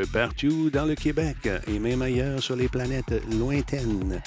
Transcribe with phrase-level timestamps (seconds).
[0.00, 1.36] partout dans le Québec
[1.66, 4.20] et même ailleurs sur les planètes lointaines.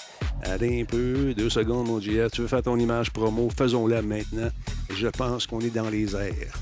[0.43, 2.31] Allez un peu, deux secondes, mon JF.
[2.31, 3.49] Tu veux faire ton image promo?
[3.49, 4.49] Faisons-la maintenant.
[4.89, 6.53] Je pense qu'on est dans les airs.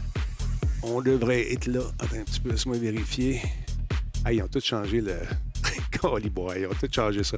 [0.83, 1.81] On devrait être là.
[1.99, 3.41] Attends un petit peu, laisse-moi vérifier.
[4.23, 5.15] Ah, ils ont tout changé le.
[5.91, 7.37] Caliboy, ils ont tout changé ça.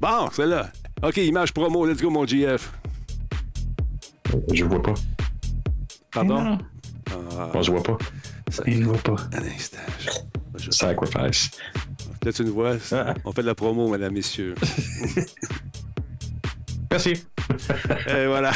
[0.00, 0.70] Bon, c'est là.
[1.02, 2.72] OK, image promo, let's go, mon GF.
[4.52, 4.94] Je vois pas.
[6.10, 6.42] Pardon?
[6.42, 6.58] Non.
[7.38, 7.98] Ah, je vois pas.
[8.66, 9.16] Il ne voit pas.
[9.32, 9.78] un instant.
[10.00, 10.10] Je-
[10.64, 11.50] je- Sacrifice.
[12.24, 12.76] Là, tu nous vois.
[12.92, 13.14] Ah.
[13.24, 14.54] On fait de la promo, mesdames, messieurs.
[16.90, 17.14] Merci.
[18.08, 18.52] Et voilà.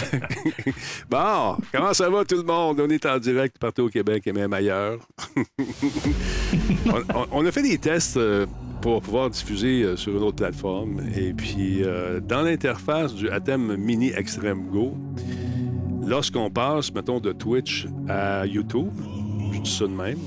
[1.11, 2.81] bon, comment ça va tout le monde?
[2.81, 4.99] On est en direct partout au Québec et même ailleurs.
[6.87, 8.47] on, on- on a fait des tests euh,
[8.81, 11.03] pour pouvoir diffuser euh, sur une autre plateforme.
[11.17, 14.97] Et puis, euh, dans l'interface du Atem Mini Extreme Go,
[16.07, 18.91] lorsqu'on passe, mettons, de Twitch à YouTube,
[19.53, 20.19] je dis ça de même,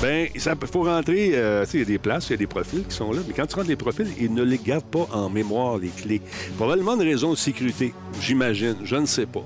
[0.00, 2.84] ben, il faut rentrer, euh, il y a des places, il y a des profils
[2.84, 5.30] qui sont là, mais quand tu rentres les profils, ils ne les gardent pas en
[5.30, 6.20] mémoire, les clés.
[6.56, 9.44] Probablement une raison de sécurité, j'imagine, je ne sais pas.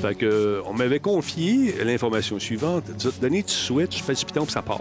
[0.00, 2.84] Fait que, euh, on m'avait confié l'information suivante.
[3.20, 4.80] Denis, tu switches, fais le piton, puis ça part.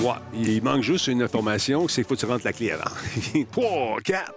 [0.00, 2.84] Ouais, il manque juste une information, c'est qu'il faut que tu rentres la clé avant.
[3.52, 4.32] 3, 4.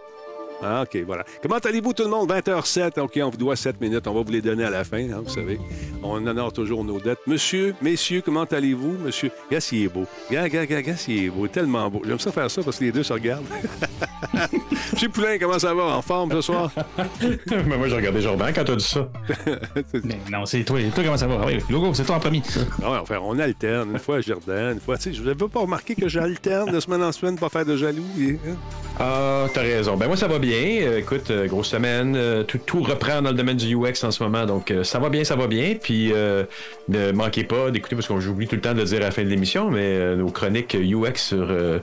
[0.63, 1.23] Ah, OK, voilà.
[1.41, 2.29] Comment allez-vous tout le monde?
[2.31, 2.99] 20h07.
[2.99, 4.07] OK, on vous doit 7 minutes.
[4.07, 5.59] On va vous les donner à la fin, hein, vous savez.
[6.03, 7.19] On honore toujours nos dettes.
[7.27, 8.95] Monsieur, messieurs, comment allez-vous?
[9.05, 10.05] Monsieur, regarde s'il est beau.
[10.29, 11.47] Regarde, regarde, regarde, regarde s'il est beau.
[11.47, 12.01] Tellement beau.
[12.05, 13.45] J'aime ça faire ça parce que les deux se regardent.
[14.93, 15.83] Monsieur Poulain, comment ça va?
[15.83, 16.71] En forme ce soir?
[17.51, 19.07] Mais moi, j'ai regardé Jordan quand t'as dit ça.
[20.03, 20.79] Mais non, c'est toi.
[20.93, 21.45] Toi, comment ça va?
[21.45, 22.41] Oui, Logo, c'est toi en premier.
[22.81, 23.91] Non, enfin, on alterne.
[23.91, 24.97] Une fois à Jardin, une fois...
[24.97, 27.75] Tu sais, je n'avais pas remarqué que j'alterne de semaine en semaine, pas faire de
[27.77, 28.03] jaloux.
[28.19, 28.55] et- hein?
[28.99, 29.95] Ah, t'as raison.
[29.95, 30.46] Ben moi, ça va bien.
[30.53, 32.15] Euh, écoute, euh, grosse semaine.
[32.15, 34.45] Euh, tout, tout reprend dans le domaine du UX en ce moment.
[34.45, 35.75] Donc, euh, ça va bien, ça va bien.
[35.81, 36.43] Puis, euh,
[36.89, 39.11] ne manquez pas d'écouter, parce que j'oublie tout le temps de le dire à la
[39.11, 41.79] fin de l'émission, mais euh, nos chroniques UX sur euh,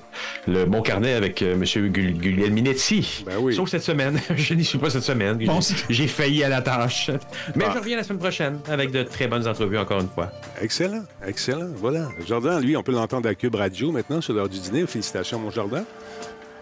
[0.48, 1.64] le Mon Carnet avec euh, M.
[1.90, 3.24] Gul- Guglielminetti.
[3.26, 3.54] Ben oui.
[3.54, 4.20] Sauf cette semaine.
[4.36, 5.38] je n'y suis pas cette semaine.
[5.44, 7.10] Bon, J'ai- J'ai failli à la tâche.
[7.56, 7.72] Mais Ah.
[7.74, 10.30] je reviens la semaine prochaine avec de très bonnes entrevues, encore une fois.
[10.62, 11.68] Excellent, excellent.
[11.76, 12.08] Voilà.
[12.26, 14.86] Jordan, lui, on peut l'entendre à Cube Radio maintenant sur l'heure du dîner.
[14.86, 15.84] Félicitations, mon Jordan.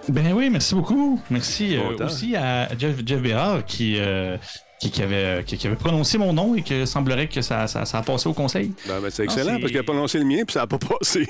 [0.09, 1.21] Ben oui, merci beaucoup.
[1.31, 4.37] Merci euh, aussi à Jeff, Jeff Bérard qui, euh,
[4.81, 7.85] qui, qui avait, qui, qui avait prononcé mon nom et que semblerait que ça, ça,
[7.85, 8.73] ça a passé au conseil.
[8.87, 10.79] Ben, ben, c'est excellent c'est- parce qu'il a prononcé le mien puis ça n'a pas
[10.79, 11.27] passé.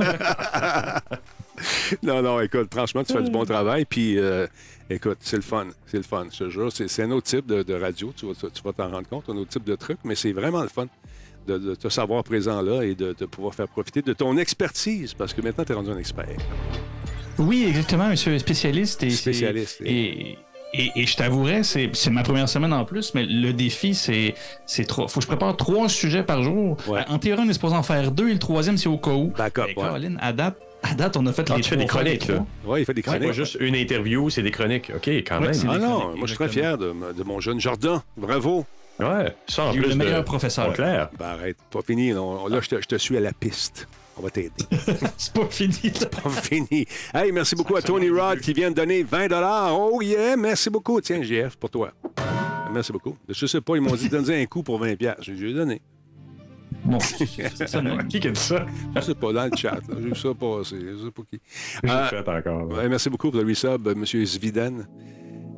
[2.02, 3.84] non, non, écoute, franchement, tu fais du bon travail.
[3.84, 4.46] Puis, euh,
[4.88, 5.66] écoute, c'est le fun.
[5.86, 6.70] C'est le fun, je te jure.
[6.72, 9.36] C'est, un autre type de, de radio, tu vas, tu vas t'en rendre compte, un
[9.36, 10.86] autre type de truc, mais c'est vraiment le fun
[11.46, 15.12] de, de te savoir présent là et de, de pouvoir faire profiter de ton expertise
[15.12, 16.28] parce que maintenant, tu es rendu un expert.
[17.38, 19.02] Oui, exactement, monsieur spécialiste.
[19.02, 20.36] Et, Spécialiste, Et,
[20.74, 24.34] et, et je t'avouerais, c'est, ma première semaine en plus, mais le défi, c'est,
[24.66, 25.08] c'est trop.
[25.08, 26.76] Faut que je prépare trois sujets par jour.
[26.88, 27.00] Ouais.
[27.08, 29.32] En théorie, on est supposé en faire deux et le troisième, c'est au cas où.
[29.36, 29.74] Backup, Mais ouais.
[29.74, 32.26] Caroline, à date, à date, on a fait Ah, les tu fais des trois chroniques,
[32.28, 32.34] là.
[32.36, 32.46] trois.
[32.74, 33.28] Oui, il fait des C'est chroniques.
[33.28, 34.90] pas juste une interview, c'est des chroniques.
[34.94, 35.60] OK, quand Ouais, même.
[35.68, 38.00] Ah non, moi, je suis très fier de, de mon jeune Jordan.
[38.16, 38.64] Bravo.
[39.00, 40.24] Ouais, ça en J'ai eu plus le meilleur de...
[40.24, 40.68] professeur.
[40.68, 41.08] Au clair.
[41.18, 42.10] Ben, arrête, pas fini.
[42.12, 43.88] Là, là, je, te, je te suis à la piste.
[44.16, 44.50] On va t'aider.
[45.16, 45.74] C'est pas fini.
[46.00, 46.06] là.
[46.06, 46.86] pas fini.
[47.14, 49.28] Hey, merci beaucoup à Tony Rod qui vient de donner 20
[49.72, 51.00] Oh yeah, merci beaucoup.
[51.00, 51.92] Tiens, GF, pour toi.
[52.72, 53.16] Merci beaucoup.
[53.28, 55.16] Je sais pas, ils m'ont dit de donner un coup pour 20 pièces.
[55.20, 55.80] J'ai ai donné.
[56.84, 57.26] Bon, c'est
[57.68, 57.80] ça.
[58.08, 58.66] Qui a dit ça?
[58.96, 59.78] Je sais pas, dans le chat.
[59.88, 60.76] J'ai vu ça passer.
[60.80, 61.40] Je sais pas qui.
[61.84, 62.68] J'ai Euh, fait encore.
[62.68, 64.04] Ouais, merci beaucoup pour le resub, M.
[64.04, 64.86] Zviden.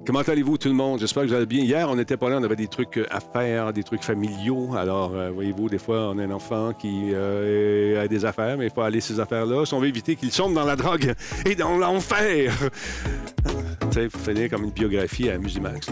[0.07, 1.01] Comment allez-vous, tout le monde?
[1.01, 1.63] J'espère que vous allez bien.
[1.63, 4.75] Hier, on n'était pas là, on avait des trucs euh, à faire, des trucs familiaux.
[4.77, 8.67] Alors, euh, voyez-vous, des fois, on a un enfant qui euh, a des affaires, mais
[8.67, 9.65] il faut aller ces affaires-là.
[9.65, 11.15] Si on veut éviter qu'il sombre dans la drogue
[11.47, 12.53] et dans l'enfer.
[13.81, 15.87] tu sais, finir comme une biographie à Musimax.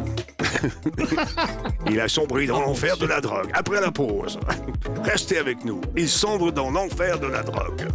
[1.90, 3.50] il a sombré dans l'enfer de la drogue.
[3.52, 4.38] Après la pause,
[5.04, 5.80] restez avec nous.
[5.96, 7.88] Il sombre dans l'enfer de la drogue.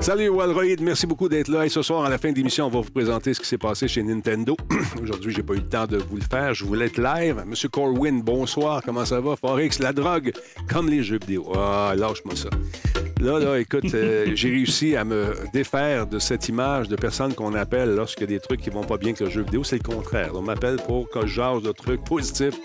[0.00, 1.66] Salut Walroid, merci beaucoup d'être là.
[1.66, 3.58] Et ce soir, à la fin de l'émission, on va vous présenter ce qui s'est
[3.58, 4.56] passé chez Nintendo.
[5.02, 6.54] Aujourd'hui, j'ai pas eu le temps de vous le faire.
[6.54, 7.42] Je voulais être live.
[7.46, 8.82] Monsieur Corwin, bonsoir.
[8.84, 9.36] Comment ça va?
[9.36, 10.32] Forex, la drogue,
[10.68, 11.52] comme les jeux vidéo.
[11.56, 12.50] Ah, lâche-moi ça.
[13.20, 17.54] Là, là, écoute, euh, j'ai réussi à me défaire de cette image de personnes qu'on
[17.54, 19.64] appelle a des trucs qui vont pas bien avec le jeu vidéo.
[19.64, 20.32] C'est le contraire.
[20.34, 22.58] On m'appelle pour que je de trucs positifs.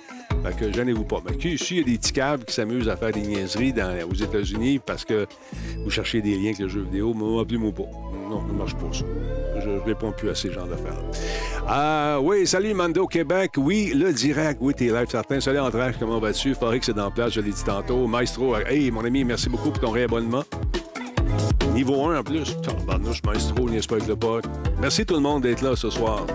[0.43, 1.21] Fait gênez-vous pas.
[1.23, 3.95] Mais ici, il y a des petits câbles qui s'amusent à faire des niaiseries dans-
[4.09, 5.27] aux États-Unis parce que
[5.83, 7.13] vous cherchez des liens avec le jeu vidéo.
[7.13, 7.83] Moi, appelez-moi pas.
[8.29, 9.05] Non, ne marche pas, ça.
[9.63, 10.97] Je réponds plus à ces genres d'affaires.
[11.67, 13.51] Ah, oui, salut Mando Québec.
[13.57, 14.57] Oui, le direct.
[14.61, 15.39] Oui, t'es live certain.
[15.39, 16.53] Salut Antrax, comment vas-tu?
[16.55, 18.07] Que c'est dans la place, je l'ai dit tantôt.
[18.07, 20.43] Maestro, hey, mon ami, merci beaucoup pour ton réabonnement.
[21.73, 22.55] Niveau 1 en plus.
[22.61, 24.45] Tabarnouche, maestro, n'est-ce pas avec le pote.
[24.81, 26.25] Merci tout le monde d'être là ce soir.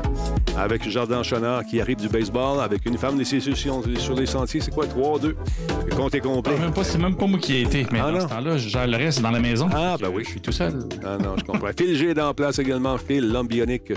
[0.56, 4.60] Avec Jardin Chenard qui arrive du baseball, avec une femme d'institution sur les sentiers.
[4.60, 5.34] C'est quoi, 3-2?
[5.88, 6.54] Le compte est complet.
[6.56, 7.86] Ah, même pas- C'est même pas moi qui ai été.
[7.92, 9.68] Mais Ah, dans ce temps-là, je gère le reste dans la maison.
[9.74, 10.22] Ah, ben oui.
[10.24, 10.78] Je suis tout seul.
[11.04, 11.68] Ah non, je comprends.
[11.76, 12.96] Phil G est en place également.
[12.96, 13.92] Phil, l'homme bionique.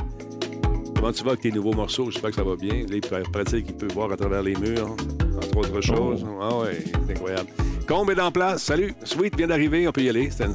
[0.96, 2.12] Comment tu vas avec tes nouveaux morceaux?
[2.12, 2.84] J'espère que ça va bien.
[2.90, 4.90] Les pratiques qu'il peut voir à travers les murs,
[5.38, 6.26] entre autres choses.
[6.42, 7.48] Ah ouais, c'est incroyable.
[7.88, 8.64] Combe est en place.
[8.64, 8.94] Salut.
[9.06, 9.88] Sweet vient d'arriver.
[9.88, 10.30] On peut y aller.
[10.30, 10.48] Stan.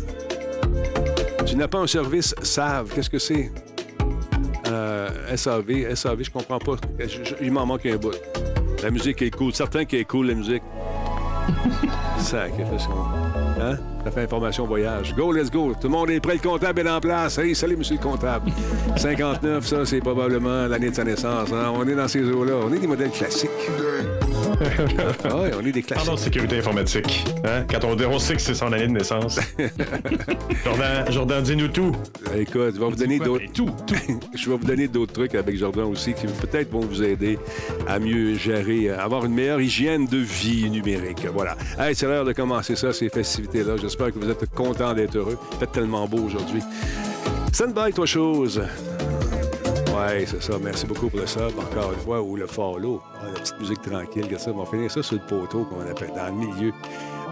[1.47, 2.89] Tu n'as pas un service SAV.
[2.95, 3.51] Qu'est-ce que c'est?
[4.67, 6.77] Euh, SAV, SAV, je comprends pas.
[6.99, 8.15] Je- je- il m'en manque un bout.
[8.83, 9.55] La musique est cool.
[9.55, 10.63] Certain qu'elle est cool, la musique.
[12.19, 12.89] Sacrifice.
[13.61, 13.77] Hein?
[14.05, 15.15] Ça fait information voyage.
[15.15, 15.73] Go, let's go.
[15.81, 16.35] Tout le monde est prêt.
[16.35, 17.39] Le comptable est en place.
[17.39, 18.51] Hey, salut, monsieur le comptable.
[18.97, 21.51] 59, ça, c'est probablement l'année de sa naissance.
[21.53, 21.73] hein?
[21.75, 22.55] On est dans ces eaux-là.
[22.67, 23.51] On est des modèles classiques.
[25.25, 26.07] Ah ouais, on est des classiques.
[26.07, 27.25] Pardon, sécurité informatique.
[27.45, 27.65] Hein?
[27.71, 29.39] Quand on, sait que c'est son année de naissance.
[30.65, 31.93] Jordan, Jordan dis-nous tout.
[32.37, 33.45] Écoute, je vais vous donner d'autres.
[33.45, 33.95] Ben, Tout, tout.
[34.35, 37.39] Je vais vous donner d'autres trucs avec Jordan aussi qui peut-être vont vous aider
[37.87, 41.27] à mieux gérer, à avoir une meilleure hygiène de vie numérique.
[41.33, 41.57] Voilà.
[41.79, 43.77] Hey, c'est l'heure de commencer ça, ces festivités-là.
[43.81, 45.39] J'espère que vous êtes contents d'être heureux.
[45.53, 46.61] Il fait tellement beau aujourd'hui.
[47.53, 48.63] Stand-by, toi, chose.
[49.95, 50.55] Ouais, c'est ça.
[50.61, 53.01] Merci beaucoup pour le sub, encore une fois, ou le follow.
[53.21, 54.51] Ah, la petite musique tranquille, regarde ça.
[54.51, 56.73] On va finir ça sur le poteau, qu'on appelle, dans le milieu.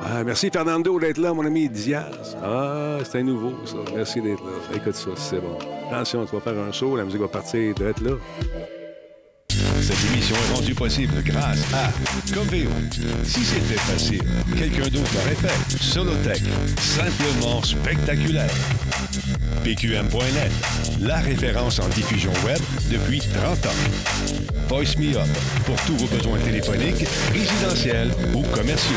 [0.04, 2.36] Ah, merci, Fernando, d'être là, mon ami Diaz.
[2.42, 3.78] Ah, c'est un nouveau, ça.
[3.94, 4.76] Merci d'être là.
[4.76, 5.58] Écoute ça, c'est bon.
[5.90, 8.12] Attention, tu vas faire un saut, la musique va partir d'être là.
[9.82, 11.90] Cette émission est rendue possible grâce à
[12.32, 12.70] Coveo.
[13.24, 14.22] Si c'était facile,
[14.56, 15.76] quelqu'un d'autre l'aurait fait.
[15.82, 16.42] Solotech,
[16.78, 18.54] simplement spectaculaire.
[19.64, 20.52] PQM.net,
[21.00, 22.58] la référence en diffusion web
[22.90, 24.42] depuis 30 ans.
[24.68, 25.28] Voice Me Up,
[25.66, 28.96] pour tous vos besoins téléphoniques, résidentiels ou commerciaux.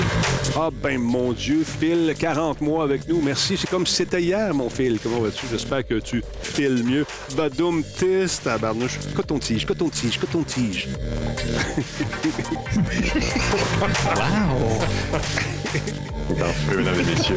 [0.56, 3.22] Ah ben mon Dieu, Phil, 40 mois avec nous.
[3.22, 3.58] Merci.
[3.58, 5.00] C'est comme si c'était hier, mon Phil.
[5.04, 5.46] Comment vas-tu?
[5.52, 7.06] J'espère que tu files mieux.
[7.36, 9.00] Badoum tis, tabarnouche.
[9.16, 10.75] Coton-tige, coton-tige, coton-tige.
[16.68, 17.36] Feu, mesdames et messieurs.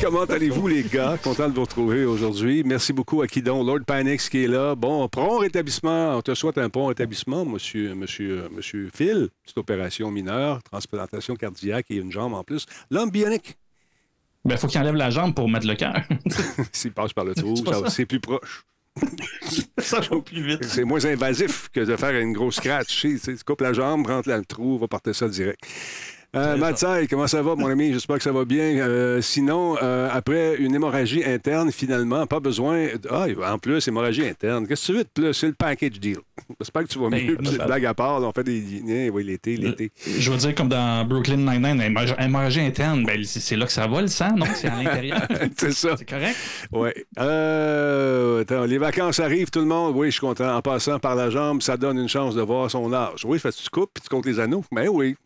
[0.00, 1.16] Comment allez-vous, les gars?
[1.22, 2.64] Content de vous retrouver aujourd'hui.
[2.64, 4.74] Merci beaucoup à Kidon, Lord Panix qui est là.
[4.74, 6.16] Bon, prompt rétablissement.
[6.16, 9.28] On te souhaite un bon rétablissement, monsieur, monsieur, monsieur Phil.
[9.44, 12.66] Petite opération mineure, transplantation cardiaque et une jambe en plus.
[12.90, 13.56] L'homme bionique.
[14.44, 16.00] Ben, faut qu'il enlève la jambe pour mettre le cœur.
[16.72, 17.54] S'il passe par le trou,
[17.88, 18.64] c'est plus proche.
[19.78, 20.64] Ça va plus vite.
[20.64, 23.00] C'est moins invasif que de faire une grosse scratch.
[23.00, 25.60] Tu coupes la jambe, rentre dans le trou, va porter ça direct.
[26.36, 27.92] Euh, Matsai, comment ça va, mon ami?
[27.92, 28.62] J'espère que ça va bien.
[28.78, 32.84] Euh, sinon, euh, après une hémorragie interne, finalement, pas besoin.
[32.86, 34.66] de- Ah, en plus, hémorragie interne.
[34.68, 35.34] Qu'est-ce que tu veux de plus?
[35.34, 36.18] C'est le package deal.
[36.60, 37.36] J'espère que tu vas Ben, mieux.
[37.36, 39.10] Petite ça- blague à part, on fait des dîners.
[39.10, 39.90] Oui, l'été, l'été.
[40.18, 43.88] Je veux dire, comme dans Brooklyn Nine-Nine, hémorragie- hémorragie interne, ben, c'est là que ça
[43.88, 44.46] va, le sang, non?
[44.54, 45.26] C'est à l'intérieur.
[45.56, 45.96] C'est ça.
[45.98, 46.36] C'est correct?
[46.70, 46.90] Oui.
[47.18, 49.94] Euh, attends, les vacances arrivent, tout le monde.
[49.96, 50.54] Oui, je suis content.
[50.56, 53.24] En passant par la jambe, ça donne une chance de voir son âge.
[53.24, 54.64] Oui, que tu coupes puis tu comptes les anneaux?
[54.70, 55.16] Mais oui,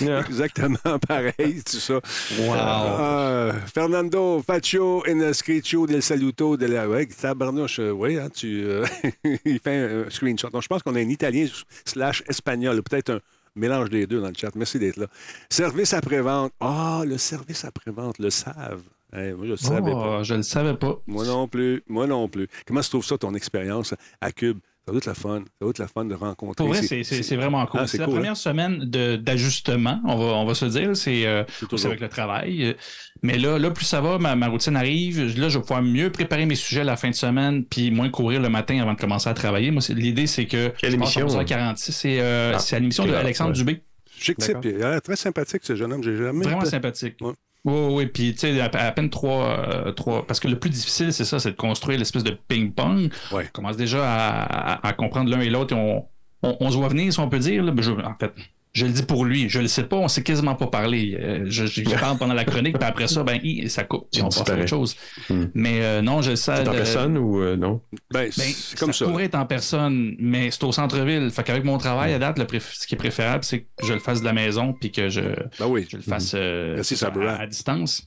[0.00, 0.20] Yeah.
[0.28, 1.94] Exactement pareil, tout ça.
[1.94, 2.54] Wow.
[2.54, 6.88] Euh, Fernando Faccio in scritcho del saluto de la.
[6.88, 8.64] Ouais, tabarnouche, euh, oui, hein, tu.
[8.64, 8.84] euh,
[9.44, 10.50] il fait un screenshot.
[10.50, 11.46] Donc, je pense qu'on a un italien
[11.84, 13.20] slash espagnol, peut-être un
[13.54, 14.54] mélange des deux dans le chat.
[14.54, 15.06] Merci d'être là.
[15.50, 16.52] Service après-vente.
[16.60, 18.82] Ah, le service après-vente, le savent.
[19.14, 20.18] Hey, moi, je le savais pas.
[20.20, 20.98] Oh, je le savais pas.
[21.06, 21.82] Moi non plus.
[21.86, 22.48] Moi non plus.
[22.66, 24.58] Comment tu trouves ça, ton expérience à Cube?
[24.84, 25.38] Ça doit être la fun.
[25.44, 26.56] Ça doit être la fun de rencontrer.
[26.56, 27.80] Pour vrai, ces- c'est- c'est c'est vraiment cool.
[27.84, 30.96] Ah, c'est la cool, première semaine de- d'ajustement, on va, on va se dire.
[30.96, 31.44] C'est euh,
[31.84, 32.76] avec le travail.
[33.22, 35.38] Mais là, là, plus ça va, ma, ma routine arrive.
[35.38, 38.40] Là, je vais pouvoir mieux préparer mes sujets la fin de semaine, puis moins courir
[38.40, 39.70] le matin avant de commencer à travailler.
[39.70, 40.70] Moi, l'idée, c'est que.
[40.78, 41.28] Quelle émission?
[41.38, 41.92] à 46.
[41.92, 43.56] C'est euh, Ah, c'est à l'émission ok, de Alexandre ouais.
[43.56, 43.82] Dubé.
[44.18, 44.56] Chic type.
[44.64, 46.02] Il a l'air très sympathique, ce jeune homme.
[46.02, 46.44] J'ai jamais.
[46.44, 47.14] Vraiment sympathique.
[47.20, 47.32] Ouais.
[47.64, 50.26] Oui, oui, puis tu sais, à, à peine trois, euh, trois.
[50.26, 53.12] Parce que le plus difficile, c'est ça, c'est de construire l'espèce de ping-pong.
[53.30, 53.44] Ouais.
[53.46, 56.04] On commence déjà à, à- à comprendre l'un et l'autre et on,
[56.42, 57.62] on, on se voit venir, si on peut dire.
[57.62, 57.70] là.
[57.70, 58.32] Ben, je- en fait,
[58.74, 61.16] je le dis pour lui, je le sais pas, on sait quasiment pas parler.
[61.20, 64.26] Euh, je, parle pendant la chronique, puis après ça, ben, hi, ça coupe, puis on
[64.30, 64.96] passe à autre chose.
[65.28, 65.44] Hmm.
[65.54, 66.56] Mais euh, non, je le sais.
[66.56, 67.82] C'est en de- personne ou euh, non?
[68.10, 69.04] Ben, ben, c'est comme ça.
[69.04, 71.30] pourrait être en personne, mais c'est au centre-ville.
[71.30, 73.92] Fait qu'avec mon travail à date, le préf- ce qui est préférable, c'est que je
[73.92, 75.20] le fasse de la maison puis que je,
[75.58, 75.86] Ben oui.
[75.90, 78.06] je le fasse euh, Merci, ça, à, à distance.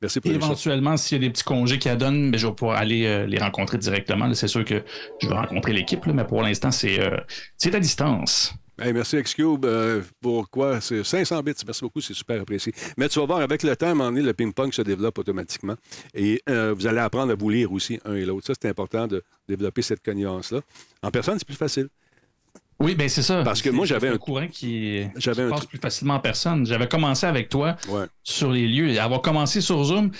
[0.00, 0.30] Merci pour.
[0.30, 3.26] Éventuellement, s'il y a des petits congés qui donnent, ben, je vais pouvoir aller euh,
[3.26, 4.26] les rencontrer directement.
[4.26, 4.84] Là, C'est sûr que
[5.20, 7.16] je vais rencontrer l'équipe, là, mais pour l'instant, c'est euh,
[7.56, 8.54] c'est à distance.
[8.78, 9.64] Merci Xcube.
[9.64, 10.80] Euh, pour quoi?
[10.80, 11.54] C'est 500 bits.
[11.64, 12.72] Merci beaucoup, c'est super apprécié.
[12.96, 15.76] Mais tu vas voir, avec le temps, à un moment le ping-pong se développe automatiquement.
[16.14, 18.46] Et euh, vous allez apprendre à vous lire aussi, un et l'autre.
[18.46, 20.60] Ça, c'est important de développer cette connivence-là.
[21.02, 21.88] En personne, c'est plus facile.
[22.78, 23.42] Oui, ben c'est ça.
[23.42, 26.66] Parce que moi, j'avais un- courant qui, J'avais un passe plus facilement en personne.
[26.66, 28.04] J'avais commencé avec toi Ouais.
[28.22, 28.98] sur les lieux.
[29.00, 30.10] Avoir commencé sur Zoom,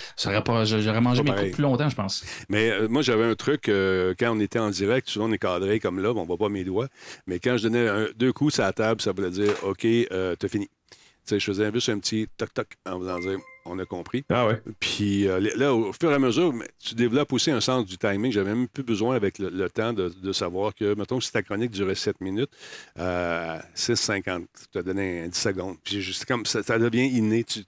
[0.43, 2.25] pas, j'aurais mangé Pas mes coups plus longtemps, je pense.
[2.49, 5.37] Mais euh, moi, j'avais un truc, euh, quand on était en direct, souvent on est
[5.37, 6.87] cadré comme là, on voit pas mes doigts,
[7.27, 10.35] mais quand je donnais un- deux coups sur la table, ça voulait dire OK, euh,
[10.39, 10.67] t'as fini.
[10.67, 13.37] Tu sais, je faisais juste un petit toc-toc en voulant dire
[13.69, 14.23] on a compris.
[14.29, 14.61] Ah ouais.
[14.79, 18.31] Puis euh, là, au fur et à mesure, tu développes aussi un sens du timing.
[18.31, 21.41] J'avais même plus besoin avec le, le temps de, de savoir que, mettons, si ta
[21.41, 22.51] chronique durait 7 minutes,
[22.99, 25.77] euh, 6,50, tu as donné un 10 secondes.
[25.83, 27.63] Puis juste comme ça, ça devient inné, tu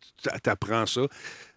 [0.46, 1.02] apprends ça.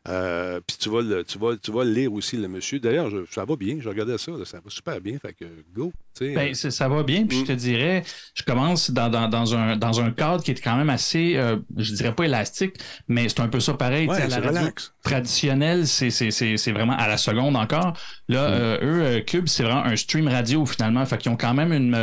[0.09, 2.81] Euh, puis tu vas, le, tu, vas, tu vas lire aussi, le monsieur.
[2.81, 3.79] D'ailleurs, ça va bien.
[3.81, 5.19] Je regardais ça, là, ça va super bien.
[5.19, 5.93] Fait que go.
[6.21, 7.41] Ben, euh, ça va bien, puis Mm.
[7.41, 8.03] je te dirais,
[8.35, 11.57] je commence dans, dans, dans, un, dans un cadre qui est quand même assez, euh,
[11.77, 12.75] je dirais pas élastique,
[13.09, 14.07] mais c'est un peu ça pareil.
[14.09, 14.69] ouais, à la c'est radio
[15.03, 17.95] traditionnelle, c'est- vraiment à la seconde encore.
[18.29, 18.53] Là, Mm.
[18.53, 21.05] euh, eux, euh, Cube, c'est vraiment un stream radio finalement.
[21.07, 21.95] Fait qu'ils ont quand même une,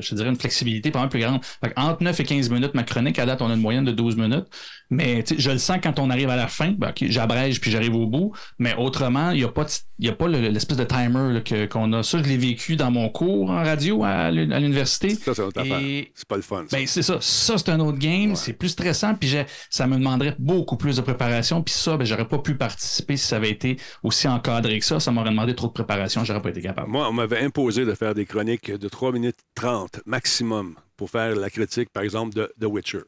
[0.00, 1.40] je te dirais, une flexibilité pas mal plus grande.
[1.44, 3.92] Fait entre 9 et 15 minutes, ma chronique, à date, on a une moyenne de
[3.92, 4.46] 12 minutes.
[4.90, 7.94] Mais je le sens quand on arrive à la fin, ben, ok, j'abrège puis j'arrive
[7.96, 8.32] au bout.
[8.58, 9.66] Mais autrement, il n'y a pas,
[9.98, 11.40] y a pas le- l'espèce de timer
[11.70, 12.02] qu'on a.
[12.02, 15.10] Ça, je l'ai vécu dans mon cours en radio à l'u- à l'université.
[15.14, 15.78] Ça, c'est notre affaire.
[15.80, 16.64] Et C'est pas le fun.
[16.68, 16.76] ça.
[16.76, 17.18] ben, c'est ça.
[17.20, 18.30] Ça, c'est un autre game.
[18.30, 18.36] Ouais.
[18.36, 19.14] C'est plus stressant.
[19.14, 21.62] Puis j'ai- ça me demanderait beaucoup plus de préparation.
[21.62, 25.00] Puis ça, ben, j'aurais pas pu participer si ça avait été aussi encadré que ça.
[25.00, 26.24] Ça m'aurait demandé trop de préparation.
[26.24, 26.88] J'aurais pas été capable.
[26.90, 31.34] Moi, on m'avait imposé de faire des chroniques de 3 minutes 30 maximum pour faire
[31.36, 33.00] la critique, par exemple, de The Witcher.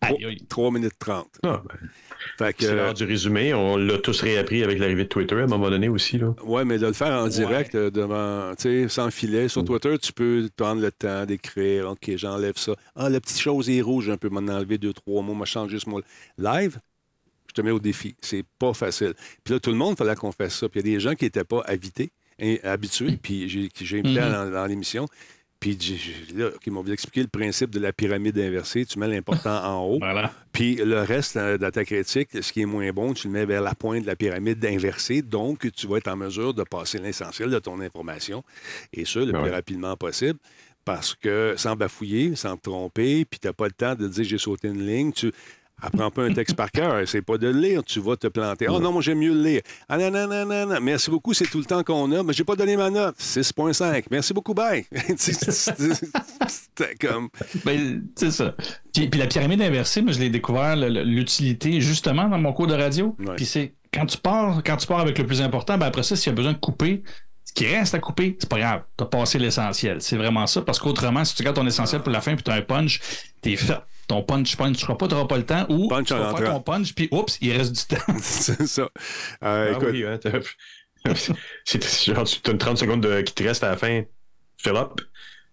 [0.00, 0.46] Aïe, aïe.
[0.48, 1.26] 3 minutes 30.
[1.42, 1.88] Ah, ben,
[2.38, 3.54] c'est l'heure du résumé.
[3.54, 6.18] On l'a tous réappris avec l'arrivée de Twitter à un moment donné aussi.
[6.18, 6.34] Là.
[6.44, 9.48] ouais, mais de le faire en direct, euh, devant, tu sais, sans filet.
[9.48, 11.90] Sur Twitter, tu peux prendre le temps d'écrire.
[11.90, 12.72] OK, j'enlève ça.
[12.96, 15.78] Ah, la petite chose est rouge, un peu m'en enlever deux, trois mots, m'a changé
[15.78, 16.00] ce mot.
[16.38, 16.78] Live,
[17.48, 18.14] je te mets au défi.
[18.20, 19.14] C'est pas facile.
[19.44, 20.68] Puis là, tout le monde, il fallait qu'on fasse ça.
[20.68, 21.64] Puis il y a des gens qui n'étaient pas
[22.40, 24.30] et habitués, puis j'ai que j'ai invité Mhm.
[24.32, 25.06] dans, dans l'émission.
[25.60, 25.76] Puis
[26.36, 28.86] là, qui m'ont expliqué le principe de la pyramide inversée.
[28.86, 29.98] Tu mets l'important en haut.
[30.00, 30.32] Voilà.
[30.52, 33.44] Puis le reste euh, dans ta critique, ce qui est moins bon, tu le mets
[33.44, 35.22] vers la pointe de la pyramide inversée.
[35.22, 38.42] Donc, tu vas être en mesure de passer l'essentiel de ton information,
[38.92, 39.54] et ça le Ah plus ouais.
[39.54, 40.38] rapidement possible.
[40.84, 44.24] Parce que sans bafouiller, sans te tromper, puis tu n'as pas le temps de dire
[44.24, 45.30] j'ai sauté une ligne, tu
[45.80, 47.06] apprends pas un texte par cœur.
[47.06, 48.66] C'est pas de le lire, tu vas te planter.
[48.68, 49.60] Oh non, moi j'aime mieux le lire.
[49.88, 50.80] Ah non, non, non, non, non.
[50.80, 53.16] Merci beaucoup, c'est tout le temps qu'on a, mais j'ai pas donné ma note.
[53.18, 54.04] 6.5.
[54.10, 54.84] Merci beaucoup, bye.
[55.16, 57.28] C'était comme.
[57.64, 58.54] Ben, c'est ça.
[58.92, 62.74] Puis, puis la pyramide inversée, moi, je l'ai découvert l'utilité justement dans mon cours de
[62.74, 63.16] radio.
[63.18, 63.36] Ouais.
[63.36, 66.16] Puis c'est quand tu pars, quand tu pars avec le plus important, ben après ça,
[66.16, 67.02] s'il y a besoin de couper,
[67.44, 68.82] ce qui reste à couper, c'est pas grave.
[68.96, 70.02] T'as passé l'essentiel.
[70.02, 70.60] C'est vraiment ça.
[70.62, 73.00] Parce qu'autrement, si tu gardes ton essentiel pour la fin puis t'as un punch,
[73.40, 73.78] t'es fait.
[74.08, 75.66] Ton punch, punch, tu feras pas, t'auras pas le temps.
[75.68, 78.12] Ou Punch tu vas faire ton punch, puis oups, il reste du temps.
[78.22, 78.82] C'est ça.
[78.82, 78.88] Euh,
[79.42, 80.18] Ah écoute, oui, hein,
[81.64, 84.02] c'est genre, tu as une 30 secondes de- qui te reste à la fin.
[84.56, 85.00] Fill up.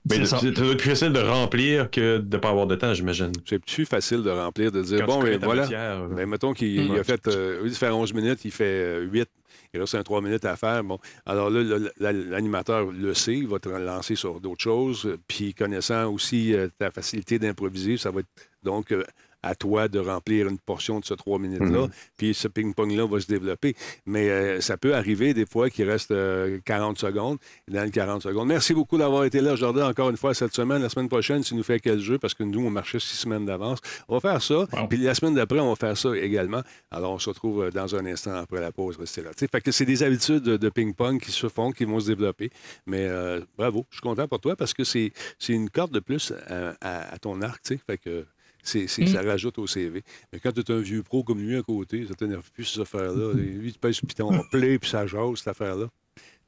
[0.09, 3.31] Mais C'est plus facile de remplir que de ne pas avoir de temps, j'imagine.
[3.47, 5.63] c'est plus facile de remplir, de dire Quand bon, mais voilà.
[5.63, 6.99] matière, euh, Ben, mettons qu'il Mm.
[6.99, 9.27] a fait, euh, au lieu de faire 11 minutes, il fait 8.
[9.75, 10.83] Il reste un 3 minutes à faire.
[10.83, 15.17] Bon, alors là, l'animateur le sait, il va te lancer sur d'autres choses.
[15.27, 18.29] Puis connaissant aussi euh, ta facilité d'improviser, ça va être
[18.63, 19.03] donc euh,
[19.45, 21.81] à toi de remplir une portion de ce 3 minutes-là.
[21.83, 21.89] Mhm.
[22.17, 23.75] Puis ce ping-pong-là va se développer.
[24.05, 27.37] Mais euh, ça peut arriver des fois qu'il reste euh, 40 secondes.
[27.67, 28.47] Dans les 40 secondes.
[28.47, 30.81] Merci beaucoup d'avoir été là, Jordan, encore une fois cette semaine.
[30.81, 32.17] La semaine prochaine, tu nous fais quel jeu?
[32.17, 33.79] Parce que nous, on marchait six semaines d'avance.
[34.07, 34.55] On va faire ça.
[34.73, 34.87] Wow.
[34.89, 36.61] Puis la semaine d'après, on va faire ça également.
[36.89, 38.97] Alors, on se retrouve euh, dans un instant après la pause.
[38.97, 39.29] Restez là.
[39.35, 42.49] Fait que c'est des habitudes de, ping-pong qui se font, qui vont se développer.
[42.87, 45.11] Mais euh, bravo, je suis content pour toi parce que c'est
[45.47, 47.61] une corde de plus à, à- à ton arc.
[47.63, 47.79] tu sais.
[47.85, 48.25] Fait que
[48.65, 49.07] c'est c'est- Mm.
[49.07, 50.03] ça rajoute au CV.
[50.33, 52.81] Mais quand tu es un vieux pro comme lui à côté, ça t'énerve plus, cette
[52.81, 53.33] affaire-là.
[53.61, 55.87] Lui, tu pèses piton, play, puis ça jase, cette affaire-là.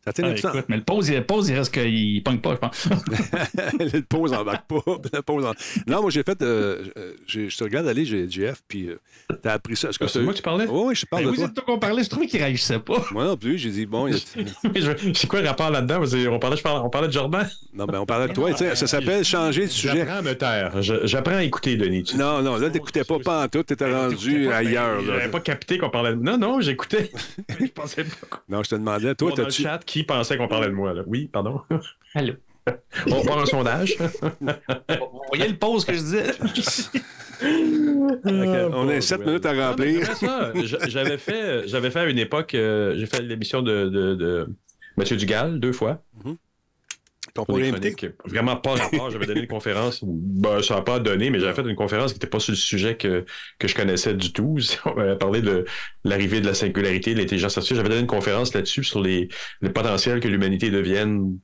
[0.07, 2.89] Ah, écoute, mais le pause, il, pause, il reste qu'il pogne pas, je pense.
[3.79, 4.81] le pause embarque pas.
[5.13, 5.53] Le pause en-
[5.87, 6.41] Non, moi, j'ai fait.
[6.41, 8.99] euh, euh, je te regarde aller, j'ai Jeff, puis euh,
[9.41, 9.89] t'as appris ça.
[9.89, 10.65] Est-ce que Ah, C'est moi que tu parlais?
[10.67, 11.45] Oui, oui, je parle Ben de oui, toi.
[11.45, 12.03] c'est de toi qu'on parlait.
[12.03, 13.05] Je trouvais qu'il réagissait pas.
[13.11, 14.05] Moi non plus, j'ai dit, bon,
[14.73, 14.81] Mais
[15.13, 16.01] C'est quoi le rapport là-dedans?
[16.31, 17.47] On parlait, je parlais- on parlait de Jordan?
[17.73, 18.51] non, ben, on parlait de toi.
[18.51, 19.97] tu sais, Ça s'appelle changer de sujet.
[19.97, 20.81] J'apprends à me taire.
[20.81, 22.03] J'apprends à écouter, Denis.
[22.15, 24.99] Non, non, là, t'écoutais pas pas en tout, t'étais Ben, rendu ailleurs.
[25.01, 25.05] ben.
[25.07, 26.21] J'avais pas capté qu'on parlait de...
[26.21, 27.11] Non, non, j'écoutais.
[27.59, 28.41] je pensais pas.
[28.49, 29.63] Non, je te demandais, Toi, t'as-tu.
[29.97, 30.93] Qui pensait qu'on parlait de moi?
[30.93, 31.01] Là?
[31.07, 31.61] Oui, pardon.
[32.13, 32.33] Allô.
[33.07, 33.97] On va faire un sondage.
[33.97, 36.25] Vous voyez le pause que je disais?
[38.73, 40.07] On a sept minutes à remplir.
[40.87, 44.49] J'avais fait, j'avais fait à une époque, euh, j'ai fait l'émission de, de, de
[44.97, 46.03] Mathieu Dugal deux fois.
[46.21, 46.35] Pour
[47.45, 49.09] chroniques Vraiment pas rapport.
[49.11, 49.99] J'avais donné une conférence.
[50.03, 52.57] Ben, ça n'a pas donné, mais j'avais fait une conférence qui n'était pas sur le
[52.57, 53.25] sujet que,
[53.59, 54.57] que je connaissais du tout.
[54.85, 55.65] On avait parlé de
[56.03, 57.77] l'arrivée de la singularité, de l'intelligence artificielle.
[57.77, 59.29] J'avais donné une conférence là-dessus sur les,
[59.61, 61.37] le potentiel que l'humanité devienne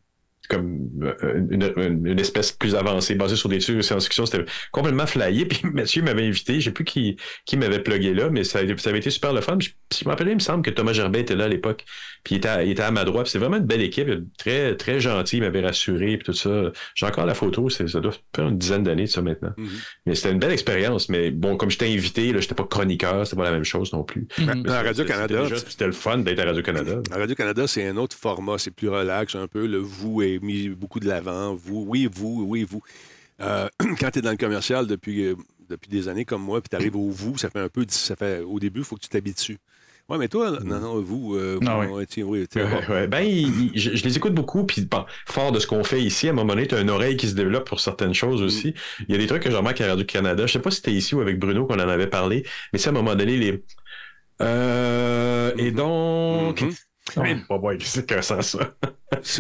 [0.50, 4.26] comme euh, une, une- une espèce plus avancée, basée sur des trucs de science-fiction.
[4.26, 5.46] C'était complètement flyé.
[5.48, 9.00] Puis Mathieu m'avait invité, je sais plus qui, qui m'avait plugué là, mais ça, avait
[9.00, 9.58] été super le fun.
[9.60, 11.86] Je, si je me rappelle, il me semble que Thomas Gerbet était là à l'époque.
[12.24, 13.26] Puis il était, à, il était à ma droite.
[13.26, 16.72] Puis C'est vraiment une belle équipe, très, très gentil, il m'avait rassuré, puis tout ça.
[16.96, 19.54] J'ai encore la photo, ça doit faire une dizaine d'années de ça maintenant.
[19.58, 19.70] Mhm.
[20.06, 21.10] Mais c'était une belle expérience.
[21.10, 24.04] Mais bon, comme j'étais invité, là, j'étais pas chroniqueur, c'était pas la même chose non
[24.04, 24.28] plus.
[24.38, 24.70] Mhm.
[24.70, 27.02] À Radio-Canada, C'était le fun d'être à Radio-Canada.
[27.12, 29.66] À Radio-Canada, c'est un autre format, c'est plus relax un peu.
[29.68, 31.56] Le vous est mis beaucoup de l'avant.
[31.56, 32.82] Vous, oui, vous, oui, vous.
[33.42, 33.68] Euh,
[34.00, 35.36] quand tu es dans le commercial depuis, euh,
[35.70, 37.86] depuis des années comme moi, puis tu arrives au vous, ça fait un peu.
[37.90, 39.58] Ça fait, au début, il faut que tu t'habitues.
[40.10, 41.36] Ouais, mais toi, non, non, vous.
[41.36, 42.94] euh, Ah vous, ouais, tiens, oui, tiens, Ouais, bon.
[42.94, 43.08] ouais.
[43.08, 46.02] Ben, il- il- je, je les écoute beaucoup, puis bon, fort de ce qu'on fait
[46.02, 48.42] ici, à un moment donné, tu as une oreille qui se développe pour certaines choses
[48.42, 48.74] aussi.
[49.08, 50.46] Il y a des trucs que je remarque à Radio-Canada.
[50.46, 52.88] Je sais pas si c'était ici ou avec Bruno qu'on en avait parlé, mais c'est
[52.88, 53.64] à un moment donné, les.
[54.42, 56.62] Euh, et donc.
[56.62, 56.74] Mhm.
[57.18, 58.60] Ouais, pas ouais, c'est que ça, ça.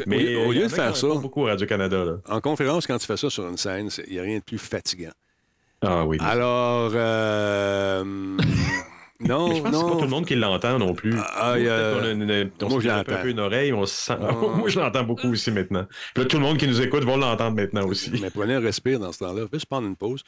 [0.05, 2.17] Mais au, lieu de faire ça, beaucoup à Radio-Canada, là.
[2.29, 4.57] en conférence, quand tu fais ça sur une scène, il n'y a rien de plus
[4.57, 5.11] fatigant.
[5.81, 6.17] Ah oui.
[6.21, 8.03] Alors, euh,
[9.19, 9.95] Mais non, je pense que c'est pas non.
[9.97, 11.15] tout le monde qui l'entend non plus.
[11.17, 13.11] Ah, a une- on Moi, je l'entends.
[13.13, 14.17] un peu une oreille, on se sent...
[14.19, 14.31] Ah.
[14.33, 15.85] Moi, je l'entends beaucoup aussi maintenant.
[16.13, 18.11] Puis là, tout le monde qui nous écoute va l'entendre maintenant aussi.
[18.21, 19.43] Mais prenez un respire dans ce temps-là.
[19.53, 20.23] Juste prendre une pause.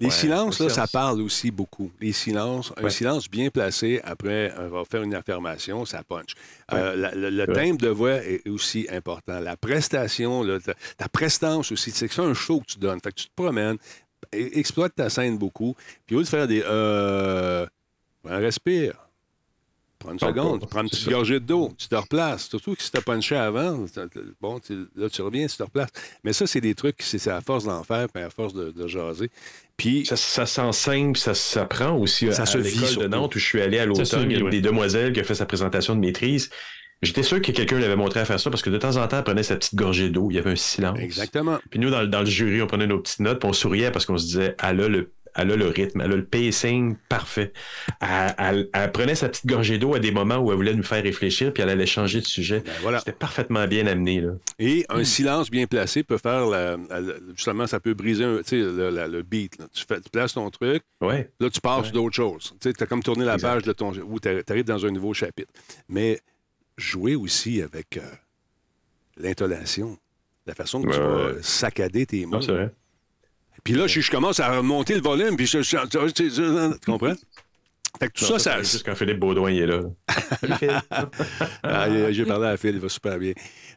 [0.00, 1.92] Les Ouais, silences, là, ça parle aussi beaucoup.
[2.00, 6.34] Les silences, un silence bien placé, après, on va faire une affirmation, ça punch.
[6.72, 9.38] Euh, la- le timbre de voix est aussi important.
[9.40, 12.98] La prestation, là, ta, ta prestance aussi, c'est que c'est un show que tu donnes.
[13.02, 13.76] Fait que tu te promènes,
[14.34, 16.62] e- exploite ta scène beaucoup, puis au lieu de faire des...
[16.66, 17.64] Euh,
[18.26, 18.94] prends un respire.
[19.98, 22.48] Prends une Parle seconde, prends une petite gorgée d'eau, tu te replaces.
[22.50, 25.56] Surtout que si tu as punché avant, t'as- t'as- bon, tu- là, tu reviens, tu
[25.56, 25.88] te replaces.
[26.22, 28.70] Mais ça, c'est des trucs, c'est c'est à force d'en faire, puis à force de,
[28.72, 29.30] de jaser.
[29.78, 33.08] Puis, Ça, ça s'enseigne, ça s'apprend aussi Ça à, se à vit l'école de.
[33.08, 34.30] Nantes où je suis allé à l'automne.
[34.30, 36.50] Il y a des demoiselles qui a fait sa présentation de maîtrise.
[37.02, 39.18] J'étais sûr que quelqu'un l'avait montré à faire ça parce que de temps en temps,
[39.18, 40.30] elle prenait sa petite gorgée d'eau.
[40.30, 40.98] Il y avait un silence.
[40.98, 41.58] exactement.
[41.70, 43.90] Puis nous, dans, le- dans le jury, on prenait nos petites notes, puis on souriait
[43.90, 46.96] parce qu'on se disait, elle a le, elle a le rythme, elle a le pacing
[47.08, 47.52] parfait.
[48.00, 50.82] Elle, elle- elle prenait sa petite gorgée d'eau à des moments où elle voulait nous
[50.82, 52.60] faire réfléchir, puis elle allait changer de sujet.
[52.64, 52.98] Ben, voilà.
[53.00, 54.20] C'était parfaitement bien amené.
[54.20, 54.32] Là.
[54.58, 54.96] Et Hmm.
[54.98, 57.00] un silence bien placé peut faire, la- la-
[57.34, 59.58] justement, ça peut briser un- tu le, la- le beat.
[59.58, 59.66] là.
[59.72, 61.30] Tu, fais, tu places ton truc, Ouais.
[61.40, 61.92] là, tu passes Ouais.
[61.92, 62.54] d'autres choses.
[62.60, 63.48] Tu as comme tourné la Exact.
[63.48, 63.92] page de ton...
[63.96, 65.52] où tu arrives dans un nouveau chapitre.
[65.88, 66.20] Mais
[66.78, 68.00] jouer aussi avec euh,
[69.16, 69.96] l'intonation,
[70.46, 71.42] la façon que tu Ouais, vas ouais.
[71.42, 72.36] saccader tes mots.
[72.36, 72.70] Non, c'est vrai.
[73.66, 76.90] Puis là, je, je commence à remonter le volume, puis je, je- je- tu tu
[76.90, 77.14] comprends?
[77.98, 78.56] Fait que tout Non, ça, ça...
[78.62, 79.80] c'est juste quand Philippe Baudouin est là.
[81.62, 83.32] Ah, J'ai parlé à Phil, il va super bien.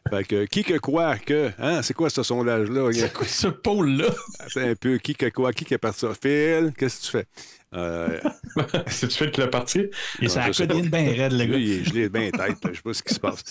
[0.08, 1.50] Fait que qui que quoi que...
[1.58, 1.82] Hein?
[1.82, 2.90] C'est quoi ce sondage-là?
[2.92, 4.06] C'est quoi ce pôle-là?
[4.38, 6.12] Attends un peu, qui que quoi, qui qui est parti ça?
[6.20, 7.26] Phil, qu'est-ce que tu fais?
[7.72, 8.18] Euh,
[8.88, 9.86] C'est-tu Phil qui l'a parti?
[10.20, 11.58] Et ça Non, a je sais codé bien raide, le lui, gars.
[11.58, 13.44] il est gelé bien tête, je sais pas ce qui se passe.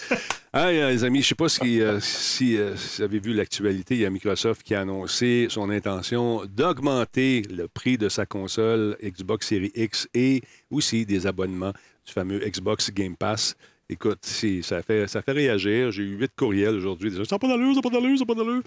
[0.52, 3.96] Ah, les amis, je sais pas si, euh, si, euh, si vous avez vu l'actualité,
[3.96, 8.98] il y a Microsoft qui a annoncé son intention d'augmenter le prix de sa console
[9.02, 11.72] Xbox Series X et aussi des abonnements
[12.06, 13.56] du fameux Xbox Game Pass.
[13.92, 15.90] Écoute, c'est- ça fait, ça fait réagir.
[15.92, 17.12] J'ai eu huit courriels aujourd'hui.
[17.12, 18.62] Ça n'a pas d'allure, ça n'a pas d'allure, ça n'a pas d'allure.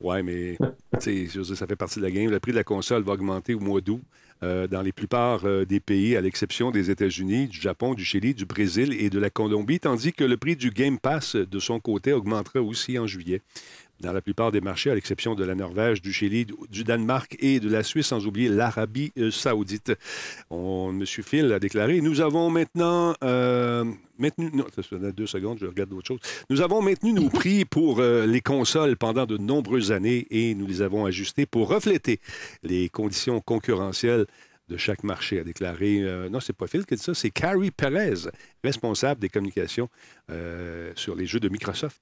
[0.00, 0.58] Ouais, mais
[0.98, 2.28] ça fait partie de la game.
[2.30, 4.02] Le prix de la console va augmenter au mois d'août
[4.42, 8.34] euh, dans les plupart euh, des pays, à l'exception des États-Unis, du Japon, du Chili,
[8.34, 11.80] du Brésil et de la Colombie, tandis que le prix du Game Pass, de son
[11.80, 13.40] côté, augmentera aussi en juillet.
[14.00, 17.60] Dans la plupart des marchés, à l'exception de la Norvège, du Chili, du- Danemark et
[17.60, 19.92] de la Suisse, sans oublier l'Arabie euh, saoudite.
[20.50, 21.06] On, M.
[21.06, 23.84] Phil a déclaré, nous avons maintenant euh,
[24.18, 24.50] maintenu...
[24.52, 26.20] Non, ça fait deux secondes, je regarde d'autres choses.
[26.50, 30.66] Nous avons maintenu nos prix pour euh, les consoles pendant de nombreuses années et nous
[30.66, 32.20] les avons ajustés pour refléter
[32.62, 34.26] les conditions concurrentielles
[34.68, 36.02] de chaque marché, a déclaré.
[36.02, 38.28] euh, non, c'est pas Phil qui a dit ça, c'est Carrie Perez,
[38.62, 39.88] responsable des communications
[40.96, 42.00] sur les jeux de Microsoft.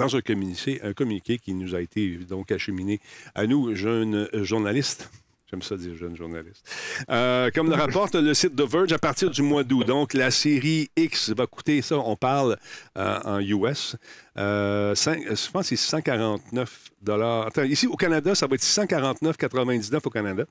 [0.00, 3.00] Dans un communiqué, un communiqué qui nous a été donc acheminé
[3.34, 5.10] à nous, jeunes journalistes.
[5.50, 6.64] J'aime ça dire jeunes journalistes.
[7.10, 10.30] Euh, comme le rapporte le site The Verge, à partir du mois d'août, donc la
[10.30, 12.56] série X va coûter ça, on parle
[12.96, 13.96] euh, en US.
[14.38, 20.10] Euh, je pense que c'est 149 Attends, ici au Canada, ça va être 649,99 au
[20.10, 20.44] Canada.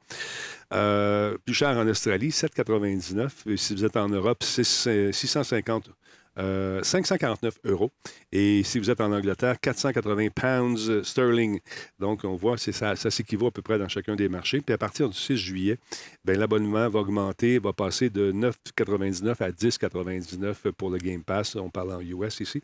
[1.46, 3.30] Plus cher en Australie, 7,99.
[3.48, 5.92] Et Si vous êtes en Europe, six- euh, 650
[6.40, 7.92] euh, 549 euros.
[8.32, 11.60] Et si vous êtes en Angleterre, 480 pounds sterling.
[12.00, 14.62] Donc, on voit, c'est ça, ça s'équivaut à peu près dans chacun des marchés.
[14.62, 15.78] Puis à partir du 6 juillet,
[16.26, 21.56] ben, l'abonnement va augmenter, va passer de 9,99 à 10,99 pour le Game Pass.
[21.56, 22.62] On parle en US ici.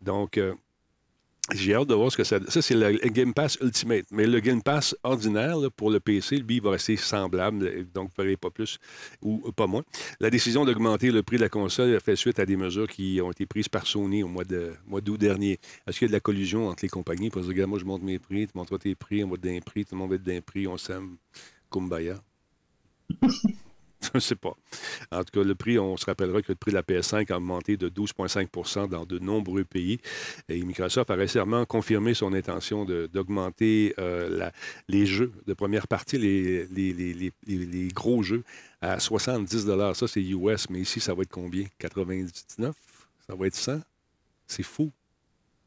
[0.00, 0.54] Donc, euh,
[1.54, 2.38] J'ai hâte de voir ce que ça.
[2.48, 4.04] Ça, c'est le Game Pass Ultimate.
[4.10, 8.34] Mais le Game Pass ordinaire, pour le PC, lui, il va rester semblable, donc ne
[8.34, 8.78] pas plus
[9.22, 9.82] ou pas moins.
[10.20, 13.30] La décision d'augmenter le prix de la console fait suite à des mesures qui ont
[13.30, 15.58] été prises par Sony au mois de mois d'août dernier.
[15.86, 17.30] Est-ce qu'il y a de la collusion entre les compagnies?
[17.30, 19.60] Parce que, regarde, moi, je monte mes prix, tu montres tes prix, on va d'un
[19.60, 21.16] prix, tout le monde va être d'un prix, on s'aime.
[21.70, 22.20] Kumbaya.
[24.02, 24.54] Je ne sais pas.
[25.10, 27.36] En tout cas, le prix, on se rappellera que le prix de la PS5 a
[27.36, 29.98] augmenté de 12,5% dans de nombreux pays.
[30.48, 34.50] Et Microsoft a récemment confirmé son intention d'augmenter euh,
[34.88, 38.44] les jeux de première partie, les, les- les- les- les- les gros jeux,
[38.80, 41.64] à 70 Ça, c'est US, mais ici, ça va être combien?
[41.78, 42.74] 99?
[43.26, 43.80] Ça va être 100?
[44.46, 44.90] C'est fou.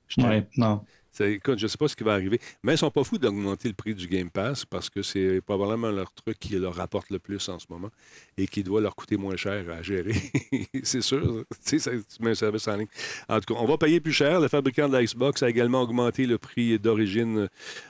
[0.08, 0.84] Je Ouais, non.
[1.20, 2.40] Écoute, je ne sais pas ce qui va arriver.
[2.64, 5.42] Mais ils ne sont pas fous d'augmenter le prix du Game Pass parce que c'est
[5.42, 7.90] probablement leur truc qui leur rapporte le plus en ce moment
[8.38, 10.14] et qui doit leur coûter moins cher à gérer.
[10.84, 11.46] c'est sûr.
[11.66, 11.78] Tu
[12.20, 12.88] mets un service en ligne.
[13.28, 14.40] En tout cas, on va payer plus cher.
[14.40, 17.48] Le fabricant de la Xbox a également augmenté le prix d'origine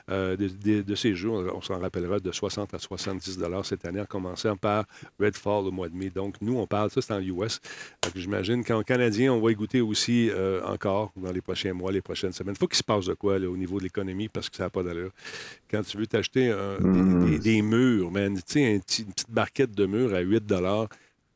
[0.10, 1.30] euh, de, ces jeux.
[1.30, 4.86] On, s'en rappellera de 60 à 70 cette année, en commençant par
[5.20, 6.10] Redfall au mois de mai.
[6.10, 7.60] Donc, nous, on parle, ça c'est en US.
[8.16, 12.02] J'imagine qu'en Canadien, on va y goûter aussi euh, encore dans les prochains mois, les
[12.02, 12.56] prochaines semaines.
[12.56, 14.63] Il faut qu'il se passe de quoi là, au niveau de l'économie parce que ça
[14.63, 15.12] n'a pas d'allure.
[15.69, 19.12] Quand tu veux t'acheter un- des, des- des murs, man, tu sais, un petit- une
[19.13, 20.43] petite barquette de murs à 8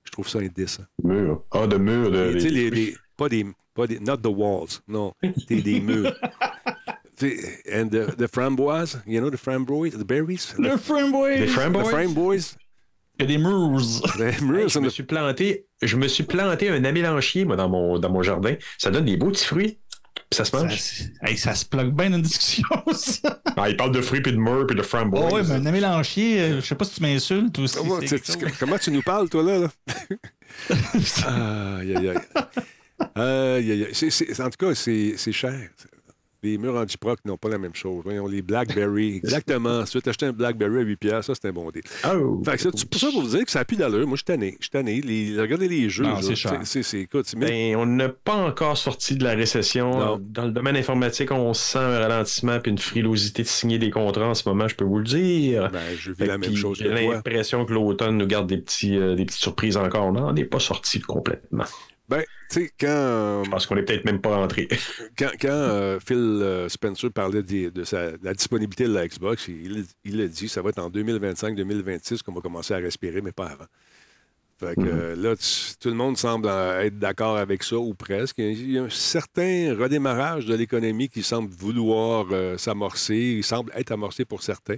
[0.03, 0.83] je trouve ça indécent.
[1.03, 1.43] Mur.
[1.51, 2.11] Ah, de mur.
[2.11, 5.13] De, Tu sais, les, les- pas des, pas des, not the walls, non,
[5.47, 6.13] des, des murs.
[7.71, 11.39] And the, the framboises, you know the framboises, the berries, Le the, Framboy!
[11.39, 11.89] Des the framboys.
[11.89, 12.55] framboys,
[13.17, 14.01] Il y a des murs.
[14.17, 17.97] the murs, je me suis planté, je me suis planté un amélanchier, moi, dans mon,
[17.99, 18.55] dans mon jardin.
[18.77, 19.77] Ça donne des beaux petits fruits.
[20.29, 20.73] Puis ça se Ça, mange.
[21.21, 23.39] hey, ça se plug bien dans une discussion, ça.
[23.55, 25.23] Ah, il parle de fruits, puis de mûres, puis de framboises.
[25.31, 27.99] Oh, ouais, mais un mélanchier, euh, je sais pas si tu m'insultes ou si Comment,
[28.05, 29.59] c'est tu- tu- comment tu nous parles, toi, là?
[29.59, 29.67] là?
[31.79, 32.17] aïe, aïe, aïe.
[33.15, 33.89] Aïe, aïe, aïe.
[33.93, 35.69] C'est- c'est- en tout cas, c'est c'est cher.
[36.45, 38.01] Les murs anti-proc n'ont pas la même chose.
[38.03, 39.83] Voyons, les Blackberry, exactement.
[39.85, 41.81] Si tu veux t'acheter un Blackberry à 8 piastres, ça, c'est un bon deal.
[42.07, 42.39] Oh.
[42.45, 44.05] Fait que ça, c'est pour ça pour vous dire que ça a plus d'allure.
[44.05, 44.55] Moi, je suis tanné.
[44.59, 45.01] Je suis tanné.
[45.01, 46.03] Les- regardez les jeux.
[46.03, 46.59] Non, c'est cher.
[46.63, 49.89] C'est- c'est- écoute, c'est mille- Ben, on n'a pas encore sorti de la récession.
[49.97, 50.19] Non.
[50.21, 54.27] Dans le domaine informatique, on sent un ralentissement puis une frilosité de signer des contrats
[54.27, 55.71] en ce moment, je peux vous le dire.
[55.71, 58.57] Ben, je vis Fait la même chose J'ai que l'impression que l'automne nous garde des,
[58.57, 60.05] petits, euh, des petites surprises encore.
[60.05, 61.65] On n'en est pas sorti complètement.
[62.07, 62.21] Ben,
[62.59, 64.67] sais, quand, Je pense qu'on est peut-être même pas rentré.
[65.17, 69.47] quand, quand, euh, Phil euh, Spencer parlait de, sa- de la disponibilité de la Xbox,
[69.47, 73.31] il, il a dit ça va être en 2025-2026 qu'on va commencer à respirer, mais
[73.31, 73.65] pas avant.
[74.57, 74.87] Fait que Mhm.
[74.89, 78.37] euh, là, tu- tout le monde semble euh, être d'accord avec ça, ou presque.
[78.37, 83.17] Il y a un certain redémarrage de l'économie qui semble vouloir euh, s'amorcer.
[83.17, 84.77] Il semble être amorcé pour certains.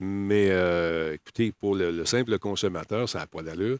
[0.00, 3.78] Mais euh, écoutez, pour le, le simple consommateur, ça n'a pas d'allure.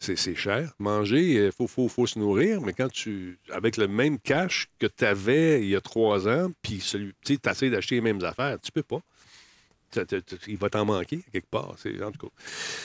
[0.00, 0.72] C'est cher.
[0.78, 3.38] Manger, il faut, faut, se nourrir, mais quand tu.
[3.50, 6.82] Avec le même cash que tu avais il y a trois ans, puis.
[7.24, 9.00] Tu essaies d'acheter les mêmes affaires, tu peux pas.
[10.46, 11.70] Il va t'en manquer quelque part.
[11.70, 12.34] En tout cas,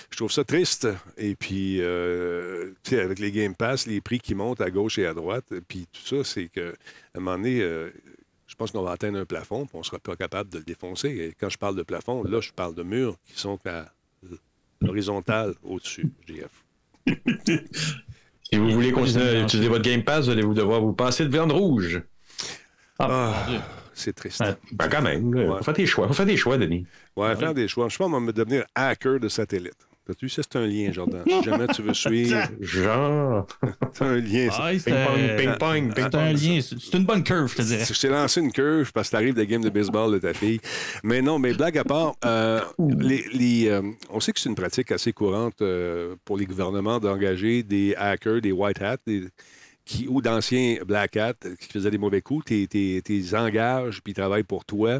[0.09, 0.87] je trouve ça triste.
[1.17, 5.13] Et puis, euh, avec les Game Pass, les prix qui montent à gauche et à
[5.13, 6.73] droite, puis tout ça, c'est que
[7.13, 7.91] à un moment donné, euh,
[8.47, 10.63] je pense qu'on va atteindre un plafond, puis on ne sera pas capable de le
[10.63, 11.09] défoncer.
[11.09, 13.91] Et quand je parle de plafond, là, je parle de murs qui sont à
[14.81, 16.63] l'horizontale au-dessus, JF.
[18.51, 21.23] Si vous voulez continuer à utiliser votre Game Pass, vous allez vous devoir vous passer
[21.25, 22.03] de viande rouge.
[22.99, 23.47] Ah, Ah.
[23.95, 24.41] C'est triste.
[24.41, 24.55] Ouais.
[24.71, 25.33] Ben, quand même.
[25.33, 25.57] Ouais.
[25.57, 26.07] Faut faire des choix.
[26.07, 26.85] Faut faire des choix, Denis.
[27.15, 27.87] Ouais, faire des choix.
[27.89, 29.77] Je pense qu'on va me devenir hacker de satellite.
[30.05, 31.23] T'as-tu vu, ça, c'est un lien, Jordan.
[31.25, 33.47] Si jamais tu veux suivre, Genre.
[33.93, 34.49] c'est un lien.
[34.51, 34.57] ça.
[34.65, 34.79] Ah, Ping-pong,
[35.17, 36.41] c'était- ping-pong, C'est un ping-pong.
[36.43, 36.59] lien.
[36.61, 37.85] C'est une bonne curve, je te dirais.
[37.89, 40.59] Je t'ai lancé une curve parce que t'arrives des games de baseball de ta fille.
[41.03, 42.59] Mais non, mais blague à part, euh,
[42.99, 46.99] les, les, euh, on sait que c'est une pratique assez courante euh, pour les gouvernements
[46.99, 49.27] d'engager des hackers, des white hats, des-
[49.85, 52.45] qui, ou d'anciens black hats qui faisaient des mauvais coups.
[52.45, 54.99] Tu les engages, puis ils travaillent pour toi.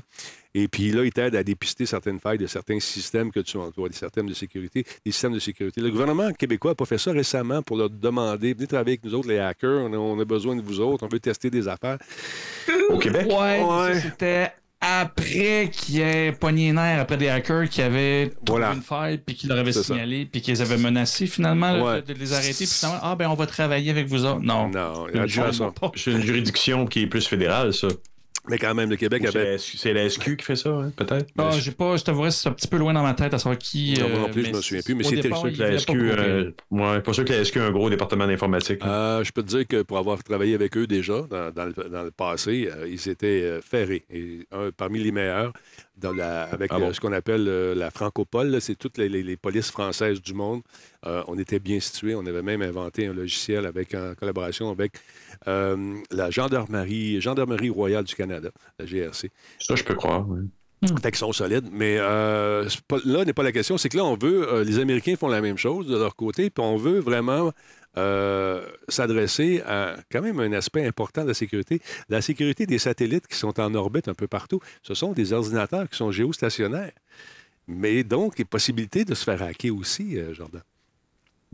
[0.55, 3.89] Et puis là, ils t'aident à dépister certaines failles de certains systèmes que tu emploies,
[3.89, 5.81] des systèmes de sécurité, des systèmes de sécurité.
[5.81, 9.15] Le gouvernement québécois n'a pas fait ça récemment pour leur demander, venez travailler avec nous
[9.15, 11.67] autres, les hackers, on a, on a besoin de vous autres, on veut tester des
[11.67, 11.97] affaires.
[12.89, 13.27] Au Québec?
[13.31, 18.59] Ouais, c'était après qu'il y ait pogné les nerfs, après des hackers qui avaient trouvé
[18.61, 18.73] Voilà.
[18.75, 22.01] une faille, puis qui leur avaient signalé, puis qu'ils avaient menacé finalement Ouais.
[22.01, 24.41] de, de les arrêter, puis finalement, ah ben on va travailler avec vous autres.
[24.41, 24.69] Non.
[24.69, 27.87] Non, il a une juridiction qui est plus fédérale, ça.
[28.49, 29.57] Mais quand même, le Québec avait.
[29.57, 31.27] C'est la SQ qui fait ça, hein, peut-être?
[31.37, 33.57] Ah, j'ai pas, je t'avouerais, c'est un petit peu loin dans ma tête à savoir
[33.57, 33.93] qui.
[33.99, 35.91] Non, moi non euh, plus, je me souviens plus, mais c'était sûr que la SQ,
[35.95, 38.81] euh, ouais, pas sûr que la SQ a un gros département d'informatique.
[38.83, 41.89] Euh, je peux te dire que pour avoir travaillé avec eux déjà dans, dans le,
[41.89, 44.03] dans le passé, euh, ils étaient euh, ferrés.
[44.09, 45.53] Et un, parmi les meilleurs.
[45.97, 46.87] Dans la, avec Ah bon?
[46.89, 48.59] euh, ce qu'on appelle euh, la francopole.
[48.61, 50.61] C'est toutes les, les- les polices françaises du monde.
[51.05, 52.15] Euh, on était bien situés.
[52.15, 54.93] On avait même inventé un logiciel avec, en collaboration avec
[55.47, 59.29] euh, la gendarmerie, gendarmerie royale du Canada, la GRC.
[59.59, 60.27] Ça, je peux croire.
[60.29, 60.39] oui.
[61.01, 61.69] Fait qu'ils sont solides.
[61.71, 63.77] Mais euh, pas- là n'est pas la question.
[63.77, 64.51] C'est que là, on veut.
[64.51, 67.53] euh, les Américains font la même chose de leur côté, puis on veut vraiment
[67.97, 71.79] euh, s'adresser à quand même un aspect important de la sécurité.
[72.09, 75.89] La sécurité des satellites qui sont en orbite un peu partout, ce sont des ordinateurs
[75.89, 76.91] qui sont géostationnaires.
[77.67, 80.61] Mais donc, il y a possibilité de se faire hacker aussi, euh, Jordan.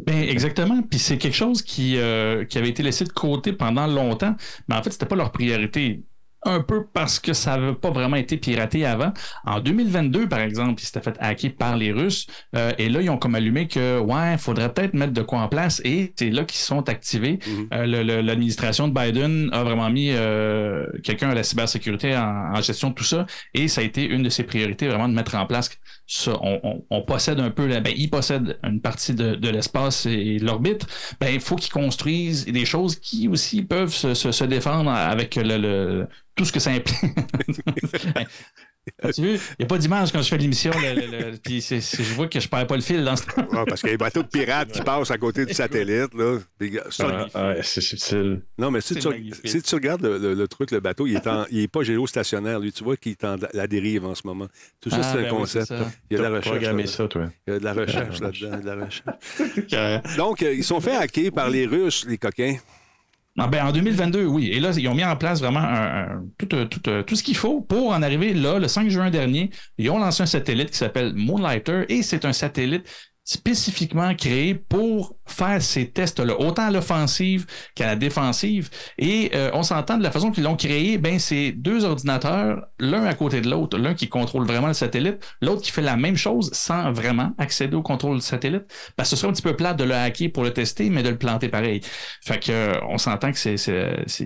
[0.06, 0.82] Ben, exactement.
[0.82, 4.36] Puis c'est quelque chose qui, euh, qui avait été laissé de côté pendant longtemps,
[4.68, 6.04] mais en fait, c'était pas leur priorité.
[6.46, 9.12] Un peu parce que ça n'avait pas vraiment été piraté avant.
[9.46, 12.28] En 2022, par exemple, ils s'étaient fait hacker par les Russes.
[12.56, 15.40] euh, et là, ils ont comme allumé que, ouais, il faudrait peut-être mettre de quoi
[15.42, 15.82] en place.
[15.84, 17.40] Et c'est là qu'ils sont activés.
[17.46, 17.68] Mhm.
[17.74, 22.90] Euh, L'administration de Biden a vraiment mis euh, quelqu'un à la cybersécurité en, en gestion
[22.92, 23.26] de tout ça.
[23.54, 25.70] Et ça a été une de ses priorités, vraiment de mettre en place
[26.12, 26.38] ça.
[26.42, 30.06] On, on- on possède un peu, la- ben, ils possèdent une partie de, de l'espace
[30.06, 30.86] et de l'orbite.
[31.20, 35.36] Ben, il faut qu'ils construisent des choses qui aussi peuvent se, se- se défendre avec
[35.36, 36.96] le, le- tout ce que ça implique.
[39.14, 40.72] tu vu, il n'y a pas d'image quand je fais l'émission.
[41.44, 43.46] puis je vois que je perds pas le fil dans ce temps.
[43.52, 46.14] Ah, parce qu'il y a des bateaux de pirates qui passent à côté du satellite.
[46.16, 46.38] Là.
[47.36, 48.42] Ah, c'est subtil.
[48.58, 49.48] Non, mais si tu, magnifique.
[49.48, 51.84] si tu regardes le, le- le truc, le bateau, il est, en- il est pas
[51.84, 52.60] géostationnaire.
[52.60, 54.48] Lui, tu vois qu'il est en la dérive en ce moment.
[54.82, 55.74] Tout ça, Ah, c'est un ben concept.
[56.10, 56.86] Il y a de la recherche.
[56.88, 57.30] ça, toi.
[57.48, 58.58] Il y a de la recherche Ah, là-dedans.
[58.60, 60.16] de la recherche.
[60.18, 62.56] Donc, euh, ils sont fait hacker par les Russes, les coquins.
[63.38, 64.48] Ah ben, en 2022, oui.
[64.52, 67.16] Et là, ils ont mis en place vraiment un- un- tout, euh, tout, euh, tout
[67.16, 69.50] ce qu'il faut pour en arriver là, le 5 juin dernier.
[69.78, 72.86] Ils ont lancé un satellite qui s'appelle Moonlighter et c'est un satellite
[73.32, 78.70] spécifiquement créé pour faire ces tests-là, autant à l'offensive qu'à la défensive.
[78.98, 83.04] Et euh, on s'entend de la façon qu'ils l'ont créé, ben c'est deux ordinateurs, l'un
[83.06, 86.16] à côté de l'autre, l'un qui contrôle vraiment le satellite, l'autre qui fait la même
[86.18, 88.64] chose sans vraiment accéder au contrôle du satellite.
[88.96, 91.10] Parce ce serait un petit peu plate de le hacker pour le tester, mais de
[91.10, 91.82] le planter pareil.
[92.26, 94.26] Fait que euh, on s'entend que c'est, c'est, c'est-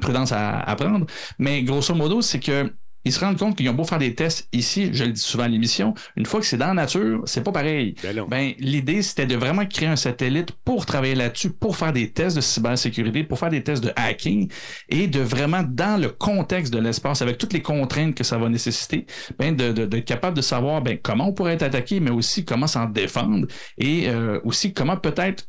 [0.00, 1.06] prudence à, à prendre.
[1.38, 2.72] Mais grosso modo, c'est que
[3.04, 5.44] ils se rendent compte qu'ils ont beau faire des tests ici, je le dis souvent
[5.44, 7.94] à l'émission, une fois que c'est dans la nature, c'est pas pareil.
[8.02, 8.24] Ben.
[8.28, 12.36] Ben, l'idée, c'était de vraiment créer un satellite pour travailler là-dessus, pour faire des tests
[12.36, 14.50] de cybersécurité, pour faire des tests de hacking
[14.88, 18.48] et de vraiment, dans le contexte de l'espace, avec toutes les contraintes que ça va
[18.48, 19.06] nécessiter,
[19.38, 22.44] ben, de, de- d'être capable de savoir ben, comment on pourrait être attaqué, mais aussi
[22.44, 23.46] comment s'en défendre
[23.78, 25.44] et euh, aussi comment peut-être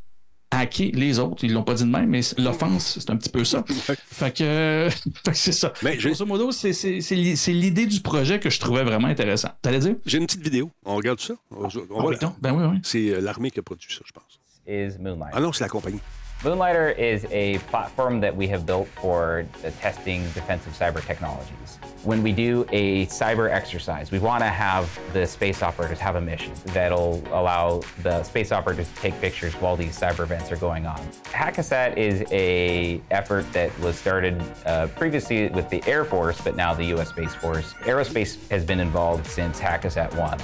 [0.54, 1.44] hacker les autres.
[1.44, 3.64] Ils l'ont pas dit de même, mais l'offense, c'est un petit peu ça.
[4.12, 4.90] Fait que, euh,
[5.26, 5.74] fait que c'est ça.
[5.82, 8.84] Mais j'ai- Grosso modo, c'est, c'est, c'est li- c'est l'idée du projet que je trouvais
[8.84, 9.50] vraiment intéressant.
[9.62, 9.96] T'allais dire?
[10.06, 10.70] J'ai une petite vidéo.
[10.86, 11.34] On regarde ça?
[11.52, 12.80] On, on Ah oui, la- donc, ben oui, oui.
[12.84, 14.40] C'est euh, l'armée qui a produit ça, je pense.
[14.68, 15.34] is Moonlight.
[15.34, 16.00] Ah non, c'est la compagnie.
[16.44, 21.80] Moonlighter is a platform that we have built for uh, testing defensive cyber technologies.
[22.04, 26.22] When we do a cyber exercise, we want to have the space operators have a
[26.22, 30.86] mission that'll allow the space operators to take pictures while these cyber events are going
[30.86, 31.00] on.
[31.24, 36.74] Hackasat is a effort that was started uh, previously with the Air Force, but now
[36.74, 37.08] the U.S.
[37.08, 37.72] Space Force.
[37.84, 40.40] Aerospace has been involved since Hackasat 1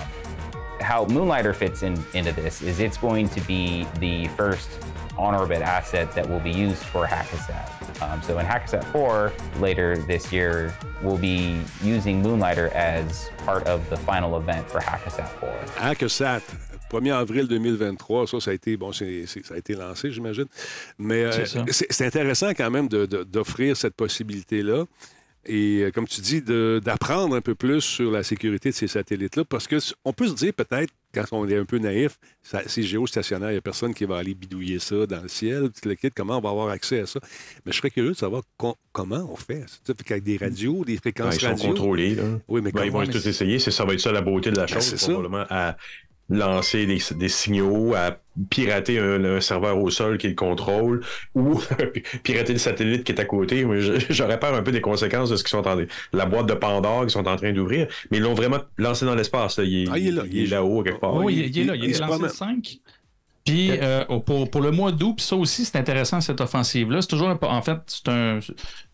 [0.82, 4.70] how Moonlighter fits in, into this is it's going to be the first
[5.18, 7.89] on-orbit asset that will be used for Hackasat.
[8.02, 13.88] Um, so in Hackasat 4 later this year, we'll be using Moonlighter as part of
[13.90, 15.50] the final event for Hackasat 4.
[15.78, 16.42] HackSat,
[16.90, 20.46] 1er avril 2023, ça, ça a été, bon, ça a été lancé, j'imagine.
[20.98, 21.66] Mais euh, C'est ça.
[21.70, 24.86] c'est c'est intéressant quand même d'offrir cette possibilité-là.
[25.52, 29.44] Et euh, comme tu dis, d'apprendre un peu plus sur la sécurité de ces satellites-là,
[29.46, 32.62] parce que s- on peut se dire peut-être, quand on est un peu naïf, ça-
[32.68, 35.90] c'est géostationnaire, il n'y a personne qui va aller bidouiller ça dans le ciel, tout
[35.90, 37.20] le kit, comment on va avoir accès à ça?
[37.66, 39.66] Mais je serais curieux de savoir co- comment on fait.
[39.68, 39.94] ça.
[39.98, 41.68] Fait qu'avec des radios, des fréquences ils sont radio.
[41.70, 42.14] contrôlés.
[42.16, 42.24] Là.
[42.48, 43.58] Oui, mais Ben, ils vont tout essayer.
[43.58, 44.84] C'est, ça va être ça la beauté de la chose.
[44.84, 45.08] c'est ça.
[45.12, 45.76] probablement à
[46.30, 48.18] lancer des, des signaux, à
[48.50, 51.02] pirater un, un serveur au sol qui le contrôle
[51.36, 51.60] ou
[52.24, 53.66] pirater le satellite qui est à côté.
[54.10, 55.78] J'aurais peur un peu des conséquences de ce qu'ils sont en
[56.14, 57.88] la boîte de Pandore qu'ils sont en train d'ouvrir.
[58.12, 59.60] Mais ils l'ont vraiment lancé dans l'espace.
[59.64, 60.24] Il, est- Ah, il est là.
[60.32, 61.16] il est là-haut quelque part.
[61.16, 61.76] oui, il- il, il est là.
[61.76, 62.30] Il, il est lancé le promène.
[62.30, 62.78] 5.
[63.46, 67.02] Puis euh, pour, pour le mois d'août, puis ça aussi, c'est intéressant, cette offensive-là.
[67.02, 68.40] C'est toujours, un peu- en fait, c'est un,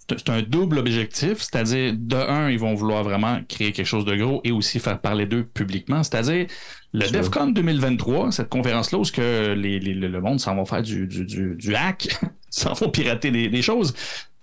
[0.09, 1.37] c'est un- double objectif.
[1.39, 4.99] C'est-à-dire, de un, ils vont vouloir vraiment créer quelque chose de gros et aussi faire
[5.01, 6.03] parler d'eux publiquement.
[6.03, 6.47] C'est-à-dire,
[6.93, 7.07] le.
[7.09, 11.07] DEFCON 2023, cette conférence-là où ce que les, les- le monde s'en va faire du,
[11.07, 12.17] du, du, du hack,
[12.49, 13.93] s'en vont pirater des, des choses.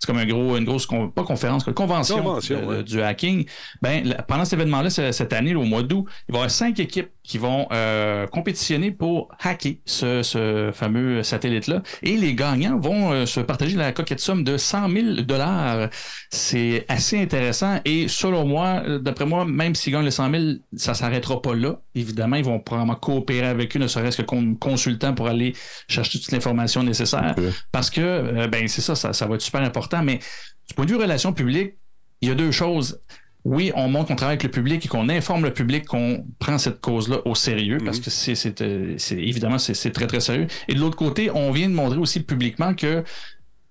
[0.02, 2.82] C'est comme un gros, une grosse, pas conférence, une convention, Convention, ouais.
[2.82, 3.44] du hacking.
[3.82, 6.40] Ben, la- pendant cet événement-là, ce- cette année, là, au mois d'août, il va y
[6.40, 11.82] avoir cinq équipes qui vont euh, compétitionner pour hacker ce, ce fameux satellite-là.
[12.02, 15.88] Et les gagnants vont euh, se partager la coquette somme de 100 000 dollars.
[16.30, 17.78] C'est assez intéressant.
[17.84, 20.42] Et selon moi, d'après moi, même s'ils gagnent le 100 000,
[20.76, 21.80] ça s'arrêtera pas là.
[21.94, 25.54] Évidemment, ils vont probablement coopérer avec eux, ne serait-ce que comme consultant pour aller
[25.88, 27.36] chercher toute l'information nécessaire.
[27.70, 29.91] Parce que, euh, ben, c'est ça, ça, ça va être super important.
[30.00, 30.20] Mais
[30.68, 31.74] du point de vue relations publiques,
[32.22, 33.00] il y a deux choses.
[33.44, 36.58] Oui, on montre qu'on travaille avec le public et qu'on informe le public qu'on prend
[36.58, 40.20] cette cause-là au sérieux parce que c'est, c'est, euh, c'est- évidemment c'est, c'est très très
[40.20, 40.46] sérieux.
[40.68, 43.02] Et de l'autre côté, on vient de montrer aussi publiquement que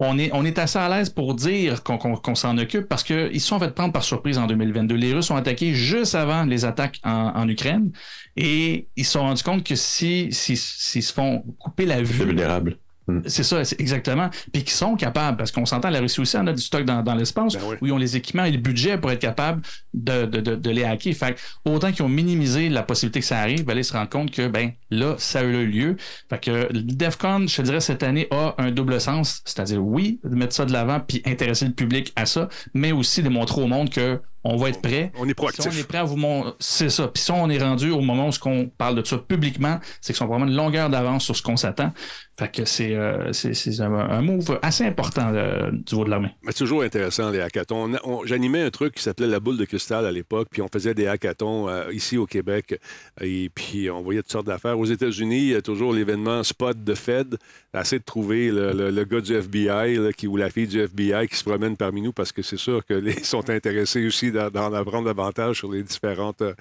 [0.04, 3.48] on est, on est assez à l'aise pour dire qu'on, s'en occupe parce qu'ils se
[3.48, 4.96] sont fait prendre par surprise en 2022.
[4.96, 7.92] Les Russes ont attaqué juste avant les attaques en, en Ukraine
[8.36, 12.04] et ils se sont rendus compte que si, si, s'ils se font couper la C'est
[12.04, 12.78] vue vulnérable.
[13.26, 14.30] C'est ça, c'est exactement.
[14.54, 17.02] Puis qui sont capables, parce qu'on s'entend, la Russie aussi en a du stock dans,
[17.04, 17.76] dans l'espace, Ben oui.
[17.82, 19.62] où ils ont les équipements et le budget pour être capables
[19.94, 21.14] de, de, de, de les hacker.
[21.14, 23.94] Fait que, autant qu'ils ont minimisé la possibilité que ça arrive, ben, là, ils se
[23.94, 25.96] rendent compte que ben là, ça a eu lieu.
[26.30, 30.20] Fait que le DEFCON, je te dirais, cette année a un double sens, c'est-à-dire oui,
[30.24, 33.62] de mettre ça de l'avant puis intéresser le public à ça, mais aussi de montrer
[33.62, 35.12] au monde que on va être prêt.
[35.20, 35.68] On est Si proactif.
[35.72, 37.08] on est prêt à vous montrer, c'est ça.
[37.08, 40.18] Puis si on est rendu au moment où on parle de ça publiquement, c'est qu'ils
[40.18, 41.94] sont vraiment une longueur d'avance sur ce qu'on s'attend.
[42.40, 46.10] Fait que c'est euh, c'est- c'est un, un move assez important euh, du niveau de
[46.10, 46.30] l'armée.
[46.42, 47.94] Mais c'est toujours intéressant, les hackathons.
[48.04, 50.68] On- on- J'animais un truc qui s'appelait la boule de cristal à l'époque, puis on
[50.74, 52.80] faisait des hackathons euh, ici au Québec,
[53.22, 54.80] et puis on voyait toutes sortes d'affaires.
[54.82, 57.38] Aux États-Unis, il y a toujours l'événement Spot de Fed.
[57.72, 61.44] Essayer de trouver le, gars du FBI qui, ou la fille du FBI qui se
[61.44, 65.60] promène parmi nous, parce que c'est sûr que les sont intéressés aussi d'en apprendre davantage
[65.60, 66.56] sur les différentes, euh,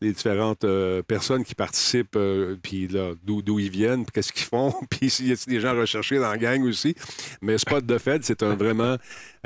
[0.00, 2.88] les différentes euh, personnes qui participent, euh, puis
[3.22, 6.38] d'où ils viennent, qu'est-ce qu'ils font, puis s'il y a des gens recherchés dans la
[6.38, 6.94] gang aussi.
[7.42, 8.96] Mais Spot de Fed, c'est un vraiment.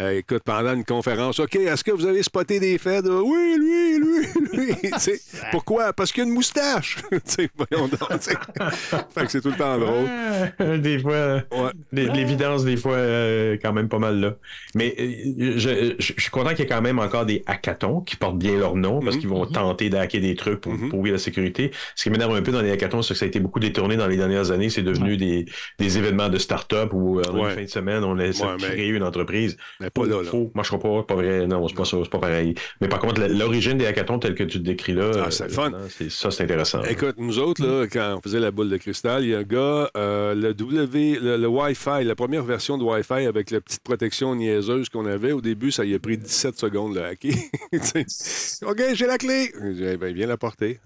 [0.01, 3.07] Euh, écoute, pendant une conférence, OK, est-ce que vous avez spoté des Fed?
[3.07, 4.91] Euh, Oui, lui, lui, lui.
[5.51, 5.93] Pourquoi?
[5.93, 6.99] Parce qu'il a une moustache.
[7.71, 10.81] Voyons donc, fait que c'est tout le temps drôle.
[10.81, 11.71] Des fois, Ouais.
[11.93, 14.35] l'évidence, des fois, euh, quand même pas mal là.
[14.75, 18.01] Mais euh, je, je- je suis content qu'il y ait quand même encore des hackathons
[18.01, 19.21] qui portent bien leur nom parce Mhm.
[19.21, 20.89] qu'ils vont tenter d'hacker des trucs pour Mhm.
[20.89, 21.71] prouver la sécurité.
[21.95, 23.97] Ce qui m'énerve un peu dans les hackathons, c'est que ça a été beaucoup détourné
[23.97, 24.71] dans les dernières années.
[24.71, 25.45] C'est devenu des,
[25.79, 27.51] des événements de start-up où, en Ouais.
[27.51, 29.57] une fin de semaine, on laisse mais- créer une entreprise.
[29.83, 30.31] Mais pas là, là.
[30.31, 31.47] Faux, marchera pas, pas vrai.
[31.47, 32.55] Non, c'est pas ça, c'est pas pareil.
[32.81, 35.73] Mais par contre, l'origine des hackathons tel que tu le décris là, Ah, c'est fun.
[36.09, 36.83] ça, c'est intéressant.
[36.85, 39.43] Écoute, nous autres, là, quand on faisait la boule de cristal, il y a un
[39.43, 43.83] gars, euh, le W, le, le Wi-Fi, la première version de Wi-Fi avec la petite
[43.83, 47.33] protection niaiseuse qu'on avait, au début, ça y a pris 17 secondes de le hacker.
[48.67, 49.53] OK, j'ai la clé.
[49.77, 50.79] J'ai Eh ben, viens la porter.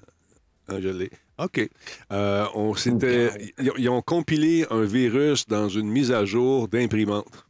[0.69, 1.11] Ah, je l'ai.
[1.39, 1.69] OK.
[2.13, 7.46] Euh, on s'était, ils, ils ont compilé un virus dans une mise à jour d'imprimante.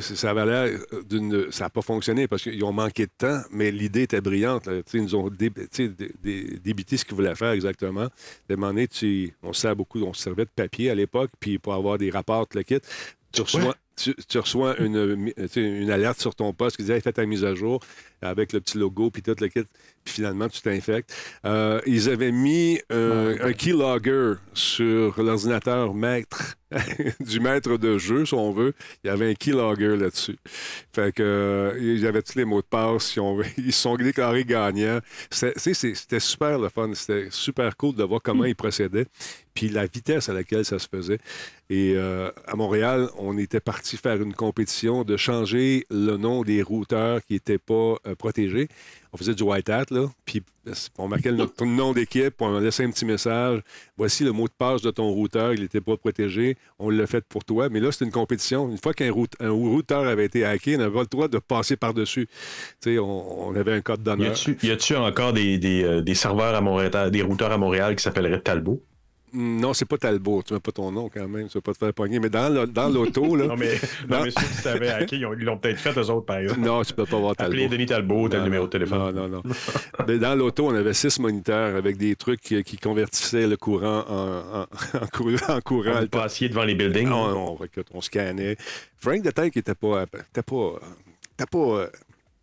[0.00, 1.50] Ça avait l'air d'une.
[1.50, 4.68] Ça n'a pas fonctionné parce qu'ils ont manqué de temps, mais l'idée était brillante.
[4.92, 8.02] Ils nous ont dé- tu sais, dé- dé- débité ce qu'ils voulaient faire exactement.
[8.02, 8.04] À
[8.50, 11.30] un moment donné, tu- on, se sert beaucoup, on se servait de papier à l'époque,
[11.40, 12.78] puis pour avoir des rapports, le kit.
[13.32, 16.82] Tu reçois, tu, tu reçois une, mi- tu sais, une alerte sur ton poste qui
[16.82, 17.80] disait hey, fais ta mise à jour
[18.20, 19.62] avec le petit logo, puis tout le kit.
[20.04, 21.14] Puis finalement, tu t'infectes.
[21.44, 26.56] Euh, ils avaient mis un, un keylogger sur l'ordinateur maître
[27.20, 28.74] du maître de jeu, si on veut.
[29.02, 30.38] Il y avait un keylogger là-dessus.
[30.92, 33.06] Fait que euh, il y avait tous les mots de passe.
[33.06, 33.44] si on veut.
[33.58, 35.00] Ils se sont déclarés gagnants.
[35.30, 36.90] C'était super le fun.
[36.94, 39.06] C'était super cool de voir comment ils procédaient.
[39.54, 41.18] Puis la vitesse à laquelle ça se faisait.
[41.68, 46.62] Et euh, à Montréal, on était parti faire une compétition de changer le nom des
[46.62, 48.68] routeurs qui n'étaient pas euh, protégés.
[49.14, 50.42] On faisait du white hat, là, puis
[50.96, 53.60] on marquait notre nom d'équipe, on laissait un petit message.
[53.98, 57.22] Voici le mot de passe de ton routeur, il n'était pas protégé, on l'a fait
[57.28, 57.68] pour toi.
[57.68, 58.70] Mais là, c'était une compétition.
[58.70, 61.38] Une fois qu'un route- un routeur avait été hacké, on n'avait pas le droit de
[61.38, 62.26] passer par-dessus.
[62.86, 64.32] On, on avait un code d'honneur.
[64.62, 68.02] y a-tu encore des, des, euh, des serveurs à Montréal, des routeurs à Montréal qui
[68.02, 68.82] s'appelleraient Talbot?
[69.34, 70.42] Non, c'est pas Talbot.
[70.42, 71.48] Tu mets pas ton nom quand même.
[71.48, 72.18] Tu vas pas te faire pogner.
[72.20, 73.46] Mais dans le- dans l'auto, là.
[73.48, 73.72] Non, mais,
[74.08, 74.24] non, Non.
[74.24, 76.60] mais ceux qui savaient hacker, ils ont- ils l'ont peut-être fait eux autres, par exemple.
[76.60, 77.52] Non, tu peux pas avoir Talbot.
[77.52, 78.98] Appelez Denis Talbot, tel Non, numéro non, de téléphone.
[79.14, 79.42] Non, non, non.
[80.06, 84.04] Mais dans l'auto, on avait six moniteurs avec des trucs qui, qui convertissaient le courant
[84.08, 85.54] en, en, en courant.
[85.56, 87.08] En courant Vous passiez devant les buildings.
[87.10, 88.56] on, on, écoute, on scannait.
[88.98, 90.78] Frank de Tank n'était pas, était pas,
[91.34, 91.86] était pas euh,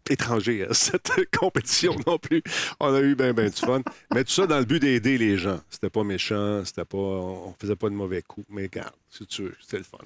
[0.09, 2.41] étranger à cette compétition non plus.
[2.79, 3.81] On a eu bien, bien du fun.
[4.13, 5.59] Mais tout ça dans le but d'aider les gens.
[5.69, 8.45] C'était pas méchant, c'était pas, on faisait pas de mauvais coups.
[8.49, 9.97] Mais regarde, si tu veux, c'était le fun.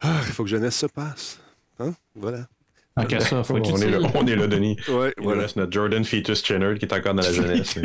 [0.00, 1.38] Ah, il faut que jeunesse se passe.
[1.78, 1.94] Hein?
[2.14, 2.46] Voilà.
[3.08, 4.76] Qu'à ça, faut on, est là, on est là, Denis.
[4.88, 5.42] Ouais, Il voilà.
[5.42, 7.78] reste notre Jordan Fetus Chenard qui est encore dans la jeunesse.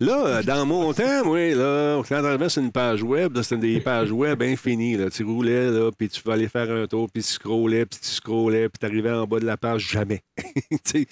[0.00, 3.60] Là, euh, dans mon temps, moi, là, quand t'arrivais sur une page web, là, c'était
[3.60, 4.96] des pages web infinies.
[4.96, 5.10] Là.
[5.10, 8.08] Tu roulais, là, puis tu vas aller faire un tour, puis tu scrollais, puis tu
[8.08, 10.22] scrollais, puis t'arrivais en bas de la page, jamais.
[10.84, 11.06] Tu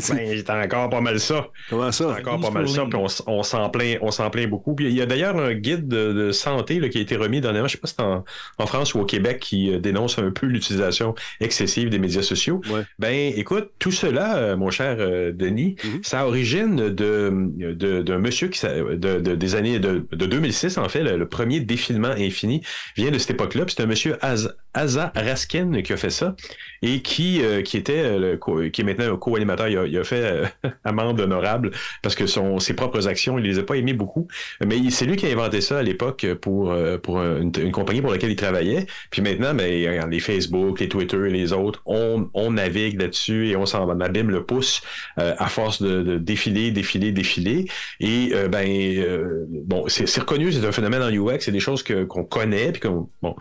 [0.00, 1.48] sais, Ben, encore pas mal ça.
[1.70, 2.08] Comment ça?
[2.18, 4.74] Encore pas mal ça, puis on, on s'en plaint, on s'en plaint beaucoup.
[4.74, 7.40] Puis il y a d'ailleurs un guide de, de santé là, qui a été remis
[7.40, 8.24] dernièrement, je sais pas si c'est en,
[8.58, 12.60] en France ou au Québec, qui euh, dénonce un peu l'utilisation excessive des médias sociaux.
[12.70, 12.82] Ouais.
[12.98, 14.96] Ben, écoute, tout cela, euh, mon cher
[15.32, 16.00] Denis, Mhm.
[16.02, 17.72] ça a origine de de-
[18.02, 21.60] d'un monsieur qui de, de- des années de, de 2006 en fait, le, le premier
[21.60, 22.62] défilement infini
[22.96, 23.64] vient de cette époque-là.
[23.68, 26.34] C'est un monsieur Az- Asa Raskin qui a fait ça
[26.82, 29.68] et qui euh, qui était euh, le co- qui est maintenant un co-animateur.
[29.68, 30.46] Il a, il a fait euh,
[30.84, 31.70] amende honorable
[32.02, 34.28] parce que son, ses propres actions, il les a pas aimées beaucoup.
[34.64, 38.00] Mais c'est lui qui a inventé ça à l'époque pour, euh, pour une, une compagnie
[38.02, 38.86] pour laquelle il travaillait.
[39.10, 43.56] Puis maintenant, ben, les Facebook, les Twitter et les autres, on, on navigue là-dessus et
[43.56, 44.82] on s'en abîme le pouce
[45.18, 47.66] euh, à force de, de défiler, défiler, défiler.
[48.00, 51.82] Et euh, ben euh, bon, c'est reconnu, c'est un phénomène en UX, c'est des choses
[51.82, 52.72] qu'on connaît.
[52.72, 53.36] Puis qu'on bon,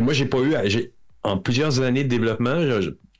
[0.00, 0.47] moi j'ai pas eu,
[1.24, 2.58] en plusieurs années de développement,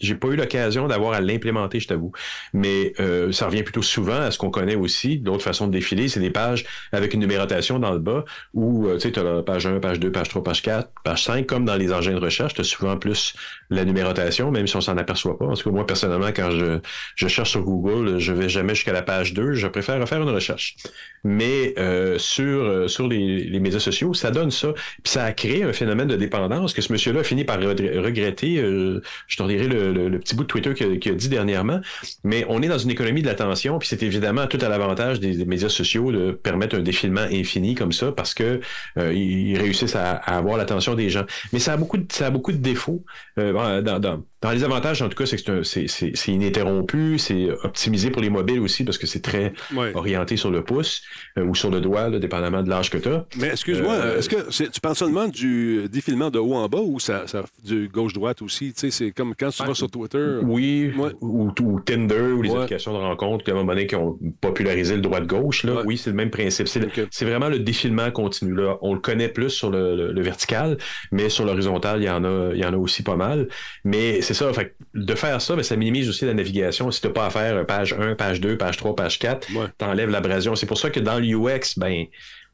[0.01, 2.12] j'ai pas eu l'occasion d'avoir à l'implémenter, je t'avoue.
[2.53, 5.18] Mais euh, ça revient plutôt souvent à ce qu'on connaît aussi.
[5.18, 8.24] D'autres façons de défiler, c'est des pages avec une numérotation dans le bas
[8.55, 11.47] où euh, tu as la page 1, page 2, page 3, page 4, page 5,
[11.47, 13.35] comme dans les engins de recherche, tu as souvent plus
[13.70, 15.47] la numérotation, même si on s'en aperçoit pas.
[15.47, 16.79] En tout cas, moi, personnellement, quand je,
[17.16, 20.31] je cherche sur Google, je vais jamais jusqu'à la page 2, je préfère refaire une
[20.31, 20.76] recherche.
[21.25, 24.73] Mais euh, sur, euh, sur les, les médias sociaux, ça donne ça.
[25.03, 27.99] Puis ça a créé un phénomène de dépendance que ce monsieur-là a fini par regr-
[27.99, 28.59] regretter.
[28.59, 31.29] euh, je te redirai le, le- le petit bout de Twitter qu'il a, a dit
[31.29, 31.81] dernièrement.
[32.25, 35.37] Mais on est dans une économie de l'attention, puis c'est évidemment tout à l'avantage des,
[35.37, 38.61] des médias sociaux de permettre un défilement infini comme ça parce que
[38.99, 41.25] euh, ils réussissent à, à avoir l'attention des gens.
[41.53, 43.05] Mais ça a beaucoup de, ça a beaucoup de défauts.
[43.39, 48.11] Euh, dans, dans, dans les avantages, en tout cas, c'est que c'est ininterrompu, c'est optimisé
[48.11, 49.93] pour les mobiles aussi parce que c'est très Ouais.
[49.95, 51.03] orienté sur le pouce
[51.39, 53.25] euh, ou sur le doigt, là, dépendamment de l'âge que tu as.
[53.39, 56.99] Mais excuse-moi, Euh, est-ce que tu penses seulement du défilement de haut en bas ou
[57.01, 58.73] ça, ça du gauche-droite aussi?
[58.73, 60.39] Tu sais, c'est comme quand tu vas sur Twitter.
[60.43, 61.11] Oui, Ouais.
[61.21, 62.57] ou, ou Tinder ou les Ouais.
[62.59, 65.65] applications de rencontre, à un moment donné, qui ont popularisé le droite-gauche.
[65.65, 65.83] Là, Ouais.
[65.87, 66.69] Oui, c'est le même principe.
[66.69, 68.55] C'est, vraiment le défilement continu.
[68.55, 68.77] Là.
[68.83, 70.79] On le connaît plus sur le, le- le vertical,
[71.13, 73.49] mais sur l'horizontal, il y en a, il y en a aussi pas mal.
[73.85, 74.53] Mais c'est ça.
[74.53, 76.91] Fait, de faire ça, ben, ça minimise aussi la navigation.
[76.91, 79.67] Si tu n'as pas à faire page 1, page 2, page 3, page 4, Ouais.
[79.79, 80.55] t'enlèves l'abrasion.
[80.55, 82.07] C'est pour ça que dans l'UX, ben,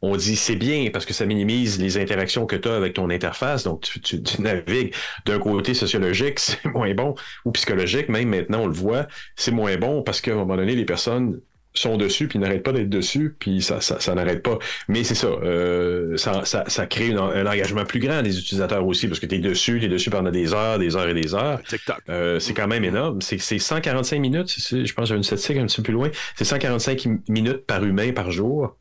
[0.03, 3.09] on dit c'est bien parce que ça minimise les interactions que tu as avec ton
[3.11, 3.65] interface.
[3.65, 4.95] Donc, tu, tu- tu navigues
[5.27, 7.15] d'un côté sociologique, c'est moins bon,
[7.45, 10.75] ou psychologique, même maintenant, on le voit, c'est moins bon parce qu'à un moment donné,
[10.75, 11.41] les personnes
[11.77, 14.59] sont dessus, puis n'arrêtent pas d'être dessus, puis ça, ça, ça n'arrête pas.
[14.89, 18.87] Mais c'est ça, euh, ça, ça, ça crée une- un engagement plus grand des utilisateurs
[18.87, 21.15] aussi, parce que tu es dessus, tu es dessus pendant des heures, des heures et
[21.15, 21.61] des heures.
[21.69, 21.97] TikTok.
[22.09, 23.21] Euh, c'est quand même énorme.
[23.23, 24.55] C'est c'est 145 minutes.
[24.57, 26.11] c'est- je pense j'avais une statistique un petit peu plus loin.
[26.37, 28.77] C'est 145 im- minutes par humain par jour.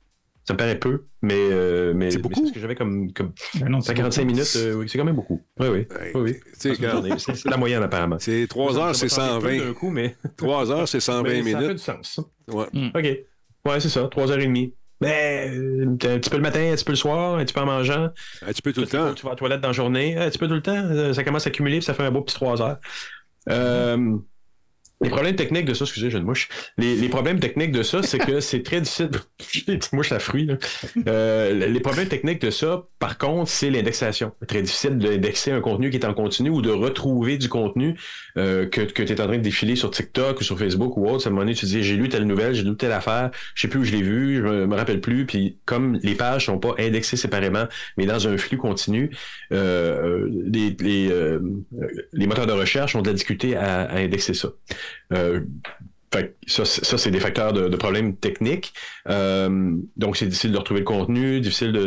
[0.46, 2.46] Ça me paraît peu, mais, euh, mais C'est beaucoup.
[2.46, 3.32] ce que j'avais comme, comme
[3.62, 4.36] Ben non, c'est 145 beaucoup.
[4.36, 4.54] minutes.
[4.58, 5.42] euh, oui, c'est quand même beaucoup.
[5.58, 5.88] Oui, oui.
[5.90, 6.36] Ouais, oui.
[6.58, 6.78] C'est
[7.50, 8.18] la moyenne apparemment.
[8.20, 9.68] C'est 3 heures, c'est Ça va sembler peu 120.
[9.70, 11.78] d'un coup, mais, 3 heures, c'est 120 mais ça fait minutes.
[11.78, 12.20] du sens.
[12.48, 12.66] Ouais.
[12.96, 13.04] OK.
[13.66, 14.08] Ouais, c'est ça.
[14.08, 14.74] 3h30.
[15.02, 17.60] Mais euh, un petit peu le matin, un petit peu le soir, un petit peu
[17.60, 18.10] en mangeant.
[18.42, 19.14] Un petit peu tout le temps.
[19.14, 20.76] Tu vas à la toilette dans la journée, un petit peu tout le temps.
[20.76, 22.78] euh, Ça commence à cumuler, puis ça fait un beau petit 3 heures.
[23.50, 24.18] Euh,
[25.04, 26.50] les problèmes techniques de ça, excusez, j'ai une mouche.
[26.78, 29.10] Les, les problèmes techniques de ça, c'est que c'est très difficile.
[29.52, 30.46] J'ai une petite mouche à fruits.
[30.46, 30.56] là.
[31.08, 34.32] Euh, les problèmes techniques de ça, par contre, c'est l'indexation.
[34.48, 38.00] Très difficile d'indexer un contenu qui est en continu ou de retrouver du contenu
[38.38, 41.08] euh, que, que tu es en train de défiler sur TikTok ou sur Facebook ou
[41.08, 41.26] autre.
[41.26, 43.62] À un moment donné, tu dis j'ai lu telle nouvelle, j'ai lu telle affaire, je
[43.62, 45.26] sais plus où je l'ai vu, je me, me rappelle plus.
[45.26, 47.66] Puis comme les pages sont pas indexées séparément,
[47.98, 49.12] mais dans un flux continu,
[49.52, 51.40] euh, les, les, euh,
[52.14, 54.50] les moteurs de recherche ont de la difficulté à, à indexer ça.
[55.12, 55.40] uh,
[56.14, 58.74] fait que ça, ça, c'est des facteurs de, problèmes techniques.
[59.10, 61.80] Euh, donc, c'est difficile de retrouver le contenu, difficile de...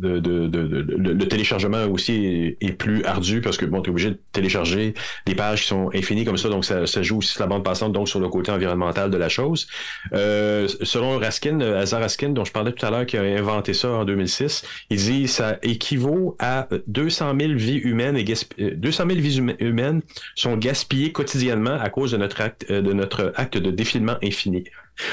[0.00, 4.94] le, téléchargement aussi est, plus ardu parce que, bon, tu es obligé de télécharger
[5.26, 7.92] des pages qui sont infinies comme ça, donc ça, joue aussi sur la bande passante,
[7.92, 9.66] donc sur le côté environnemental de la chose.
[10.12, 13.72] Euh, selon Raskin, euh, Hazar Raskin, dont je parlais tout à l'heure, qui a inventé
[13.74, 18.72] ça en 2006, il dit ça équivaut à 200 000 vies humaines et gasp- euh,
[18.76, 20.02] 200 000 vies huma- humaines
[20.34, 24.64] sont gaspillées quotidiennement à cause de notre acte, euh, de notre acte de défilement infini.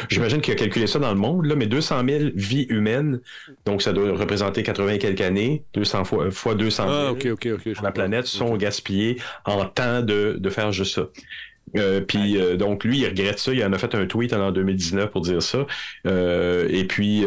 [0.10, 3.20] J'imagine qu'il a calculé ça dans le monde, là, mais 200 000 vies humaines,
[3.66, 7.28] donc ça doit représenter 80 et quelques années, 200 fois, fois 200 000 Ah, OK,
[7.32, 7.62] OK, OK.
[7.66, 11.10] je sur la planète sont gaspillés en temps de, de faire juste ça.
[11.76, 14.52] Euh, puis euh, donc lui il regrette ça, il en a fait un tweet en
[14.52, 15.66] 2019 pour dire ça.
[16.06, 17.26] Euh, et puis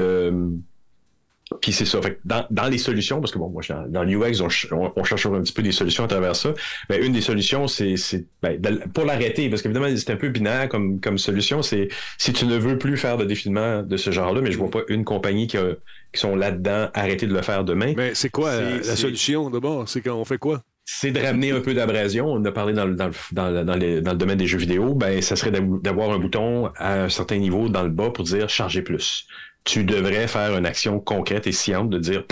[1.60, 2.02] Puis c'est ça.
[2.02, 4.92] Fait que dans, dans les solutions, parce que bon, moi, dans, dans l'UX, on, on,
[4.96, 6.52] on cherche un petit peu des solutions à travers ça.
[6.88, 7.94] Ben, une des solutions, c'est,
[8.42, 8.60] ben,
[8.92, 11.62] pour l'arrêter, parce qu'évidemment, c'est un peu binaire comme, comme solution.
[11.62, 11.88] C'est
[12.18, 14.80] si tu ne veux plus faire de défilement de ce genre-là, mais je vois pas
[14.88, 15.76] une compagnie qui, a-
[16.12, 17.94] qui sont là-dedans arrêter de le faire demain.
[17.96, 19.88] Mais c'est quoi la solution d'abord?
[19.88, 20.62] C'est qu'on fait quoi?
[20.88, 22.26] c'est de ramener un peu d'abrasion.
[22.32, 24.46] On a parlé dans le, dans, le, dans, le, dans les- dans le domaine des
[24.46, 24.94] jeux vidéo.
[24.94, 28.22] Ben, ça serait d'av- d'avoir un bouton à un certain niveau dans le bas pour
[28.24, 29.26] dire charger plus.
[29.66, 32.22] Tu devrais faire une action concrète et sciente de dire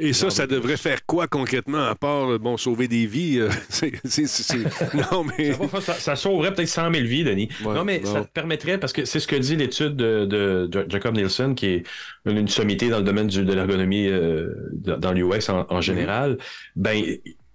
[0.00, 3.38] Et ça, ça devrait faire quoi concrètement, à part, euh, bon, sauver des vies?
[3.38, 5.52] euh, c'est, c'est- c'est- c'est- Non, mais...
[5.82, 7.50] Ça, sauverait peut-être 100 000 vies, Denis.
[7.62, 8.10] Ouais, non, mais bon.
[8.10, 11.54] ça te permettrait, parce que c'est ce que dit l'étude de, de- de Jacob Nielsen,
[11.54, 11.82] qui est
[12.24, 15.12] une, une sommité dans le domaine du- de l'ergonomie euh, dans
[15.50, 16.38] en, en général.
[16.74, 17.02] Ben,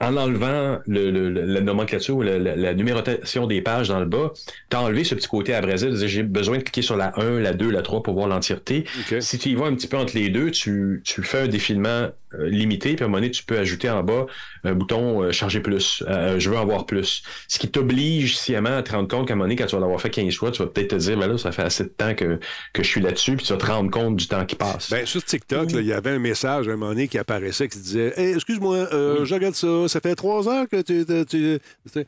[0.07, 4.05] en enlevant le, le- la nomenclature ou la, la- la numérotation des pages dans le
[4.05, 4.31] bas,
[4.69, 7.53] tu as enlevé ce petit côté abrasif j'ai besoin de cliquer sur la 1, la
[7.53, 8.85] 2, la 3 pour voir l'entièreté.
[9.21, 12.07] Si tu y vas un petit peu entre les deux, tu, tu fais un défilement
[12.39, 14.25] limité, puis à un moment donné, tu peux ajouter en bas
[14.63, 17.23] un bouton euh, charger plus, euh, je veux en voir plus.
[17.47, 19.81] Ce qui t'oblige sciemment à te rendre compte qu'à un moment donné, quand tu vas
[19.81, 21.89] l'avoir fait 15 fois, tu vas peut-être te dire, ben là, ça fait assez de
[21.89, 22.39] temps que,
[22.73, 24.89] que je suis là-dessus, puis tu vas te rendre compte du temps qui passe.
[24.89, 27.79] Ben, sur TikTok, il y avait un message à un moment donné qui apparaissait qui
[27.79, 31.05] disait Hey, excuse-moi, euh, je regarde ça, ça fait trois heures que tu.
[31.05, 31.59] tu- tu-
[31.93, 32.05] tu-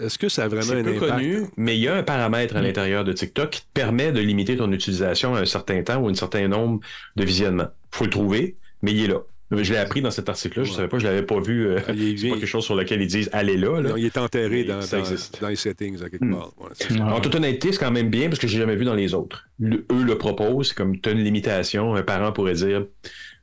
[0.00, 1.12] Est-ce que ça a vraiment un peu impact?
[1.12, 4.20] connu, mais il y a un paramètre à l'intérieur de TikTok qui te permet de
[4.20, 6.78] limiter ton utilisation à un certain temps ou un certain nombre
[7.16, 7.66] de visionnements.
[7.90, 9.18] faut le trouver, mais il est là.
[9.50, 11.66] Je l'ai appris dans cet article-là, je ne savais pas, je l'avais pas vu.
[11.68, 13.80] euh, Ah, il c'est pas quelque chose sur lequel ils disent allez là.
[13.80, 13.90] là.
[13.90, 16.34] Non, il est enterré dans, dans- les settings, à quelque Hmm.
[16.36, 16.52] part.
[16.58, 17.00] Ouais.
[17.00, 19.48] En toute honnêteté, c'est quand même bien parce que j'ai jamais vu dans les autres.
[19.58, 21.94] Le- eux le proposent, c'est comme tu as une limitation.
[21.94, 22.84] Un parent pourrait dire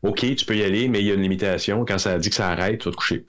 [0.03, 1.83] OK, tu peux y aller, mais il y a une limitation.
[1.85, 3.25] Quand ça dit que ça arrête, tu vas te coucher.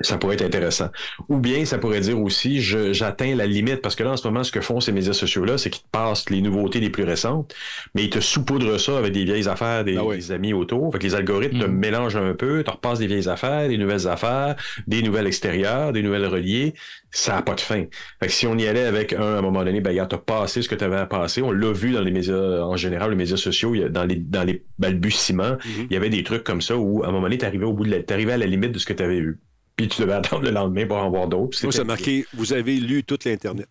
[0.00, 0.88] Ça pourrait être intéressant.
[1.28, 3.80] Ou bien ça pourrait dire aussi j'atteins la limite.
[3.80, 5.84] Parce que là en ce moment ce que font ces médias sociaux là c'est qu'ils
[5.84, 7.54] te passent les nouveautés les plus récentes
[7.94, 10.92] mais ils te saupoudrent ça avec des vieilles affaires des, Ah des amis autour.
[10.92, 11.72] Fait que les algorithmes te Mhm.
[11.78, 16.02] mélangent un peu te repassent des vieilles affaires des nouvelles affaires des nouvelles extérieures des
[16.02, 16.74] nouvelles reliées.
[17.12, 17.84] Ça n'a pas de fin.
[18.18, 20.18] Fait que si on y allait avec un à un moment donné ben regarde t'as
[20.18, 21.40] passé ce que tu avais à passer.
[21.42, 22.34] On l'a vu dans les médias
[22.64, 25.86] en général les médias sociaux dans les dans les balbutiements Mhm.
[25.88, 27.84] il y avait des trucs comme ça où à un moment donné t'arrivais au bout
[27.84, 29.38] de la, t'arrivais à la limite de ce que tu avais eu
[29.76, 31.58] puis tu devais attendre le lendemain pour en voir d'autres.
[31.62, 33.68] Moi, ça marqué Vous avez lu toute l'Internet.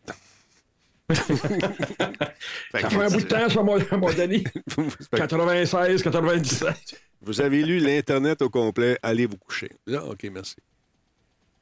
[1.14, 4.44] Ça fait un bout de temps, ça, mon, mon Denis.
[5.16, 7.02] 96, 97.
[7.22, 9.70] Vous avez lu l'Internet au complet, allez vous coucher.
[9.92, 10.56] Ah, OK, merci.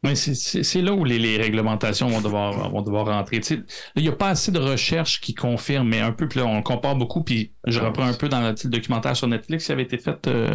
[0.04, 3.40] Ouais, c'est- c'est c'est là où les, les réglementations vont devoir, vont devoir rentrer.
[3.96, 6.62] Il n'y a pas assez de recherches qui confirment, mais un peu, puis là, on
[6.64, 10.00] compare beaucoup, puis je reprends un peu dans le documentaire sur Netflix qui avait été
[10.00, 10.50] fait euh,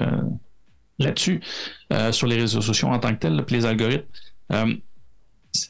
[0.98, 1.40] là-dessus,
[1.92, 4.04] euh, sur les réseaux sociaux en tant que tel, là, puis les algorithmes.
[4.52, 4.74] Euh,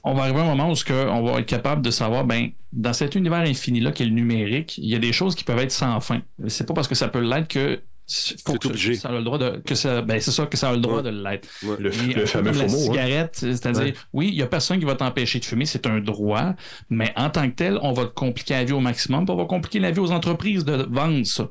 [0.03, 2.25] on va arriver à un moment où ce que on va être capable de savoir,
[2.25, 5.45] ben, dans cet univers infini-là qui est le numérique, il y a des choses qui
[5.45, 6.23] peuvent être sans fin.
[6.49, 8.95] C'est pas parce que ça peut l'être que faut C'est que obligé.
[8.95, 10.99] ça a le droit de que ça ben c'est ça que ça a le droit
[11.03, 11.11] Ouais.
[11.11, 12.79] de l'être Le, peu fameux comme la FOMO.
[12.79, 12.85] hein.
[12.93, 13.95] cigarette, c'est-à-dire, Ouais.
[14.13, 16.55] oui, il n'y a personne qui va t'empêcher de fumer, c'est un droit,
[16.91, 19.37] mais en tant que tel, on va te compliquer la vie au maximum, puis on
[19.37, 21.49] va compliquer la vie aux entreprises de vendre ça.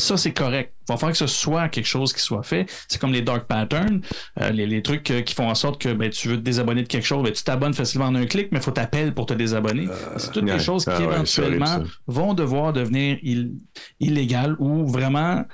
[0.00, 0.72] Ça, c'est correct.
[0.88, 2.66] Il va falloir que ce soit quelque chose qui soit fait.
[2.88, 4.00] C'est comme les dark patterns,
[4.40, 6.82] euh, les, les trucs euh, qui font en sorte que ben, tu veux te désabonner
[6.82, 9.26] de quelque chose, ben, tu t'abonnes facilement en un clic, mais il faut t'appeler pour
[9.26, 9.86] te désabonner.
[10.16, 10.56] c'est toutes ouais.
[10.56, 13.52] des choses qui Ah c'est éventuellement vont devoir devenir ill-
[14.00, 15.44] illégales ou vraiment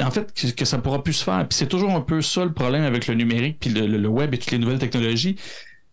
[0.00, 1.46] en fait, que, que ça pourra plus se faire.
[1.48, 4.08] Puis c'est toujours un peu ça le problème avec le numérique, puis le, le- le
[4.08, 5.36] web et toutes les nouvelles technologies.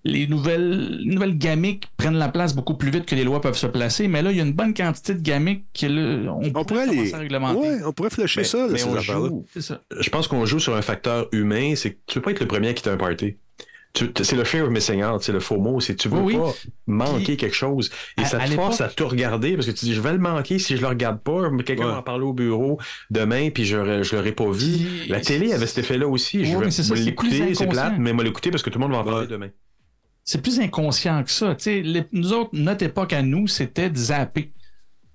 [0.06, 3.56] Les nouvelles, les nouvelles gamiques prennent la place beaucoup plus vite que les lois peuvent
[3.56, 6.52] se placer, mais là, il y a une bonne quantité de gamiques que là, on,
[6.54, 6.96] On pourrait les.
[6.96, 7.60] commencer à réglementer.
[7.60, 9.82] Ouais, on pourrait flasher Mais- ça, là, mais ces on joue- ça.
[9.98, 11.76] Je pense qu'on joue sur un facteur humain.
[11.78, 13.38] C'est que tu veux pas être le premier à quitter un party.
[13.96, 15.80] C'est le fear of missing out, c'est le faux mot.
[15.80, 16.40] C'est tu veux Oui, oui.
[16.42, 16.52] pas
[16.88, 17.92] manquer Puis, quelque chose.
[18.18, 20.14] Et à- ça à te force à tout regarder parce que tu dis je vais
[20.14, 21.44] le manquer si je le regarde pas.
[21.64, 21.92] Quelqu'un Ouais.
[21.92, 22.80] va en parler au bureau
[23.12, 25.06] demain puis je, je l'aurais pas vu.
[25.10, 26.44] La télé avait cet effet-là aussi.
[26.44, 28.94] Je Ouais, vais l'écouter, plus c'est plate, mais moi l'écouter parce que tout le monde
[28.94, 29.28] va en parler Ouais.
[29.28, 29.50] demain.
[30.26, 31.56] C'est plus inconscient que ça.
[31.66, 34.54] Les- nous autres, notre époque à nous, c'était de zapper.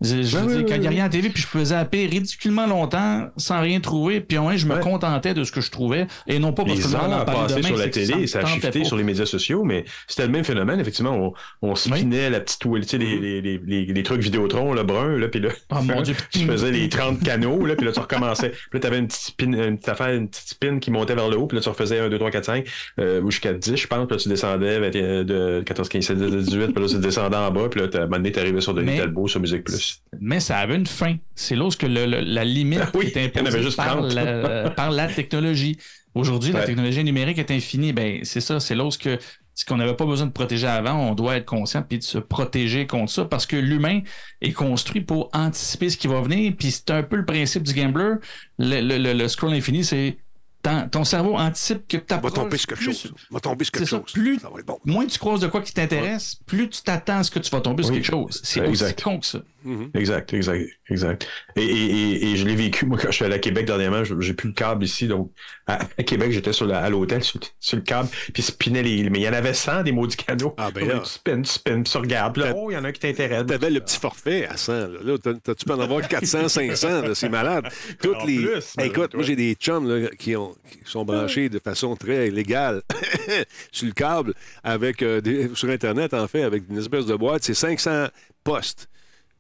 [0.01, 1.29] Je, je Ouais, veux ouais, dire, quand il n'y a ouais, rien à la TV,
[1.31, 4.81] puis je pouvais zapper ridiculement longtemps sans rien trouver, puis au moins, je me Ouais.
[4.81, 7.47] contentais de ce que je trouvais, et non pas parce que Les monde heures en
[7.47, 8.85] demain, sur la que télé, me ça a shifté pas.
[8.85, 10.79] sur les médias sociaux, mais c'était le même phénomène.
[10.79, 14.21] Effectivement, on, on spinait la petite wheel, tu sais, les, les, les, les, les trucs
[14.23, 16.15] Vidéotron, le brun, là, puis là, Oh mon Dieu.
[16.31, 18.51] tu faisais les 30 canaux, là, puis là, tu recommençais.
[18.51, 21.29] Puis là, t'avais une petite spin, une petite affaire, une petite spin qui montait vers
[21.29, 22.67] le haut, puis là, tu refaisais 1, 2, 3, 4, 5,
[23.01, 26.19] euh, ou jusqu'à 10, je pense, puis là, tu descendais 21, de 14, 15, 16,
[26.19, 28.61] 17, 18, puis là, tu descendais en bas, puis là, à un moment donné, t'arrivais
[28.61, 29.88] sur Denis Mais- Talbot, sur Musique Plus.
[30.21, 31.17] Mais ça avait une fin.
[31.35, 34.13] C'est là où ce que le- le- la limite oui, est imposée juste par 30.
[34.13, 35.77] la, par la technologie.
[36.15, 37.93] Aujourd'hui, la technologie numérique est infinie.
[37.93, 41.37] Ben, c'est ça, c'est où ce qu'on n'avait pas besoin de protéger avant, on doit
[41.37, 44.01] être conscient puis de se protéger contre ça parce que l'humain
[44.41, 46.53] est construit pour anticiper ce qui va venir.
[46.59, 48.15] Puis c'est un peu le principe du gambler.
[48.59, 50.19] Le, le- le- le scroll infini, c'est
[50.63, 53.13] ton, ton cerveau anticipe que tu va tomber sur quelque chose.
[53.31, 53.97] Va tomber sur quelque ça.
[53.99, 54.13] chose.
[54.13, 54.79] Plus- Ça va être bon.
[54.85, 57.61] Moins tu croises de quoi qui t'intéresse, plus tu t'attends à ce que tu vas
[57.61, 57.99] tomber sur Oui.
[58.01, 58.41] quelque chose.
[58.45, 59.03] C'est aussi exact.
[59.03, 59.41] con que ça.
[59.65, 59.91] Mhm.
[59.95, 61.27] Exact, exact, exact.
[61.57, 64.05] Et, et, et, et je l'ai vécu, moi, quand je suis allé à Québec dernièrement,
[64.05, 65.33] je- j'ai plus le câble ici, donc
[65.67, 69.11] à, à Québec, j'étais sur la- à l'hôtel, sur, sur le câble, puis spinait les...
[69.11, 70.55] Mais il y en avait 100 des maudits canaux.
[70.59, 71.01] Ah, ben là.
[71.01, 72.93] Tu spins, tu spins, tu regardes, puis là, T'as- oh, il y en a un
[72.93, 73.47] qui t'intéresse.
[73.47, 74.73] T'avais le petit forfait à 100.
[74.73, 77.03] Là, Là, t'as- t'as- tu peux en avoir 400, 500.
[77.03, 77.69] là, C'est malade.
[78.01, 78.37] Toutes En les...
[78.37, 79.19] plus, Hey, écoute, toi.
[79.19, 82.83] moi, j'ai des chums là, qui, ont, qui sont branchés de façon très légale
[83.73, 84.35] sur le câble,
[84.65, 87.43] avec, euh, des- sur Internet, en fait, avec une espèce de boîte.
[87.45, 88.09] C'est 500
[88.45, 88.89] postes.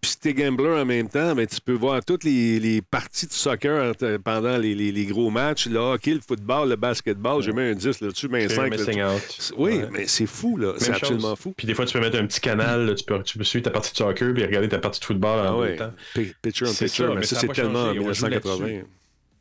[0.00, 3.26] Puis si t'es gambler en même temps, ben, tu peux voir toutes les, les parties
[3.26, 5.66] de soccer pendant les, les- les gros matchs.
[5.66, 7.42] Le hockey, le football, le basketball.
[7.42, 9.52] J'ai mis un 10 là-dessus, mais un 5 missing là-dessus.
[9.54, 9.58] out.
[9.58, 9.88] Oui, Ouais.
[9.90, 10.74] mais c'est fou, là.
[10.78, 11.52] C'est absolument fou.
[11.56, 13.64] Puis des fois, tu peux mettre un petit canal, là, tu, peux, tu peux suivre
[13.64, 15.76] ta partie de soccer puis regarder ta partie de football en Ah même ouais.
[15.76, 15.92] temps.
[16.14, 17.98] Pi- Picture on picture, ça, mais mais ça, c'est tellement en changé.
[17.98, 18.82] On joue 1980.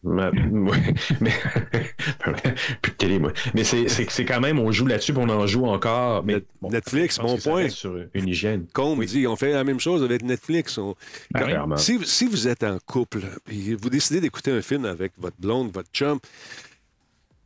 [0.04, 0.50] Là-dessus.
[0.50, 1.32] Ma- ouais, mais
[2.82, 3.34] plus de télé, moi.
[3.54, 3.88] Mais c'est,
[4.26, 6.24] quand même, on joue là-dessus, on en joue encore.
[6.24, 7.64] Mais bon, Netflix, mon point.
[7.64, 8.66] reste Sur une hygiène.
[8.74, 10.78] Combe dit, on fait la même chose avec Netflix.
[10.78, 10.96] On-
[11.32, 11.52] Ben Quand- oui.
[11.52, 11.78] Clairement.
[11.78, 13.20] si, si vous êtes en couple
[13.52, 16.20] et vous décidez d'écouter un film avec votre blonde, votre chum,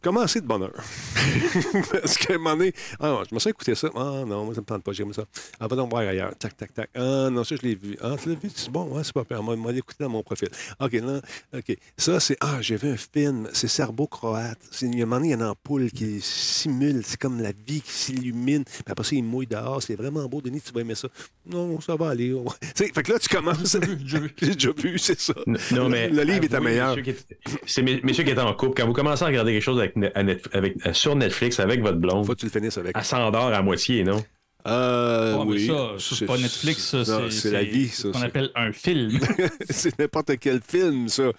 [0.01, 0.73] commencez de bonne heure.
[1.91, 3.89] Parce qu'à un moment donné, ah, je me suis écouté ça.
[3.95, 5.23] Ah non, moi, ça me tente pas, j'aime ça.
[5.59, 6.35] Ah, va donc voir ailleurs.
[6.37, 6.89] Tac, tac, tac.
[6.95, 7.97] Ah non, ça, je l'ai vu.
[8.01, 8.49] Ah, tu l'as vu?
[8.55, 9.41] C'est bon, ouais, c'est pas pire.
[9.43, 10.49] Moi, moi, l'écouter dans mon profil.
[10.79, 11.21] OK, non,
[11.53, 11.77] OK.
[11.97, 14.59] Ça, c'est, ah, j'ai vu un film, c'est serbo-croate.
[14.71, 17.19] C'est, il y a un moment donné, il y a une ampoule qui simule, c'est
[17.19, 18.63] comme la vie qui s'illumine.
[18.63, 19.81] Puis après ça, il mouille dehors.
[19.83, 21.07] C'est vraiment beau, Denis, tu vas aimer ça.
[21.45, 22.35] Non, ça va aller.
[22.75, 23.77] sais, fait que là, tu commences.
[24.05, 24.19] J'ai
[24.53, 25.33] déjà vu, c'est ça.
[25.71, 26.09] Non, mais.
[26.09, 26.95] Le livre est à meilleur.
[26.95, 28.79] messieurs qui est- C'est mes- messieurs qui étaient en couple.
[28.81, 32.25] Quand vous commencez à regarder quelque chose avec, avec- euh, sur Netflix avec votre blonde,
[32.25, 32.95] Faut que tu le finisses avec.
[32.97, 34.23] elle s'endort à moitié, non?
[34.67, 35.65] Euh, Ah, oui.
[35.65, 36.95] ça, ça, c'est pas Netflix,
[37.31, 38.03] c'est la vie, ça.
[38.03, 39.19] Ce qu'on c'est- appelle un film.
[39.69, 41.31] c'est n'importe quel film, ça.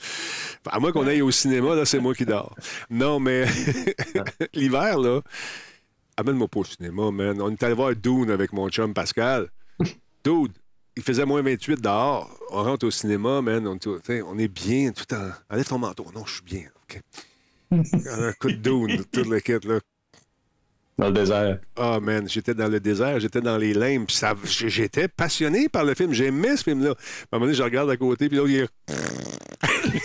[0.69, 2.53] À moins qu'on aille au cinéma, là, c'est moi qui dors.
[2.91, 3.45] Non, mais
[4.55, 5.21] l'hiver, là,
[6.17, 7.41] amène-moi pas au cinéma, man.
[7.41, 9.49] On est allé voir Dune avec mon chum Pascal.
[10.25, 10.53] Dude,
[10.97, 12.29] il faisait moins 28 dehors.
[12.51, 13.67] On rentre au cinéma, man.
[13.69, 15.31] On est bien tout en.
[15.49, 16.07] Enlève ton manteau.
[16.13, 16.65] Non, je suis bien.
[16.91, 17.01] OK.
[17.73, 19.81] Un coup de Dune, toute la quête, là.
[20.99, 21.59] Dans le désert.
[21.77, 24.07] Ah, man, j'étais dans le désert, j'étais dans les limbes.
[24.07, 26.13] puis ça- J'étais passionné par le film.
[26.13, 26.91] J'aimais ce film-là.
[26.91, 28.69] À un moment donné, je regarde à côté, puis là, il est.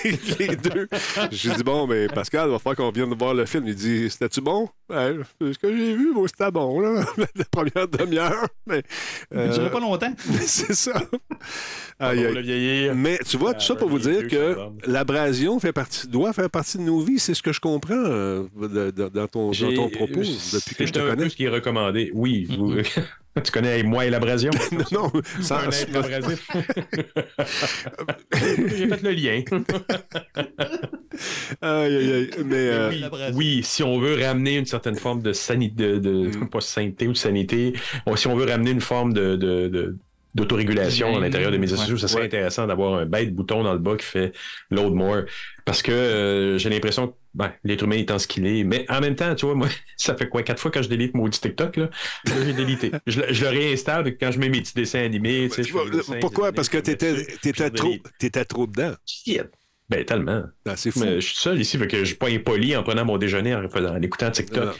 [0.39, 0.87] les deux.
[1.31, 3.67] J'ai dit, bon, mais Pascal, il va falloir qu'on vienne voir le film.
[3.67, 4.69] Il dit, c'était-tu bon?
[4.89, 7.03] Ben, ce que j'ai vu, moi, c'était bon, là.
[7.35, 8.47] La première demi-heure.
[8.65, 8.81] Mais.
[9.31, 10.13] Ça euh, durait pas longtemps.
[10.45, 10.93] c'est ça.
[12.95, 16.77] Mais tu vois, tout ça pour vous dire que l'abrasion fait partie, doit faire partie
[16.77, 17.19] de nos vies.
[17.19, 20.85] C'est ce que je comprends euh, de- de- dans, ton, dans ton propos depuis que
[20.87, 21.29] je te c'est un connais.
[21.29, 22.11] ce qui est recommandé.
[22.13, 22.75] Oui, vous-
[23.43, 24.51] tu connais moi et l'abrasion?
[24.91, 26.49] Non, non, sans- abrasif.
[28.33, 29.41] J'ai fait le lien.
[31.61, 32.29] Aïe, aïe, aïe.
[32.45, 33.03] Mais euh, oui,
[33.35, 36.49] oui, si on veut ramener une certaine forme de sanité, de, de- Mm.
[36.49, 37.73] pas sainteté ou de sanité,
[38.15, 39.97] si on veut ramener une forme de, de- de-
[40.37, 41.81] d'autorégulation à l'intérieur des médias Ouais.
[41.81, 42.27] sociaux, ça serait Ouais.
[42.27, 44.31] intéressant d'avoir un bête bouton dans le bas qui fait
[44.71, 45.23] load more.
[45.65, 49.01] Parce que euh, j'ai l'impression que ben, l'être humain étant ce qu'il est, mais en
[49.01, 49.67] même temps, tu vois, moi,
[49.97, 51.89] ça fait quoi, quatre fois quand je délite maudit TikTok, là,
[52.25, 52.91] là j'ai délité.
[53.07, 55.73] je, le- je le réinstalle quand je mets mes petits dessins animés, tu sais, je
[55.77, 56.51] fais des dessins, pourquoi?
[56.51, 57.95] Parce que t'étais étais trop,
[58.47, 58.93] trop dedans.
[59.89, 60.43] Ben, tellement.
[60.67, 60.99] Ah, c'est fou.
[60.99, 63.55] Mais je suis seul ici, fait que je suis pas impoli en prenant mon déjeuner
[63.55, 64.75] en écoutant TikTok.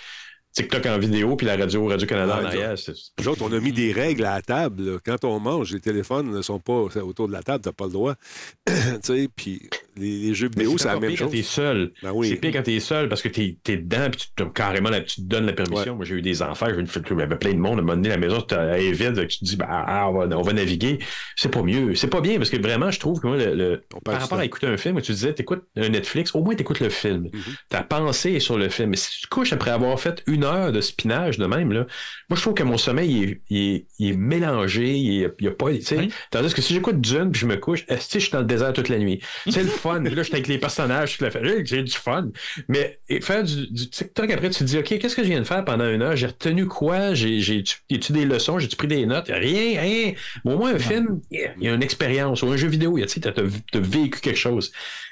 [0.58, 2.78] TikTok en vidéo, puis la radio, Radio-Canada Ah, en nous arrière.
[2.78, 4.84] c'est- Nous autres, on a mis des règles à la table.
[4.84, 4.97] là.
[5.05, 7.91] Quand on mange, les téléphones ne sont pas autour de la table, t'as pas le
[7.91, 8.16] droit.
[8.66, 9.62] tu sais, puis
[9.97, 11.34] les, les jeux vidéo, c'est la même pire quand chose.
[11.34, 11.91] t'es seul.
[12.01, 12.30] Ben oui.
[12.30, 15.16] C'est pire quand t'es seul parce que t'es es dedans puis tu carrément là, tu
[15.18, 15.95] te donnes la permission.
[15.95, 17.78] Moi j'ai eu des enfants, j'ai eu une fête, il y avait plein de monde,
[17.80, 20.38] à un moment donné, la maison est vide, tu te dis bah, ah, on, va,
[20.38, 20.99] on va naviguer.
[21.36, 21.93] C'est pas mieux.
[21.95, 24.38] C'est pas bien parce que vraiment, je trouve que moi, le, par rapport temps.
[24.38, 27.30] à écouter un film, tu disais, t'écoutes un Netflix, au moins t'écoutes le film.
[27.34, 27.41] Mhm.
[27.70, 28.89] Ta pensée est sur le film.
[28.91, 31.86] Mais si tu te couches après avoir fait une heure de spinage de même, là,
[32.30, 35.34] moi je trouve que mon sommeil il est, il est, il est mélangé, il est-
[35.39, 35.72] il y a pas.
[35.74, 36.10] tu sais, Oui.
[36.32, 38.45] Tandis que si j'écoute Dune puis je me couche, est-ce que je suis dans le
[38.45, 39.20] désert toute la nuit?
[39.50, 40.00] C'est le fun.
[40.02, 42.30] Là, je suis avec les personnages, toute la famille, j'ai du fun.
[42.68, 45.39] Mais et faire du, du TikTok après, tu te dis, OK, qu'est-ce que je viens
[45.41, 46.16] de faire pendant une heure?
[46.16, 47.14] J'ai retenu quoi?
[47.14, 47.78] J'ai, j'ai, tu
[48.14, 48.58] des leçons?
[48.60, 49.28] J'ai-tu pris des notes?
[49.30, 50.14] Rien, rien.
[50.45, 52.41] Au moins, un film, il y a une expérience.
[52.41, 53.41] Ou un jeu vidéo, tu t'as t'as
[53.80, 54.72] vécu quelque chose.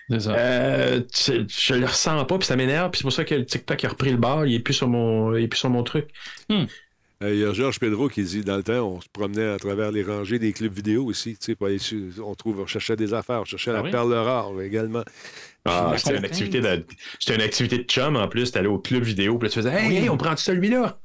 [0.09, 0.35] C'est ça.
[0.35, 3.45] Euh, tu- je le ressens pas, puis ça m'énerve, puis c'est pour ça que le
[3.45, 5.83] TikTok a repris le bar, il est plus sur mon, il est plus sur mon
[5.83, 6.09] truc.
[7.23, 9.57] Euh, Il y a Georges Pedro qui dit dans le temps, on se promenait à
[9.57, 11.37] travers les rangées des clubs vidéo aussi.
[11.37, 11.55] Tu
[12.21, 13.91] on trouve, on cherchait des affaires, on cherchait Ah la oui?
[13.91, 15.03] perle rare également.
[15.63, 16.85] Ah, la c'était une activité de,
[17.19, 19.73] c'était une activité de chum en plus, t'allais au club vidéo, puis là, tu faisais,
[19.73, 20.99] hey, hey, on prend celui-là?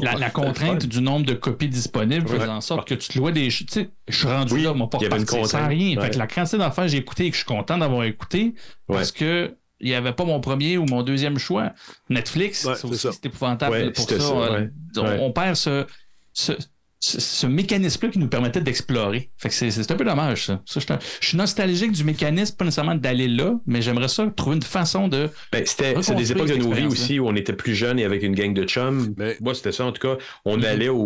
[0.00, 3.32] La, la contrainte du nombre de copies disponibles faisait en sorte que tu te louais
[3.32, 3.48] des.
[3.48, 5.04] Tu sais, je suis rendu Oui, là, mon porte
[5.46, 6.00] sans rien.
[6.00, 8.54] Fait que la quantité que j'ai écouté et que je suis content d'avoir écouté
[8.86, 11.72] parce que il n'y avait pas mon premier ou mon deuxième choix.
[12.08, 14.18] Netflix, Ouais, c'est épouvantable Ouais, pour ça.
[14.18, 15.18] ça, ouais.
[15.20, 15.86] on, perd ce,
[16.32, 16.52] ce,
[17.00, 19.30] ce- ce mécanisme-là qui nous permettait d'explorer.
[19.36, 20.60] Fait que c'est, un peu dommage, ça.
[20.66, 24.26] Ça, je, suis- je suis nostalgique du mécanisme, pas nécessairement d'aller là, mais j'aimerais ça
[24.34, 25.28] trouver une façon de.
[25.52, 28.22] Ben, c'était des époques de nos vies aussi où on était plus jeunes et avec
[28.22, 29.14] une gang de chums.
[29.16, 29.84] Mais- Moi, c'était ça.
[29.84, 30.64] En tout cas, on Mhm.
[30.64, 30.98] allait au,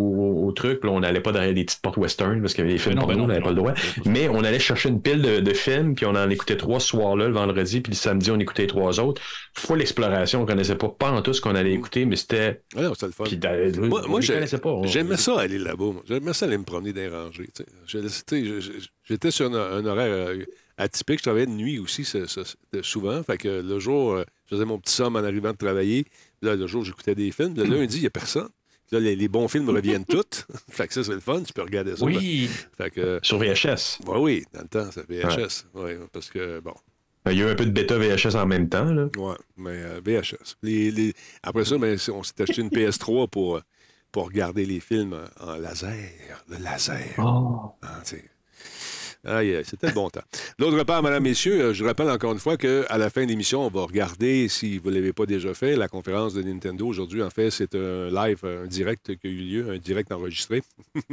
[0.45, 2.73] au truc, puis on n'allait pas derrière des petites portes western parce qu'il y avait
[2.73, 3.73] des films Ben non, ben non, on n'avait ben pas le droit.
[4.05, 6.87] Mais on allait chercher une pile de, de films, puis on en écoutait trois ce
[6.87, 9.21] soir-là, le vendredi, puis le samedi, on écoutait les trois autres.
[9.55, 12.61] Full exploration, on connaissait pas, pas en tout ce qu'on allait écouter, mais c'était.
[12.75, 13.23] Ah c'était le fun.
[13.25, 14.75] Puis, euh, Moi, moi les j'ai- connaissait pas.
[14.85, 15.82] j'aimais ça aller là-bas.
[15.91, 16.03] Moi.
[16.07, 17.49] J'aimais ça aller me promener dans les rangées.
[19.07, 20.43] J'étais sur un, un horaire euh,
[20.77, 21.19] atypique.
[21.19, 22.05] Je travaillais de nuit aussi
[22.81, 23.23] souvent.
[23.23, 26.05] Fait que le jour, euh, je faisais mon petit somme en arrivant de travailler.
[26.41, 27.53] Là, le jour, j'écoutais des films.
[27.55, 28.49] Le lundi, il n'y a personne.
[28.91, 30.45] Là, les, les bons films reviennent tous.
[30.69, 31.41] fait que ça, c'est le fun.
[31.41, 32.05] Tu peux regarder ça.
[32.05, 32.49] Oui.
[32.77, 33.99] Fait que, Sur VHS.
[34.05, 35.65] ouais, oui, dans le temps, c'est VHS.
[35.73, 36.73] Ouais, parce que, bon,
[37.29, 38.85] Il y a eu un peu de bêta VHS en même temps.
[39.17, 40.57] Ouais, mais euh, VHS.
[40.61, 43.61] Les- les- Après ça, ben, on s'est acheté une PS3 pour, euh,
[44.13, 46.45] pour regarder les films en laser.
[46.47, 47.15] Le laser.
[47.17, 48.32] Ah, tu
[49.25, 50.23] Aïe, aïe, c'était le bon temps.
[50.59, 53.65] D'autre part, mesdames, messieurs, euh, je rappelle encore une fois qu'à la fin de l'émission,
[53.65, 56.85] on va regarder, si vous ne l'avez pas déjà fait, la conférence de Nintendo.
[56.87, 60.61] Aujourd'hui, en fait, c'est un live, un direct qui a eu lieu, un direct enregistré.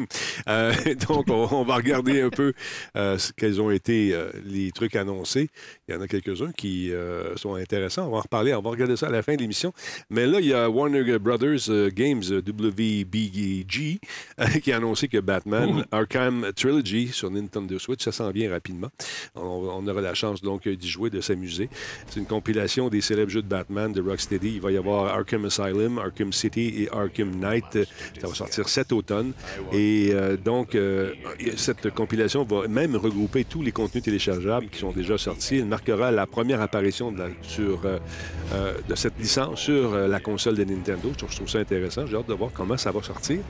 [0.48, 0.72] Euh,
[1.08, 2.52] donc, on, on va regarder un peu
[2.96, 5.50] euh, quels ont été euh, les trucs annoncés.
[5.86, 6.90] Il y en a quelques-uns qui
[7.36, 8.06] sont intéressants.
[8.06, 8.54] On va en reparler.
[8.54, 9.72] On va regarder ça à la fin de l'émission.
[10.08, 14.00] Mais là, il y a Warner Brothers Games, WBG,
[14.62, 18.88] qui a annoncé que Batman Arkham Trilogy sur Nintendo Switch, ça s'en vient rapidement.
[19.34, 21.68] On, aura la chance donc d'y jouer, de s'amuser.
[22.08, 24.54] C'est une compilation des célèbres jeux de Batman de Rocksteady.
[24.54, 27.78] Il va y avoir Arkham Asylum, Arkham City et Arkham Knight.
[28.20, 29.32] Ça va sortir cet automne.
[29.72, 31.12] Et euh, donc, euh,
[31.56, 35.56] cette compilation va même regrouper tous les contenus téléchargeables qui sont déjà sortis.
[35.56, 40.64] Elle marquera la première apparition de, sur, euh, de cette licence sur la console de
[40.64, 41.12] Nintendo.
[41.18, 42.06] Je trouve ça intéressant.
[42.06, 43.40] J'ai hâte de voir comment ça va sortir.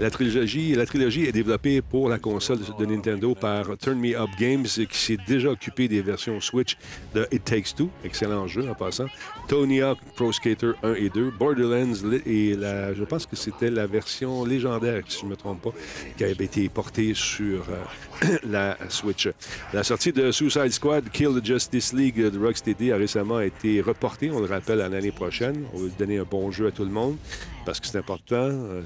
[0.00, 4.30] La trilogie, la trilogie est développée pour la console de Nintendo par Turn Me Up
[4.38, 6.76] Games, qui s'est déjà occupé des versions Switch
[7.14, 7.90] de It Takes Two.
[8.04, 9.06] Excellent jeu en passant.
[9.48, 11.32] Tony Hawk Pro Skater 1 et 2.
[11.38, 11.94] Borderlands
[12.26, 15.72] et la, je pense que c'était la version légendaire, si je ne me trompe pas,
[16.16, 19.28] qui avait été portée sur euh, la Switch.
[19.72, 24.30] La sortie de Suicide Squad Kill the Justice League de Rocksteady a récemment été reportée,
[24.30, 25.64] on le rappelle, à l'année prochaine.
[25.74, 27.16] On veut donner un bon jeu à tout le monde
[27.64, 28.34] parce que c'est important.
[28.36, 28.82] euh,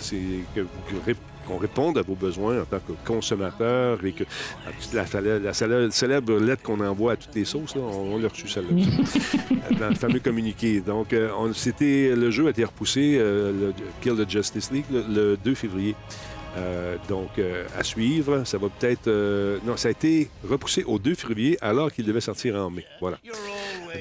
[1.46, 4.24] qu'on réponde à vos besoins en tant que consommateur et que
[4.94, 8.18] la, la- la célèbre- célèbre lettre qu'on envoie à toutes les sauces, là, on, on
[8.18, 8.82] l'a reçu celle-là.
[9.78, 10.80] dans le fameux communiqué.
[10.80, 14.84] Donc, euh, on- c'était, le jeu a été repoussé, euh, le Kill the Justice League,
[14.92, 15.94] le, le 2 février.
[16.56, 19.08] Euh, donc, euh, à suivre, ça va peut-être...
[19.08, 22.84] euh, non, ça a été repoussé au 2 février alors qu'il devait sortir en mai.
[23.00, 23.18] Voilà.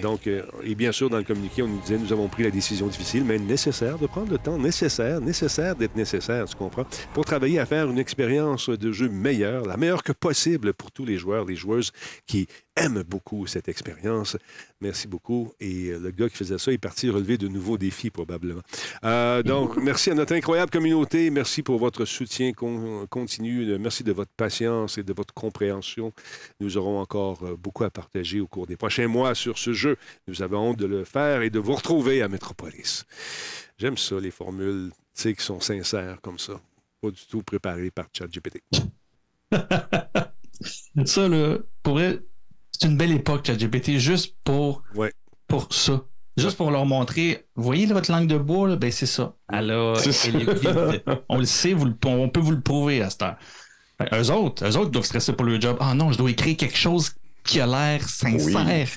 [0.01, 2.87] Donc, et bien sûr, dans le communiqué, on nous disait, nous avons pris la décision
[2.87, 7.59] difficile, mais nécessaire, de prendre le temps nécessaire, nécessaire d'être nécessaire, tu comprends, pour travailler
[7.59, 11.43] à faire une expérience de jeu meilleure, la meilleure que possible pour tous les joueurs,
[11.45, 11.91] les joueuses
[12.25, 14.37] qui aiment beaucoup cette expérience.
[14.79, 15.53] Merci beaucoup.
[15.59, 18.61] Et euh, le gars qui faisait ça est parti relever de nouveaux défis, probablement.
[19.03, 21.29] Euh, donc, merci à notre incroyable communauté.
[21.29, 23.77] Merci pour votre soutien con- continu.
[23.77, 26.13] Merci de votre patience et de votre compréhension.
[26.59, 29.97] Nous aurons encore euh, beaucoup à partager au cours des prochains mois sur ce jeu.
[30.27, 33.05] Nous avons honte de le faire et de vous retrouver à Metropolis.
[33.77, 36.59] J'aime ça, les formules qui sont sincères comme ça.
[37.01, 38.61] Pas du tout préparées par ChatGPT.
[41.05, 42.19] Ça, là, pour vrai,
[42.81, 45.13] c'est une belle époque, ChatGPT, juste pour, Ouais.
[45.47, 46.03] pour ça.
[46.37, 48.75] Juste pour leur montrer, vous voyez là, votre langue de bois, là?
[48.77, 49.35] ben c'est ça.
[49.51, 51.03] Elle, a- C'est elle est vide.
[51.29, 53.35] On le sait, vous le- on peut vous le prouver à cette heure.
[54.01, 55.77] Fait, eux autres, eux autres doivent stresser pour le job.
[55.79, 57.11] Ah non, je dois écrire quelque chose
[57.43, 58.87] qui a l'air sincère.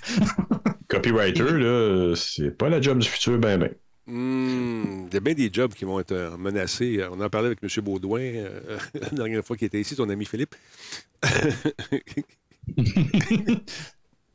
[0.88, 3.70] Copywriter, là, c'est pas la job du futur, ben ben.
[4.06, 7.00] Hmm, il y a bien des jobs qui vont être euh, menacés.
[7.10, 7.68] On en parlait avec M.
[7.82, 10.54] Baudouin euh, la dernière fois qu'il était ici, ton ami Philippe.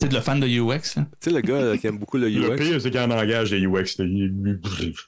[0.02, 0.98] C'est de le fan de UX.
[0.98, 1.08] hein?
[1.20, 2.56] Tu sais, le gars là, qui aime beaucoup le Le UX.
[2.56, 3.98] pire, c'est qu'il en engage des UX.
[3.98, 4.06] là.
[4.06, 4.60] Il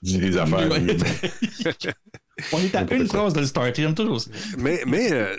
[0.02, 0.70] dit des affaires.
[0.72, 0.82] Ouais.
[2.54, 4.32] On est à une phrase de le starter, j'aime toujours ça.
[4.58, 5.38] Mais, mais euh,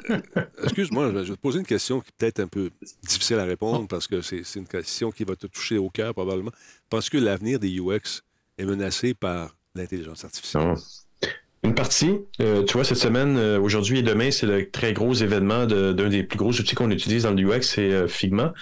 [0.62, 2.70] excuse-moi, je vais te poser une question qui est peut-être un peu
[3.02, 6.52] difficile à répondre parce que c'est une question qui va te toucher au cœur probablement.
[6.88, 8.22] Penses-tu que l'avenir des UX
[8.56, 10.62] est menacé par l'intelligence artificielle?
[10.62, 10.74] Non.
[11.64, 15.14] Une partie, euh, tu vois, cette semaine, euh, aujourd'hui et demain, c'est le très gros
[15.14, 18.52] événement de- d'un des plus gros outils qu'on utilise dans le UX, c'est euh, Figma.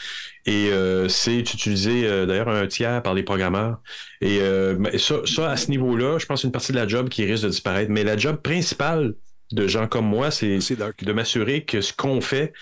[0.45, 3.79] Et euh, c'est utilisé euh, d'ailleurs un tiers par les programmeurs.
[4.21, 7.25] Et euh, ça, ça, à ce niveau-là, je pense une partie de la job qui
[7.25, 7.91] risque de disparaître.
[7.91, 9.15] Mais la job principale
[9.53, 12.53] de gens comme moi, c'est de m'assurer que ce qu'on fait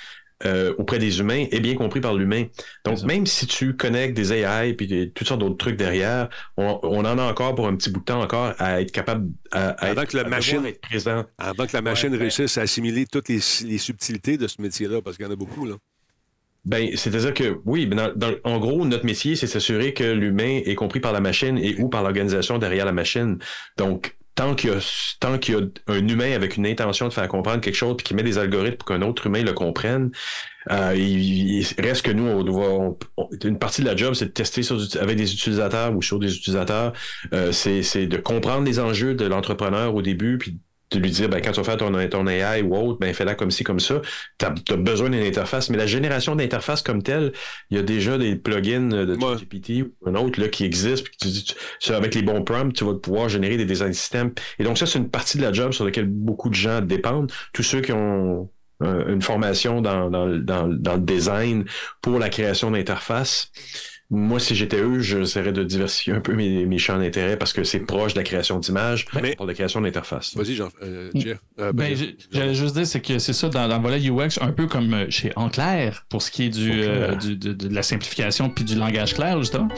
[0.45, 2.45] euh, auprès des humains est bien compris par l'humain.
[2.85, 7.01] Donc, même si tu connectes des AI des- toutes sortes d'autres trucs derrière, on, on
[7.05, 9.87] en a encore pour un petit bout de temps encore à être capable à, à
[9.91, 11.25] Avant être, que la à machine- être présent.
[11.39, 15.03] Avant que la machine Ouais, réussisse à assimiler toutes les, les subtilités de ce métier-là,
[15.03, 15.75] parce qu'il y en a beaucoup, là.
[16.65, 20.61] Ben, c'est-à-dire que oui, ben, dans- dans- en gros, notre métier, c'est s'assurer que l'humain
[20.65, 23.39] est compris par la machine et ou par l'organisation derrière la machine.
[23.79, 27.61] Donc, tant qu'il y qu'il y a un humain avec une intention de faire comprendre
[27.61, 30.13] quelque chose puis qui met des algorithmes pour qu'un autre humain le comprenne,
[30.71, 32.97] euh, il, il reste que nous, on doit,
[33.45, 36.35] une partie de la job, c'est de tester sur, avec des utilisateurs ou sur des
[36.35, 36.93] utilisateurs.
[37.33, 40.61] Euh, c'est, c'est de comprendre les enjeux de l'entrepreneur au début puis
[40.91, 43.35] de lui dire, ben, quand tu vas faire ton, ton AI ou autre, ben, fais-la
[43.35, 44.01] comme ci, comme ça.
[44.39, 45.71] Tu as, besoin d'une interface.
[45.71, 47.33] Mais la génération d'interfaces comme telle,
[47.71, 49.37] il y a déjà des plugins de Ouais.
[50.03, 51.05] Ou un autre là, qui existe.
[51.05, 51.45] Puis tu dis,
[51.81, 54.33] tu- avec les bons prompts, tu vas pouvoir générer des design systems.
[54.59, 57.31] Et donc, ça, c'est une partie de la job sur laquelle beaucoup de gens dépendent.
[57.53, 58.51] Tous ceux qui ont
[58.83, 61.65] euh, une formation dans, dans, dans, dans le design
[62.01, 63.51] pour la création d'interfaces.
[64.11, 67.63] Moi, si j'étais eux, j'essaierais de diversifier un peu mes, mes champs d'intérêt parce que
[67.63, 70.35] c'est proche de la création d'images Mais- pour la création d'interfaces.
[70.35, 71.39] Vas-y, Jean, euh, Jeff.
[71.61, 74.01] Euh, Ben, ben, j'ai- j'allais juste dire, c'est que c'est ça, dans, dans le volet
[74.01, 77.53] UX, un peu comme euh, chez Enclair, pour ce qui est du, euh, du- de,
[77.53, 79.69] de la simplification puis du langage clair, justement.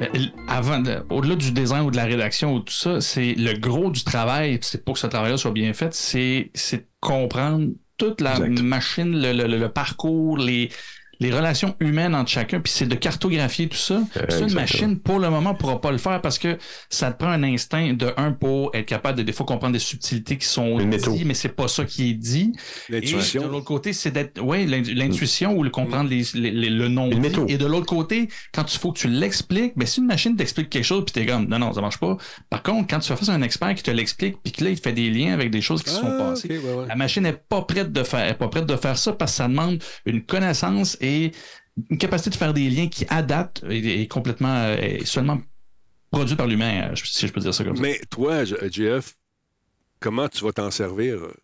[0.00, 3.54] L- Avant, de- au-delà du design ou de la rédaction ou tout ça, c'est le
[3.58, 6.86] gros du travail, puis c'est pour que ce travail-là soit bien fait, c'est c'est de
[7.00, 8.60] comprendre toute la Exact.
[8.62, 10.68] machine, le, le- le parcours, les,
[11.20, 14.00] les relations humaines entre chacun, puis c'est de cartographier tout ça.
[14.28, 16.58] Ça, une machine, pour le moment, ne pourra pas le faire parce que
[16.90, 19.78] ça te prend un instinct de un pour être capable de des fois comprendre des
[19.78, 22.52] subtilités qui sont dites, mais c'est pas ça qui est dit.
[22.88, 23.48] Et de L'intuition.
[23.48, 27.10] l'autre côté, c'est d'être, ouais, l'in- l'intuition ou le comprendre les, les- les- le nom.
[27.48, 30.70] Et de l'autre côté, quand il faut que tu l'expliques, ben si une machine t'explique
[30.70, 32.16] quelque chose, puis t'es comme, non, non, ça marche pas.
[32.50, 34.70] Par contre, quand tu fais face à un expert qui te l'explique, puis que là,
[34.70, 36.72] il te fait des liens avec des choses qui se sont Ah, passées, ok, ouais,
[36.82, 36.86] ouais.
[36.88, 39.36] la machine n'est pas prête de faire, est pas prête de faire ça parce que
[39.38, 41.07] ça demande une connaissance et
[41.90, 45.40] une capacité de faire des liens qui adaptent et, et complètement, euh, et seulement
[46.10, 47.82] produit par l'humain, euh, si je peux dire ça comme ça.
[47.82, 49.14] Mais toi, J- Jeff,
[50.00, 51.34] comment tu vas t'en servir euh,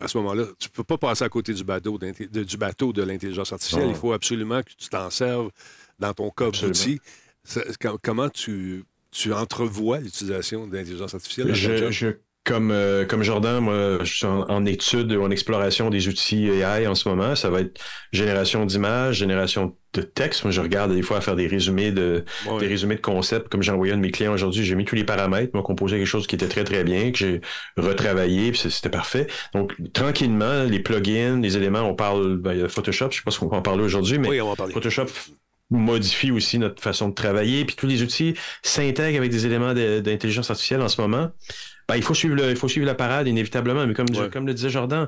[0.00, 0.44] à ce moment-là?
[0.58, 3.86] Tu peux pas passer à côté du bateau, de, du bateau de l'intelligence artificielle.
[3.86, 3.90] Non.
[3.90, 5.50] Il faut absolument que tu t'en serves
[5.98, 7.00] dans ton coffre d'outils.
[8.02, 11.54] Comment tu, tu entrevois l'utilisation de l'intelligence artificielle?
[11.54, 15.90] Je, je- comme, euh, comme Jordan, moi, je suis en, en étude ou en exploration
[15.90, 17.34] des outils AI en ce moment.
[17.34, 17.80] Ça va être
[18.12, 20.44] génération d'images, génération de texte.
[20.44, 22.60] Moi, je regarde des fois à faire des résumés de, Ouais.
[22.60, 23.48] des résumés de concepts.
[23.48, 25.96] Comme j'ai envoyé un de mes clients aujourd'hui, j'ai mis tous les paramètres, m'a composé
[25.98, 27.40] quelque chose qui était très, très bien, que j'ai
[27.76, 29.26] retravaillé, puis c'était parfait.
[29.52, 33.22] Donc, tranquillement, les plugins, les éléments, on parle, ben, il y a Photoshop, je sais
[33.24, 34.72] pas ce qu'on va en parler aujourd'hui, mais Oui, on va en parler.
[34.72, 35.06] Photoshop
[35.70, 39.98] modifie aussi notre façon de travailler, puis tous les outils s'intègrent avec des éléments de-
[39.98, 41.30] d'intelligence artificielle en ce moment.
[41.88, 44.28] Ben, il faut suivre le, il faut suivre la parade inévitablement, mais comme, Ouais.
[44.30, 45.06] comme le disait Jordan,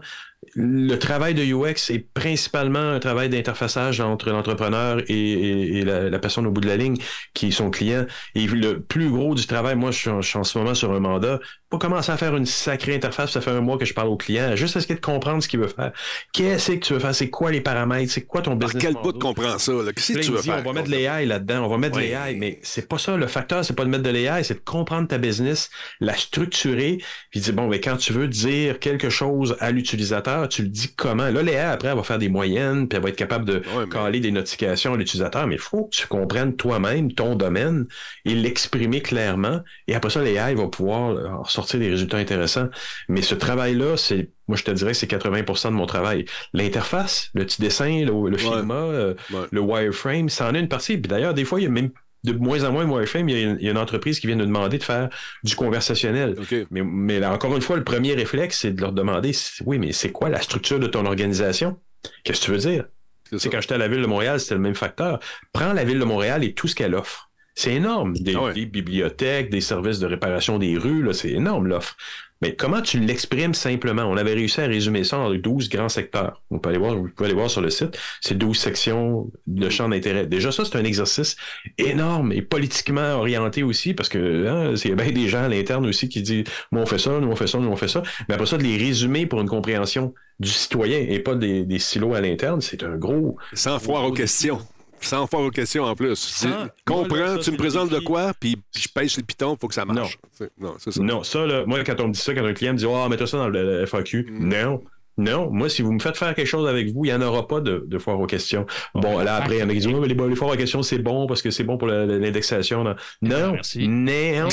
[0.55, 6.09] le travail de UX est principalement un travail d'interfaçage entre l'entrepreneur et, et- et la,
[6.09, 6.97] la personne au bout de la ligne
[7.35, 8.07] qui est son client.
[8.35, 10.75] Et le plus gros du travail, moi, je suis, en, je suis en ce moment
[10.75, 13.85] sur un mandat, pas commencer à faire une sacrée interface, ça fait un mois que
[13.85, 15.93] je parle au client, juste essayer de comprendre ce qu'il veut faire.
[16.33, 17.15] Qu'est-ce que tu veux faire?
[17.15, 18.11] C'est quoi les paramètres?
[18.13, 19.73] C'est quoi ton Par business quel bout tu comprends ça?
[19.95, 20.61] Qu'est-ce que tu veux dit, faire?
[20.61, 22.07] on va mettre de l'AI là-dedans, on va mettre Oui.
[22.07, 23.17] de l'AI, mais c'est pas ça.
[23.17, 25.69] Le facteur, c'est pas de mettre de l'AI, c'est de comprendre ta business,
[26.01, 26.99] la structurer,
[27.31, 30.93] puis dire, bon, mais quand tu veux dire quelque chose à l'utilisateur, tu le dis
[30.95, 31.29] comment?
[31.31, 33.85] Là, l'AI, après, elle va faire des moyennes, puis elle va être capable de Ouais,
[33.85, 37.87] mais- caler des notifications à l'utilisateur, mais il faut que tu comprennes toi-même ton domaine
[38.25, 39.61] et l'exprimer clairement.
[39.87, 42.69] Et après ça, l'AI va pouvoir euh, en sortir des résultats intéressants.
[43.09, 46.25] Mais ce travail-là, c'est, moi, je te dirais que c'est 80% de mon travail.
[46.53, 49.47] L'interface, le petit dessin, le, le Figma, euh, Ouais.
[49.51, 50.99] le wireframe, ça en est une partie.
[50.99, 51.91] Puis d'ailleurs, des fois, il y a même
[52.25, 53.29] de moins en moins de wireframe.
[53.29, 55.09] Il y a une, il y a une entreprise qui vient nous demander de faire
[55.45, 56.35] du conversationnel.
[56.71, 59.33] Mais, mais là, encore une fois, le premier réflexe, c'est de leur demander,
[59.65, 61.79] oui, mais c'est quoi la structure de ton organisation?
[62.25, 62.85] Qu'est-ce que tu veux dire?
[63.25, 63.51] C'est Tu sais, ça.
[63.51, 65.21] quand j'étais à la ville de Montréal, c'était le même facteur.
[65.53, 67.31] Prends la ville de Montréal et tout ce qu'elle offre.
[67.55, 68.15] C'est énorme.
[68.17, 68.53] Des, Ah ouais.
[68.55, 71.97] des bibliothèques, des services de réparation des rues, là, c'est énorme l'offre.
[72.41, 74.05] Mais comment tu l'exprimes simplement?
[74.05, 76.43] On avait réussi à résumer ça en 12 grands secteurs.
[76.65, 77.99] Aller voir, vous pouvez aller voir sur le site.
[78.21, 80.27] C'est 12 sections de champs d'intérêt.
[80.27, 81.37] Déjà, ça, c'est un exercice
[81.79, 86.09] énorme et politiquement orienté aussi, parce que hein, c'est bien des gens à l'interne aussi
[86.09, 88.03] qui disent Moi, on fait ça, nous, on fait ça, nous, on fait ça.
[88.29, 91.79] Mais après ça, de les résumer pour une compréhension du citoyen et pas des, des
[91.79, 93.37] silos à l'interne, c'est un gros.
[93.55, 94.61] Sans foire aux questions.
[95.01, 96.17] Sans faire aux questions en plus.
[96.17, 99.59] Sans- Comprends, là, ça, tu me présentes de quoi, puis je pèse le piton, il
[99.61, 100.19] faut que ça marche.
[100.59, 101.03] Non, c'est ça.
[101.03, 103.09] Non, ça, là, moi, quand on me dit ça, quand un client me dit, oh,
[103.09, 104.27] mets-toi ça dans le, le FAQ.
[104.29, 104.49] Mm.
[104.49, 104.83] Non.
[105.21, 107.49] Non, moi, si vous me faites faire quelque chose avec vous, il n'y en aura
[107.49, 108.67] pas de, de foire aux questions.
[108.95, 110.57] Bon, là, après, il y en a qui disent, oh, mais les, les foires aux
[110.57, 112.85] questions, c'est bon parce que c'est bon pour l'indexation.
[112.85, 113.89] Non, non, merci.
[113.89, 114.47] non,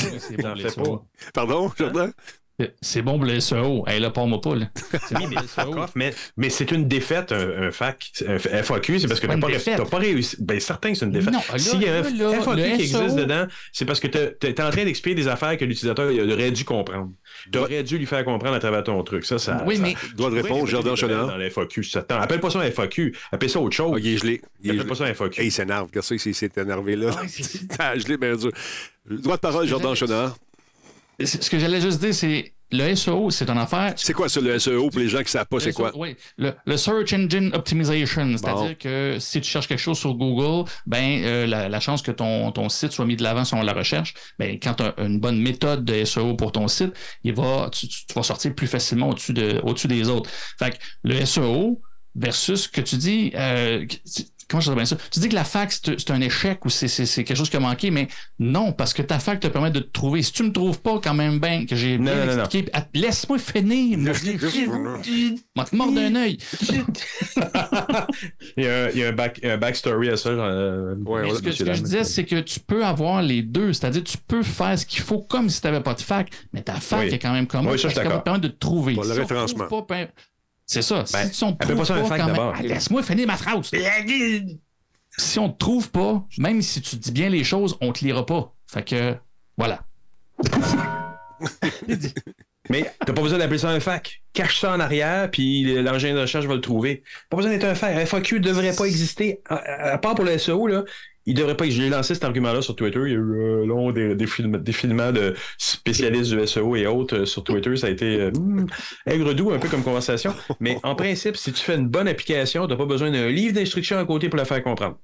[0.76, 1.04] pas.
[1.34, 2.12] Pardon, Jordan?
[2.80, 3.84] C'est bon pour le SEO.
[3.86, 4.66] Hey, là, pas moi pas, là.
[5.14, 5.36] Oui,
[5.76, 9.34] off, mais, mais c'est une défaite, un, un FAC, un FAQ, c'est parce que t'as
[9.34, 10.36] une pas, réussi.
[10.40, 11.34] Ben, certain que c'est une défaite.
[11.58, 13.00] S'il y a un là, FAQ qui SEO.
[13.02, 16.32] existe dedans, c'est parce que t'es t'es en train d'expliquer des affaires que l'utilisateur il
[16.32, 17.10] aurait dû comprendre.
[17.52, 19.24] T'aurais dû lui faire comprendre à travers ton truc.
[19.26, 19.62] Ça, ça.
[19.66, 21.26] Oui, ça- mais Droit de réponse, pas Chenard.
[21.26, 23.14] Dans les FAQ, ça t'en- Appelle pas ça un FAQ.
[23.32, 23.92] Appelle ça autre chose.
[23.94, 24.40] Ah, il est gelé.
[24.62, 24.88] Il est Appelle gelé.
[24.88, 25.40] pas ça un FAQ.
[25.40, 25.90] Hey, il s'énerve.
[25.92, 27.10] Qu'est-ce que c'est qu'il s'est énervé là?
[27.78, 28.50] Ah, gelé, bien dur.
[29.08, 30.36] Droit de parole, Jordan Chenard.
[31.24, 33.94] Ce que j'allais juste dire, c'est le SEO, c'est une affaire.
[33.96, 35.92] C'est quoi ça, le SEO, pour les gens qui ne savent pas, c'est quoi?
[35.96, 38.74] Oui, le, le Search Engine Optimization, c'est-à-dire Bon.
[38.78, 42.50] que si tu cherches quelque chose sur Google, ben euh, la, la chance que ton,
[42.50, 45.40] ton site soit mis de l'avant sur la recherche, ben quand tu as une bonne
[45.40, 46.92] méthode de SEO pour ton site,
[47.22, 50.28] il va, tu, tu- tu vas sortir plus facilement au-dessus de, au-dessus des autres.
[50.58, 51.80] Fait que le SEO
[52.16, 53.86] versus ce que tu dis, euh,
[54.48, 54.96] comment je bien ça?
[55.10, 57.56] Tu dis que la fac, c'est un échec ou c'est- c'est c'est quelque chose qui
[57.56, 60.22] a manqué, mais non, parce que ta fac te permet de te trouver.
[60.22, 62.38] Si tu me trouves pas quand même bien, que j'ai Non, bien non, non.
[62.44, 63.98] expliqué, att- laisse-moi finir.
[63.98, 66.38] moi, te mordre d'un œil.
[68.56, 70.28] Il y a, un- il y a un, back, un backstory à ça.
[70.30, 73.42] euh, Ouais, ce que, ce monsieur que je disais, c'est que tu peux avoir les
[73.42, 73.72] deux.
[73.72, 76.62] C'est-à-dire, tu peux faire ce qu'il faut comme si tu n'avais pas de fac, mais
[76.62, 77.14] ta fac Oui.
[77.14, 78.94] est quand même comme Oui, ça, je suis te permettre de te trouver.
[78.94, 79.66] Pour le référencement.
[79.88, 80.08] ben,
[80.66, 81.04] c'est ça.
[81.12, 82.52] Ben, si on te appelle trouve pas pas.
[82.56, 83.70] Ah, Laisse-moi finir ma phrase.
[85.18, 88.26] Si on te trouve pas, même si tu dis bien les choses, on te lira
[88.26, 88.52] pas.
[88.66, 89.14] Fait que,
[89.56, 89.84] voilà.
[92.68, 94.22] Mais t'as pas besoin d'appeler ça un fac.
[94.32, 97.04] Cache ça en arrière, puis l'engin de recherche va le trouver.
[97.30, 97.96] Pas besoin d'être un fac.
[98.06, 99.40] FAQ devrait pas exister.
[99.48, 100.82] À, à- à part pour le SEO, là,
[101.26, 101.68] il devrait pas.
[101.68, 103.00] J'ai lancé cet argument-là sur Twitter.
[103.04, 107.26] Il y a eu un long défilm- défilement de spécialistes du SEO et autres euh,
[107.26, 107.76] sur Twitter.
[107.76, 108.66] Ça a été euh, hmm,
[109.06, 110.34] aigre-doux, un peu comme conversation.
[110.60, 113.98] Mais en principe, si tu fais une bonne application, t'as pas besoin d'un livre d'instructions
[113.98, 114.98] à côté pour la faire comprendre.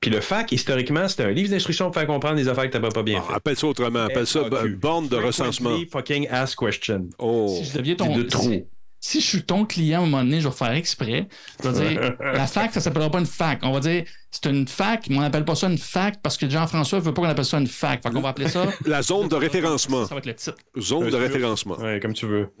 [0.00, 2.90] Puis le FAC, historiquement, c'était un livre d'instructions pour faire comprendre des affaires que t'avais
[2.90, 3.34] pas bien Ah, fait.
[3.36, 4.04] appelle ça autrement.
[4.04, 5.76] Appelle ça b- borne de recensement.
[5.90, 7.08] Fucking ask question.
[7.18, 7.46] Oh.
[7.58, 8.14] Si je deviens ton.
[8.16, 8.42] de trop.
[8.42, 8.64] Si,
[9.08, 11.28] si je suis ton client à un moment donné, je vais faire exprès.
[11.62, 13.60] Je vais dire, la fac, ça s'appellera pas une fac.
[13.62, 16.48] On va dire, c'est une fac, mais on n'appelle pas ça une fac parce que
[16.50, 18.02] Jean-François veut pas qu'on appelle ça une fac.
[18.02, 18.66] Fait qu'on va appeler ça.
[18.84, 20.06] La zone de référencement.
[20.06, 20.56] Ça va être le titre.
[20.78, 21.76] Zone de référencement.
[21.76, 22.48] Ouais, comme tu veux.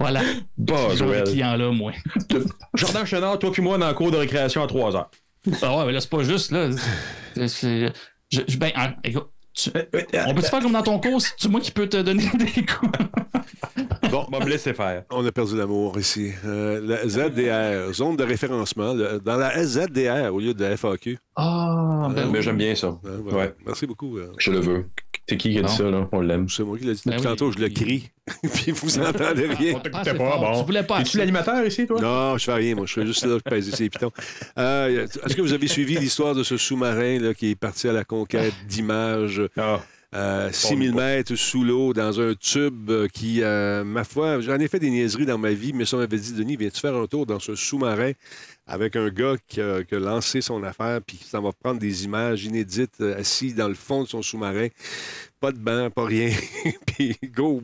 [0.00, 0.22] Voilà.
[0.56, 1.92] Bah, Ce client-là, moi.
[2.74, 5.10] Jordan Chenard, toi puis moi, dans le cours de récréation à 3 heures.
[5.62, 6.68] Ah ouais, mais là, c'est pas juste, là.
[7.34, 7.92] C'est- c'est-
[8.30, 9.28] je- je- ben, hein, écoute,
[9.58, 9.70] tu-
[10.26, 11.20] on peut-tu faire comme dans ton cours?
[11.36, 12.90] C'est moi qui peux te donner des coups?
[14.10, 15.04] Bon, On va me laisser faire.
[15.10, 16.30] on a perdu l'amour ici.
[16.46, 18.94] Euh, la ZDR, zone de référencement.
[18.94, 21.18] le- dans la ZDR au lieu de la FAQ.
[21.36, 22.42] Ah, ben Mais oui.
[22.42, 22.88] j'aime bien ça.
[22.88, 23.38] Hein, voilà.
[23.38, 24.16] Ouais, Merci beaucoup.
[24.18, 24.86] euh, je le veux.
[25.28, 26.08] C'est qui qui a dit ça, là?
[26.12, 26.48] On l'aime.
[26.48, 28.10] C'est moi qui l'ai dit Ben depuis tantôt, je le crie.
[28.54, 29.78] Puis vous n'entendez rien.
[29.92, 30.40] Assez pas, fort.
[30.40, 30.60] bon.
[30.60, 31.00] Tu voulais pas.
[31.00, 32.00] Es-tu l'animateur ici, toi?
[32.00, 32.86] Non, je fais rien, moi.
[32.86, 34.10] Je fais juste là, je pèse ses pitons.
[34.58, 37.92] Euh, Est-ce que vous avez suivi l'histoire de ce sous-marin là, qui est parti à
[37.92, 39.42] la conquête d'images?
[39.58, 39.80] Ah,
[40.14, 44.66] euh, 6000 mètres sous l'eau dans un tube euh, qui, euh, ma foi, j'en ai
[44.66, 47.26] fait des niaiseries dans ma vie, mais ça m'avait dit, Denis, viens-tu faire un tour
[47.26, 48.12] dans ce sous-marin
[48.66, 51.78] avec un gars qui a, qui a lancé son affaire puis qui s'en va prendre
[51.78, 54.68] des images inédites euh, assis dans le fond de son sous-marin.
[55.40, 56.30] Pas de banc, pas rien.
[56.86, 57.62] puis go.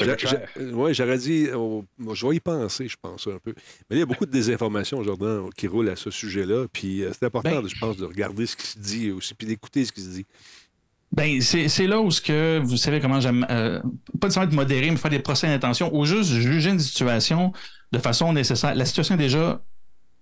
[0.00, 3.52] Ça j'a- ouais, j'aurais dit, oh, moi, je vais y penser, je pense, un peu.
[3.90, 6.66] Mais il y a beaucoup de désinformation, Jordan, qui roule à ce sujet-là.
[6.72, 9.46] Puis euh, c'est important, Ben- je pense, de regarder ce qui se dit aussi, puis
[9.48, 10.26] d'écouter ce qui se dit.
[11.10, 13.80] Ben, c'est là où ce que vous savez comment j'aime euh,
[14.20, 17.52] pas nécessairement être modéré, mais faire des procès d'intention ou juste juger une situation
[17.92, 18.74] de façon nécessaire.
[18.74, 19.62] La situation est déjà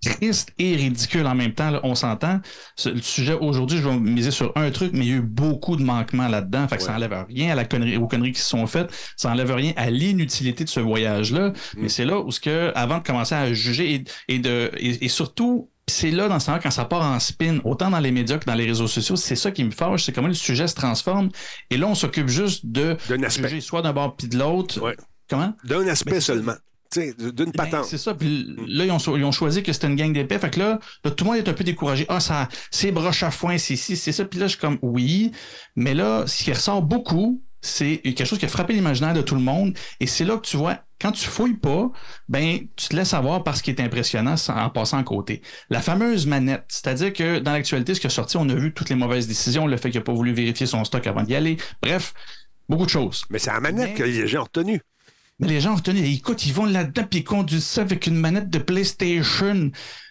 [0.05, 2.39] triste et ridicule en même temps, là, on s'entend.
[2.85, 5.75] Le sujet aujourd'hui, je vais miser sur un truc, mais il y a eu beaucoup
[5.75, 6.67] de manquements là-dedans.
[6.67, 6.95] Fait que ça Ouais.
[6.97, 8.89] enlève rien à la connerie, aux conneries qui se sont faites.
[9.17, 11.51] Ça enlève rien à l'inutilité de ce voyage-là.
[11.77, 15.03] Mais c'est là où ce que, avant de commencer à juger et, et de, et,
[15.05, 18.11] et surtout, c'est là dans ce temps quand ça part en spin, autant dans les
[18.11, 20.67] médias que dans les réseaux sociaux, c'est ça qui me fâche, c'est comment le sujet
[20.67, 21.29] se transforme.
[21.69, 23.47] Et là, on s'occupe juste de D'un aspect.
[23.47, 24.81] juger soit d'un bord puis de l'autre.
[24.81, 24.95] Ouais.
[25.29, 25.53] Comment?
[25.63, 26.55] D'un aspect c'est- seulement.
[26.89, 27.83] Tu sais, d'une Ben, patente.
[27.85, 28.13] c'est ça.
[28.13, 30.39] Puis là, ils ont, ils ont choisi que c'était une gang d'épais.
[30.39, 32.05] Fait que là, là, tout le monde est un peu découragé.
[32.07, 34.23] Ah, ça, c'est broche à foin, c'est ci, c'est ça.
[34.23, 35.33] Puis là, je suis comme, oui.
[35.75, 39.35] Mais là, ce qui ressort beaucoup, c'est quelque chose qui a frappé l'imaginaire de tout
[39.35, 39.77] le monde.
[39.99, 41.91] Et c'est là que tu vois, quand tu fouilles pas,
[42.29, 45.41] ben, tu te laisses avoir par ce qui est impressionnant en passant à côté.
[45.69, 46.65] La fameuse manette.
[46.67, 49.67] C'est-à-dire que dans l'actualité, ce qui est sorti, on a vu toutes les mauvaises décisions,
[49.67, 51.57] le fait qu'il n'a pas voulu vérifier son stock avant d'y aller.
[51.81, 52.13] Bref,
[52.69, 53.25] beaucoup de choses.
[53.29, 54.81] Mais c'est la manette Mais- que les gens ont retenue.
[55.39, 58.15] Mais les gens ont retenu, écoute, ils vont là-dedans puis ils conduisent ça avec une
[58.15, 59.69] manette de PlayStation.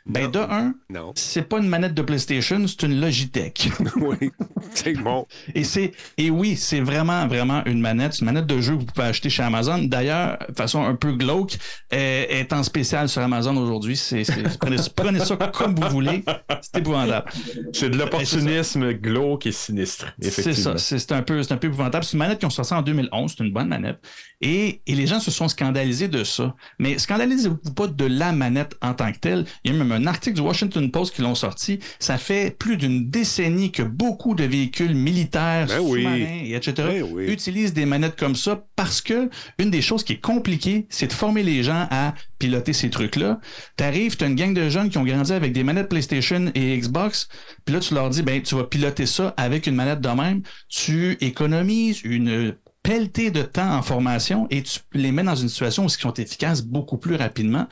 [0.08, 0.30] Ben, Non.
[0.30, 1.12] de un, Non.
[1.16, 3.70] c'est pas une manette de PlayStation, c'est une Logitech.
[3.96, 4.30] oui.
[4.72, 5.26] C'est bon.
[5.54, 8.80] Et c'est et oui, c'est vraiment vraiment une manette, c'est une manette de jeu que
[8.80, 9.78] vous pouvez acheter chez Amazon.
[9.78, 11.56] D'ailleurs, de façon un peu glauque,
[11.90, 13.96] elle est en spécial sur Amazon aujourd'hui.
[13.96, 14.22] C'est,
[14.60, 16.24] prenez, prenez ça comme vous voulez.
[16.62, 17.30] C'est épouvantable.
[17.72, 20.72] C'est de l'opportunisme glauque et sinistre, C'est effectivement.
[20.72, 22.04] ça, c'est c'est un peu, c'est un peu épouvantable.
[22.04, 23.98] C'est une manette qui ont sorti en 2011, c'est une bonne manette.
[24.40, 26.54] Et, et les gens se sont scandalisés de ça.
[26.78, 29.44] Mais scandalisez-vous pas de la manette en tant que telle.
[29.64, 31.78] Il y a même un article du Washington Post qui l'ont sorti.
[31.98, 36.02] Ça fait plus d'une décennie que beaucoup de véhicules militaires, Ben oui.
[36.02, 36.72] sous-marins, et etc.
[36.76, 37.24] Ben oui.
[37.32, 41.12] utilisent des manettes comme ça parce que une des choses qui est compliquée, c'est de
[41.12, 43.40] former les gens à piloter ces trucs-là.
[43.76, 47.28] T'arrives, t'as une gang de jeunes qui ont grandi avec des manettes PlayStation et Xbox,
[47.64, 50.42] puis là, tu leur dis, ben, tu vas piloter ça avec une manette de même.
[50.68, 55.84] Tu économises une pelletée de temps en formation et tu les mets dans une situation
[55.84, 57.66] où ils sont efficaces beaucoup plus rapidement.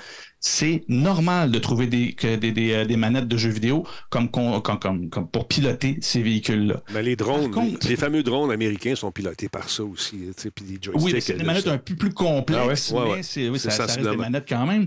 [0.46, 4.30] C'est normal de trouver des, que des, des, euh, des manettes de jeux vidéo comme,
[4.30, 6.82] con- comme, comme, comme pour piloter ces véhicules-là.
[6.92, 10.16] Mais les drones, contre- les fameux drones américains sont pilotés par ça aussi.
[10.54, 11.02] Puis joysticks.
[11.02, 11.72] Oui, c'est des là, manettes ça.
[11.72, 13.00] un peu plus complexes, Ah ouais?
[13.00, 13.22] Ouais, mais ouais.
[13.22, 14.86] c'est oui, ça, ça reste des manettes quand même.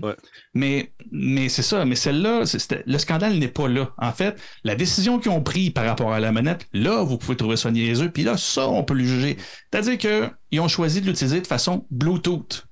[0.54, 2.44] Mais, mais c'est ça, mais celle-là,
[2.86, 3.90] le scandale n'est pas là.
[3.98, 7.36] En fait, la décision qu'ils ont prise par rapport à la manette, là, vous pouvez
[7.36, 9.36] trouver ça niaiseux, puis là, ça, on peut le juger.
[9.72, 12.67] C'est-à-dire qu'ils ont choisi de l'utiliser de façon Bluetooth.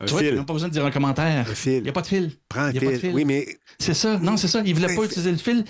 [0.00, 1.46] Un Tu vois, ils n'ont pas besoin de dire un commentaire.
[1.48, 2.32] Un Il n'y a pas de fil.
[2.48, 3.00] Prends un il y a pas de fil.
[3.00, 3.14] fil.
[3.14, 3.46] Oui, mais
[3.78, 4.18] C'est ça.
[4.18, 4.62] Non, c'est ça.
[4.64, 5.64] Ils voulaient pas utiliser le fil.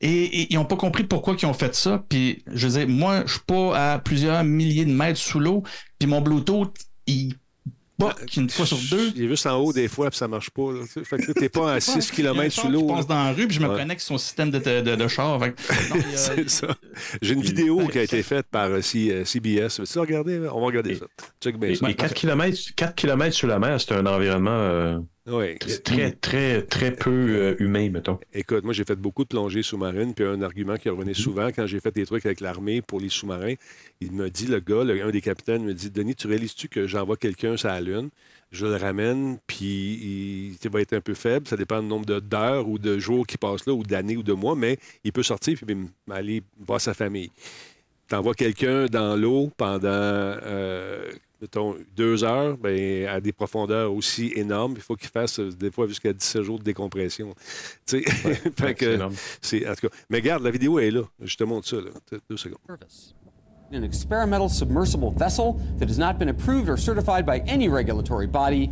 [0.00, 2.04] Et, et ils n'ont pas compris pourquoi ils ont fait ça.
[2.08, 5.62] Puis, je veux dire, moi, je suis pas à plusieurs milliers de mètres sous l'eau.
[5.98, 6.74] Puis mon Bluetooth,
[7.06, 7.34] il
[8.08, 9.12] bug une fois sur deux.
[9.16, 10.72] Il est juste en haut des fois, puis ça marche pas.
[10.72, 10.80] là.
[11.04, 12.86] Fait que t'es pas à 6 Il y a un km sous l'eau.
[12.86, 13.14] passe là.
[13.14, 13.76] dans la rue, puis je me Ouais.
[13.78, 15.40] connecte sur son système de, de, de char.
[15.42, 15.54] Fait
[16.14, 16.68] C'est ça.
[17.20, 19.80] J'ai une vidéo qui a été faite par euh, C- euh, CBS.
[19.80, 20.38] Veux-tu regarder?
[20.52, 21.06] On va regarder Et- ça.
[21.42, 21.88] Check bien Et, ça.
[21.90, 25.56] et 4, km, 4 km sous la mer, c'est un environnement euh, Oui.
[25.84, 28.18] très, très, très peu euh, humain, mettons.
[28.34, 31.64] Écoute, moi, j'ai fait beaucoup de plongées sous-marines, puis un argument qui revenait souvent quand
[31.66, 33.54] j'ai fait des trucs avec l'armée pour les sous-marins,
[34.00, 36.88] il me dit, le gars, le- un des capitaines me dit Denis, tu réalises-tu que
[36.88, 38.08] j'envoie quelqu'un sur la Lune,
[38.50, 39.64] je le ramène, puis
[40.02, 43.24] il, il va être un peu faible, ça dépend du nombre d'heures ou de jours
[43.24, 45.76] qu'il passe là, ou d'années ou de mois, mais il peut sortir puis
[46.10, 47.30] aller voir sa famille.
[48.08, 51.10] T'envoies quelqu'un dans l'eau pendant, euh,
[51.42, 55.70] mettons, deux heures, ben, à des profondeurs aussi énormes, il faut qu'il fasse euh, des
[55.70, 57.34] fois jusqu'à 17 jours de décompression.
[57.86, 59.14] Tu sais, fait Ouais, que- c'est énorme.
[59.42, 61.02] c'est, en tout cas, mais regarde, la vidéo est là.
[61.20, 61.90] Je te montre ça, là.
[62.30, 62.58] Deux- secondes.
[62.66, 63.14] Purpose.
[63.74, 68.68] An experimental submersible vessel that has not been approved or certified by any regulatory body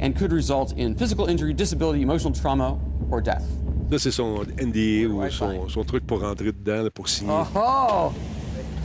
[0.00, 2.76] and could result in physical injury, disability, emotional trauma,
[3.10, 3.42] or death.
[3.90, 5.22] Ça, c'est son NDA ou
[5.68, 7.32] son, truc pour rentrer dedans, là, pour signer.
[7.56, 8.12] Oh,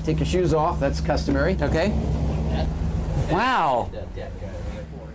[0.06, 1.58] Take your shoes off, that's customary.
[1.62, 1.92] okay.
[3.32, 3.90] Wow.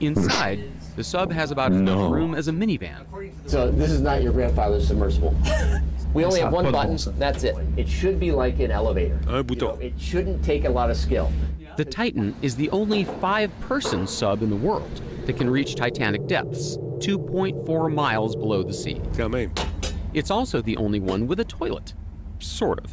[0.01, 1.97] Inside, the sub has about as No.
[2.09, 3.05] much room as a minivan.
[3.47, 5.35] So this is not your grandfather's submersible.
[6.13, 7.57] We only have one pas de bon button, that's it.
[7.77, 9.19] It should be like an elevator.
[9.29, 11.33] Un You know, it shouldn't take a lot of skill.
[11.77, 16.29] The Titan is the only five person sub in the world that can reach Titanic
[16.29, 19.01] depths, 2.4 miles below the sea.
[19.17, 19.51] Quand même.
[20.13, 21.95] It's also the only one with a toilet.
[22.39, 22.93] Sort of.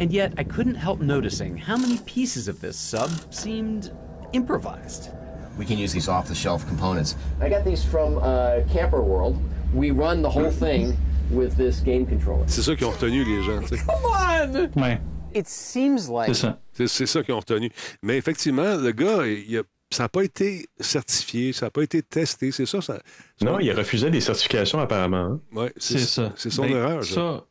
[0.00, 3.92] And yet, I couldn't help noticing how many pieces of this sub seemed
[4.36, 5.10] improvised.
[5.58, 7.16] We can use these off-the-shelf components.
[7.40, 9.36] I got these from uh, Camper World.
[9.74, 10.96] We run the whole thing
[11.30, 12.44] with this game controller.
[12.46, 13.60] C'est ça qu'ils ont retenu, les gens.
[13.62, 13.82] tu sais.
[14.76, 15.00] Ouais,
[15.34, 16.58] It seems like c'est ça.
[16.72, 17.70] C'est, ça qu'ils ont retenu.
[18.02, 22.02] Mais effectivement, le gars, il a- ça n'a pas été certifié, ça n'a pas été
[22.02, 22.52] testé.
[22.52, 22.98] C'est ça, ça.
[23.40, 25.16] Non, il refusait des certifications apparemment.
[25.32, 25.40] hein.
[25.54, 26.32] Ouais, C'est ça.
[26.36, 27.04] C'est son Ben, erreur.
[27.04, 27.44] ça.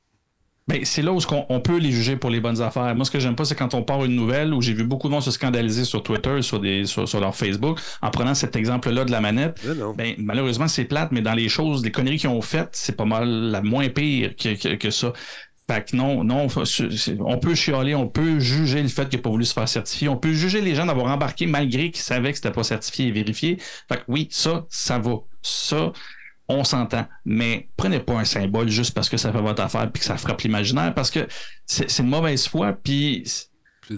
[0.67, 2.95] Ben, c'est là où on peut les juger pour les bonnes affaires.
[2.95, 5.07] Moi, ce que j'aime pas, c'est quand on part une nouvelle où j'ai vu beaucoup
[5.07, 8.55] de monde se scandaliser sur Twitter, sur, des, sur, sur leur Facebook, en prenant cet
[8.55, 9.59] exemple-là de la manette.
[9.93, 13.05] Ben, malheureusement, c'est plate, mais dans les choses, les conneries qu'ils ont faites, c'est pas
[13.05, 15.13] mal la moins pire que, que, que ça.
[15.67, 16.47] Fait que non, non,
[17.19, 20.09] on peut chialer, on peut juger le fait qu'il n'a pas voulu se faire certifier,
[20.09, 23.11] on peut juger les gens d'avoir embarqué malgré qu'ils savaient que c'était pas certifié et
[23.11, 23.57] vérifié.
[23.87, 25.15] Fait que oui, ça, ça va.
[25.41, 25.91] Ça,
[26.47, 27.05] on s'entend.
[27.25, 30.17] Mais prenez pas un symbole juste parce que ça fait votre affaire puis que ça
[30.17, 31.27] frappe l'imaginaire parce que
[31.65, 33.23] c'est une mauvaise foi puis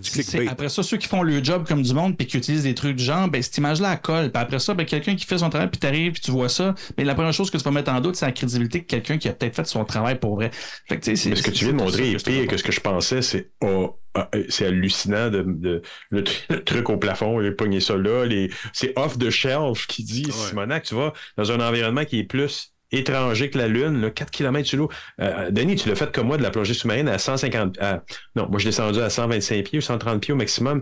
[0.02, 2.76] C'est après ça, ceux qui font le job comme du monde puis qui utilisent des
[2.76, 4.32] trucs du genre, ben, cette image-là, elle colle.
[4.32, 6.76] Puis après ça, ben, quelqu'un qui fait son travail puis t'arrives puis tu vois ça,
[6.98, 9.18] mais la première chose que tu vas mettre en doute, c'est la crédibilité de quelqu'un
[9.18, 10.52] qui a peut-être fait son travail pour vrai.
[10.88, 12.58] Fait que, tu sais, c'est- Mais ce que tu viens de montrer est pire que
[12.58, 13.22] ce que je pensais.
[13.22, 17.52] C'est oh, ah, euh, c'est hallucinant de, de- le, tr- le truc au plafond, j'ai
[17.52, 18.26] pogné ça là.
[18.26, 22.24] Les, c'est off the shelf qui dit Simonac, tu vas dans un environnement qui est
[22.24, 24.90] plus étranger que la Lune, là, 4 km sous l'eau.
[25.22, 27.78] Euh, Denis, tu l'as fait comme moi de la plongée sous-marine à 150.
[27.80, 28.04] à-
[28.36, 30.82] non, moi je suis descendu à 125 pieds ou 130 pieds au maximum.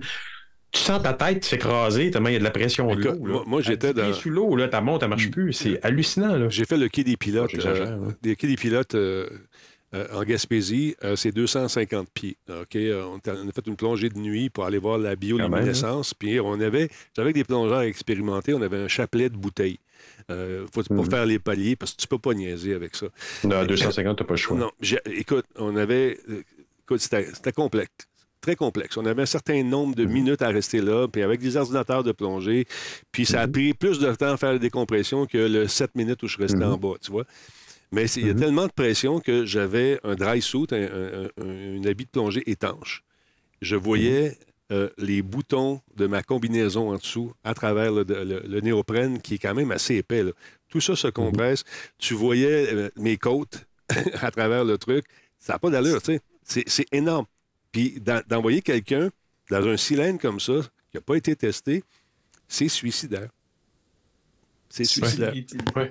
[0.72, 3.16] tu sens ta tête s'écraser tellement il y a de la pression de l'eau.
[3.20, 5.53] moi- moi, j'étais À 10 pieds dans- sous l'eau, là, ta monte, elle marche plus.
[5.53, 6.49] C'est hallucinant.
[6.49, 7.51] J'ai fait le quai des pilotes.
[7.51, 8.14] J'exagère, euh, hein.
[8.22, 9.30] des quais des pilotes euh,
[9.93, 12.38] euh, en Gaspésie, euh, c'est 250 pieds.
[12.49, 12.65] Euh,
[13.05, 16.13] On, a fait une plongée de nuit pour aller voir la bioluminescence.
[16.13, 19.79] Puis on avait, j'avais des plongeurs expérimentés, on avait un chapelet de bouteilles.
[20.31, 21.09] Euh, faut pas Mhm.
[21.09, 23.07] faire les paliers parce que tu peux pas niaiser avec ça.
[23.43, 24.57] Non, à 250, t'as pas le choix.
[24.57, 24.71] Non,
[25.05, 26.17] écoute, on avait.
[26.83, 27.89] Écoute, c'était complexe.
[28.41, 28.95] Très complexe.
[28.97, 30.05] On avait un certain nombre Mhm.
[30.05, 32.67] de minutes à rester là, puis avec des ordinateurs de plongée.
[33.11, 33.51] Puis ça a Mhm.
[33.53, 36.57] pris plus de temps à faire la décompression que le 7 minutes où je restais
[36.66, 36.74] Mhm.
[36.74, 37.25] en bas, tu vois.
[37.91, 41.82] Mais il y a tellement de pression que j'avais un dry suit, un, un- un-
[41.82, 43.03] un habit de plongée étanche.
[43.62, 44.37] Je voyais
[44.71, 49.36] euh, les boutons de ma combinaison en dessous à travers le, le- le néoprène qui
[49.36, 50.24] est quand même assez épais.
[50.24, 50.32] là.
[50.70, 51.63] Tout ça se compresse.
[51.99, 53.66] Tu voyais euh, mes côtes
[54.21, 55.05] à travers le truc.
[55.39, 56.21] Ça n'a pas d'allure, tu sais.
[56.43, 57.25] C'est- C'est énorme.
[57.71, 59.09] Puis d'en- d'envoyer quelqu'un
[59.51, 60.53] dans un cylindre comme ça,
[60.91, 61.83] qui n'a pas été testé,
[62.47, 63.29] c'est suicidaire.
[64.76, 65.32] C'est suicidaire.
[65.76, 65.89] Ouais.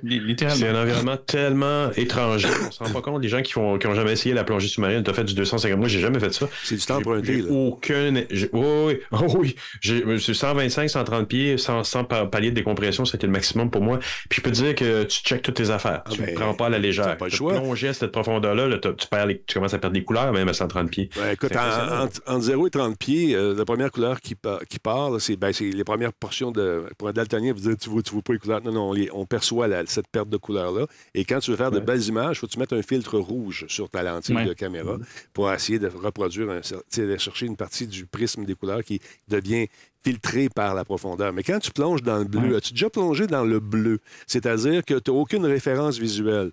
[0.50, 2.48] C'est un environnement tellement étranger.
[2.66, 3.22] On se rend pas compte.
[3.22, 5.32] Les gens qui ont, qui ont jamais essayé la plongée sous-marine, tu as fait du
[5.34, 5.78] 250.
[5.78, 6.48] Moi, j'ai jamais fait ça.
[6.64, 7.50] C'est du temps emprunté, j'ai là.
[7.50, 8.14] Aucun.
[8.30, 9.56] j'ai- Oui, oui, oh oui.
[9.80, 13.80] J'ai c'est 125, 130 pieds, sans, sans pa- palier de décompression, c'était le maximum pour
[13.80, 13.98] moi.
[14.28, 16.02] Puis je peux te dire que tu checkes toutes tes affaires.
[16.04, 17.16] Ah tu ne ben, prends pas à la légère.
[17.16, 17.54] pas le Tu choix.
[17.54, 20.48] plonges à cette profondeur-là, là, tu, perds les- tu commences à perdre des couleurs, même
[20.48, 21.08] à 130 pieds.
[21.16, 22.02] Ouais, écoute, en- impressionnant.
[22.04, 25.18] entre, entre 0 et 30 pieds, euh, la première couleur qui, pa- qui part, là,
[25.20, 26.84] c'est ben, c'est les premières portions de.
[26.98, 28.60] Pour un daltonien, vous dites, tu vois, tu vois pas les couleurs.
[28.64, 30.86] Non, on, les- on perçoit la- cette perte de couleur-là.
[31.14, 33.18] Et quand tu veux faire de belles images, il faut que tu mettes un filtre
[33.18, 34.44] rouge sur ta lentille Ouais.
[34.46, 34.96] de caméra
[35.32, 39.66] pour essayer de reproduire, un, de chercher une partie du prisme des couleurs qui devient
[40.04, 41.32] filtré par la profondeur.
[41.32, 44.00] Mais quand tu plonges dans le bleu, as-tu déjà plongé dans le bleu?
[44.26, 46.50] C'est-à-dire que tu n'as aucune référence visuelle.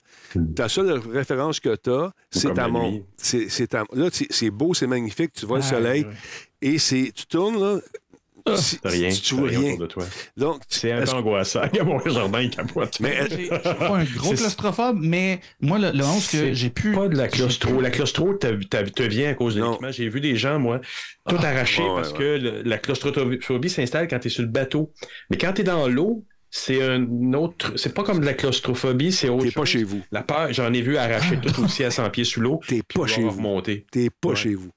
[0.56, 3.04] Ta seule référence que tu as, c'est ta montre.
[3.94, 6.06] Là, c'est beau, c'est magnifique, tu vois le Ah, soleil.
[6.06, 6.12] ouais.
[6.62, 7.82] Et tu tournes, là,
[8.56, 9.10] si- T'as rien.
[9.12, 9.60] si tu vois rien.
[9.60, 10.06] autour de toi.
[10.38, 11.62] Donc, C'est un peu angoissant.
[11.86, 13.00] Mon jardin, il capote.
[13.00, 16.92] Mais Je suis pas un gros claustrophobe, mais moi, le, le 11 que j'ai pu.
[16.94, 17.80] Pas de la claustro.
[17.82, 19.68] La claustro te, vient à cause de Non.
[19.72, 19.92] l'équipement.
[19.92, 20.80] J'ai vu des gens, moi,
[21.30, 22.18] tout Ah, arracher ouais, parce ouais.
[22.18, 24.92] que le- la claustrophobie s'installe quand tu es sur le bateau.
[25.30, 27.74] Mais quand tu es dans l'eau, c'est un autre.
[27.78, 30.02] C'est pas comme de la claustrophobie, c'est autre T'es pas chez vous.
[30.12, 32.60] La peur, j'en ai vu arracher tout aussi à 100 pieds sous l'eau.
[32.68, 33.62] T'es pas chez vous.
[33.62, 34.36] T'es pas Ouais.
[34.36, 34.70] chez vous.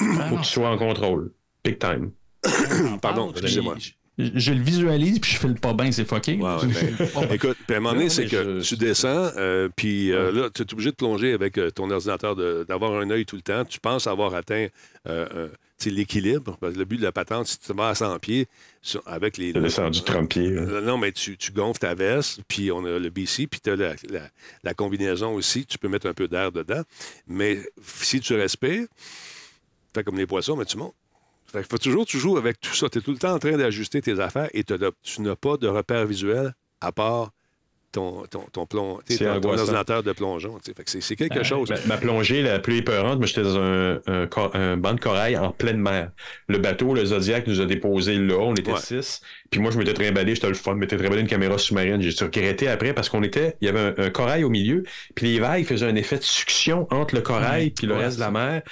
[0.00, 1.32] Ah, Faut que tu sois en contrôle.
[1.62, 2.12] Big time.
[3.02, 3.76] Pardon, excusez-moi.
[4.18, 6.34] Je, je le visualise, puis je fais le pas bien, c'est fucké.
[6.36, 6.66] Ouais, ouais,
[7.14, 10.30] ben, Écoute, puis à un moment donné, c'est que je- tu descends, euh, puis euh,
[10.30, 12.36] là, tu es obligé de plonger avec euh, ton ordinateur,
[12.66, 13.64] d'avoir un œil tout le temps.
[13.64, 14.66] Tu penses avoir atteint
[15.08, 15.48] euh, euh,
[15.78, 16.58] tu l'équilibre.
[16.60, 18.46] Parce que le but de la patente, si tu vas à 100 pieds,
[18.82, 19.54] sur- avec les.
[19.54, 20.50] T'as descendu 30 pieds.
[20.50, 23.76] Non, mais tu, tu gonfles ta veste, puis on a le BC, puis tu as
[23.76, 24.28] la, la-
[24.64, 25.64] la combinaison aussi.
[25.64, 26.82] Tu peux mettre un peu d'air dedans.
[27.26, 28.86] Mais si tu respires,
[29.94, 30.94] fais comme les poissons, mais tu montes.
[31.52, 32.88] Fait faut toujours, tu joues avec tout ça.
[32.88, 34.74] Tu es tout le temps en train d'ajuster tes affaires et tu
[35.22, 37.30] n'as pas de repère visuel à part
[37.92, 40.58] ton, ton, ton, ordinateur de plongeon.
[40.64, 41.70] que c'est quelque Ah, chose.
[41.70, 45.00] Ma, ma plongée la plus épeurante, moi, j'étais dans un, un, cor- un banc de
[45.00, 46.12] corail en pleine mer.
[46.46, 48.36] Le bateau, le Zodiac, nous a déposé là.
[48.38, 48.78] On était Ouais.
[48.78, 49.20] six.
[49.50, 52.00] Puis moi, je m'étais trimballé, j'étais le fun, je m'étais trimballé une caméra sous-marine.
[52.00, 54.84] J'ai regretté après parce qu'on était, il y avait un, un corail au milieu.
[55.16, 58.18] Puis les vagues faisaient un effet de succion entre le corail puis le Ouais, reste
[58.18, 58.62] de la mer.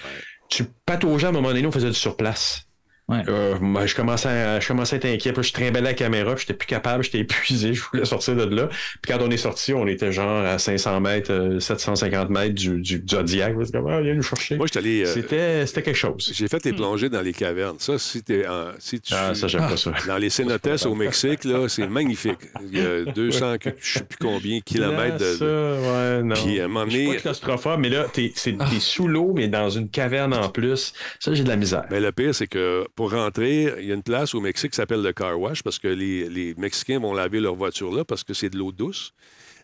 [0.49, 2.68] Tu pataugeais à un moment donné, on faisait du surplace.
[3.09, 3.23] Ouais.
[3.29, 5.33] Euh, moi, je commençais, à, je commençais à être inquiet.
[5.33, 8.45] Puis je trimballais la caméra, puis j'étais plus capable, j'étais épuisé, je voulais sortir de
[8.55, 8.69] là.
[9.01, 12.81] Puis quand on est sorti, on était genre à 500 mètres, euh, 750 mètres du,
[12.81, 13.55] du, Zodiac.
[13.65, 14.57] C'est comme, ah, viens nous chercher.
[14.57, 16.31] Moi, je suis allé, euh, C'était, c'était quelque chose.
[16.35, 17.77] J'ai fait les plongées dans les cavernes.
[17.79, 19.93] Ça, si, t'es en- si tu Ah, ça, j'aime pas ça.
[20.07, 22.39] dans les cénotes au Mexique, là, c'est magnifique.
[22.71, 25.37] Il y a 200, que- je sais plus combien, kilomètres Là, de...
[25.37, 26.35] ça, ouais, non.
[26.35, 29.09] Puis, à un moment Je suis donné- pas claustrophobe, mais là, t'es, c'est, t'es sous
[29.09, 30.93] l'eau, mais dans une caverne en plus.
[31.21, 31.85] Ça, j'ai de la misère.
[31.91, 34.77] Mais le pire, c'est que pour rentrer, il y a une place au Mexique qui
[34.77, 38.35] s'appelle le car wash parce que les, Mexicains vont laver leur voiture là parce que
[38.35, 39.15] c'est de l'eau douce.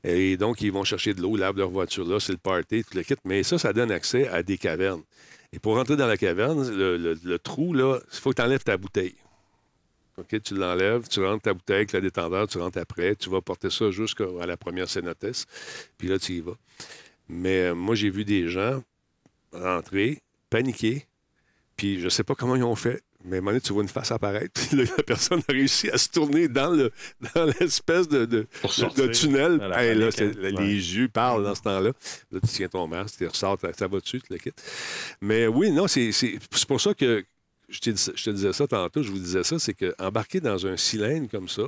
[0.04, 2.96] Et donc, ils vont chercher de l'eau, lavent leur voiture là, c'est le party, tout
[2.96, 3.16] le kit.
[3.24, 5.02] Mais ça, ça donne accès à des cavernes.
[5.52, 8.76] Et pour rentrer dans la caverne, le, trou, là, il faut que tu enlèves ta
[8.76, 9.16] bouteille.
[10.16, 13.40] OK, tu l'enlèves, tu rentres ta bouteille avec le détendeur, tu rentres après, tu vas
[13.40, 15.46] porter ça jusqu'à la première cénotesse,
[15.98, 16.56] puis là, tu y vas.
[17.28, 18.80] Mais euh, moi, j'ai vu des gens
[19.52, 21.08] rentrer, paniquer,
[21.76, 23.82] puis je sais pas comment ils ont fait, mais à un moment donné, tu vois
[23.82, 26.92] une face apparaître, puis là, la personne a réussi à se tourner dans le
[27.34, 28.46] dans l'espèce de,
[29.08, 29.58] tunnel.
[29.74, 30.60] Hey, là, hein.
[30.60, 31.92] Les yeux parlent dans ce temps-là.
[32.30, 34.62] Là, tu tiens ton masque, tu ressors, ça va dessus, tu le quittes.
[35.20, 37.24] Mais oui, non, c'est c'est- c'est pour ça que
[37.68, 41.48] je, te disais ça tantôt, je vous disais ça, c'est qu'embarquer dans un cylindre comme
[41.48, 41.64] ça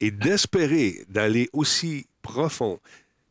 [0.00, 2.78] et d'espérer d'aller aussi profond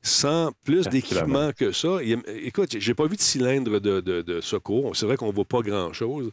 [0.01, 1.99] sans plus d'équipement que ça.
[2.43, 4.95] Écoute, j'ai pas vu de cylindre de, de- de secours.
[4.95, 6.31] C'est vrai qu'on voit pas grand-chose.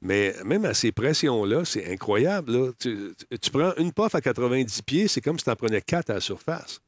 [0.00, 2.52] Mais même à ces pressions-là, c'est incroyable.
[2.52, 2.70] là.
[2.78, 6.10] Tu, tu prends une puff à 90 pieds, c'est comme si tu en prenais 4
[6.10, 6.80] à la surface.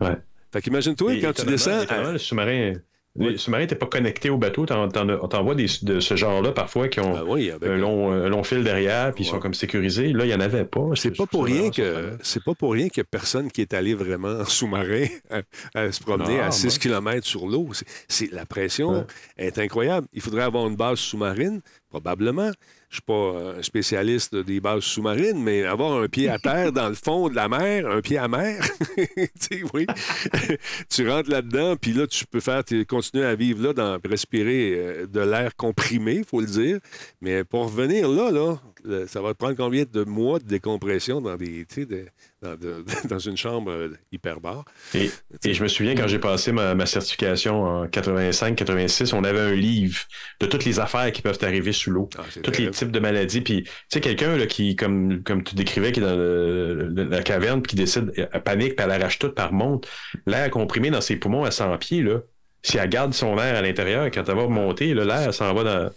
[0.00, 0.16] Ouais.
[0.52, 1.80] Fait qu'imagine-toi, Et quand tu descends...
[1.88, 2.72] à- le sous-marin.
[3.18, 4.66] Le sous-marin n'était pas connecté au bateau.
[4.66, 7.68] T'en- t'en as- On t'envoie des, de ce genre-là parfois qui ont Ah oui, avec-
[7.68, 10.12] un, long, un long fil derrière, puis ils sont comme sécurisés.
[10.12, 10.90] Là, il n'y en avait pas.
[10.94, 14.28] C'est pas pour rien que c'est pas pour rien a personne qui est allé vraiment
[14.40, 15.42] en sous-marin à,
[15.74, 16.78] à se promener Ah, à 6 ouais.
[16.80, 17.68] km sur l'eau.
[17.72, 19.04] C'est- C'est la pression Ouais.
[19.38, 20.06] est incroyable.
[20.12, 21.60] Il faudrait avoir une base sous-marine,
[21.90, 22.52] probablement.
[22.90, 26.72] Je suis pas euh, un spécialiste des bases sous-marines, mais avoir un pied à terre
[26.80, 28.60] dans le fond de la mer, un pied à mer,
[28.96, 29.06] tu
[29.38, 29.86] sais, oui.
[30.90, 34.74] tu rentres là-dedans, puis là, tu peux faire, tu- continuer à vivre là, dans, respirer
[34.74, 36.78] euh, de l'air comprimé, il faut le dire.
[37.20, 41.20] Mais pour revenir là, là, le- ça va te prendre combien de mois de décompression
[41.20, 42.06] dans, des, de-
[42.42, 44.64] dans, de- dans une chambre euh, hyperbare?
[44.94, 45.10] Et,
[45.44, 49.54] et je me souviens quand j'ai passé ma, ma certification en 85-86, on avait un
[49.54, 49.98] livre
[50.40, 52.08] de toutes les affaires qui peuvent arriver sous l'eau.
[52.18, 53.40] Ah, tous les types de maladies.
[53.40, 57.22] Puis, tu sais, quelqu'un qui, comme, comme tu décrivais, qui est dans le- le- la
[57.22, 59.88] caverne, puis qui décide, elle panique, puis elle arrache tout, elle remonte.
[60.26, 62.20] L'air comprimé dans ses poumons à 100 pieds, là,
[62.62, 65.90] si elle garde son air à l'intérieur, quand elle va remonter, l'air s'en va dans.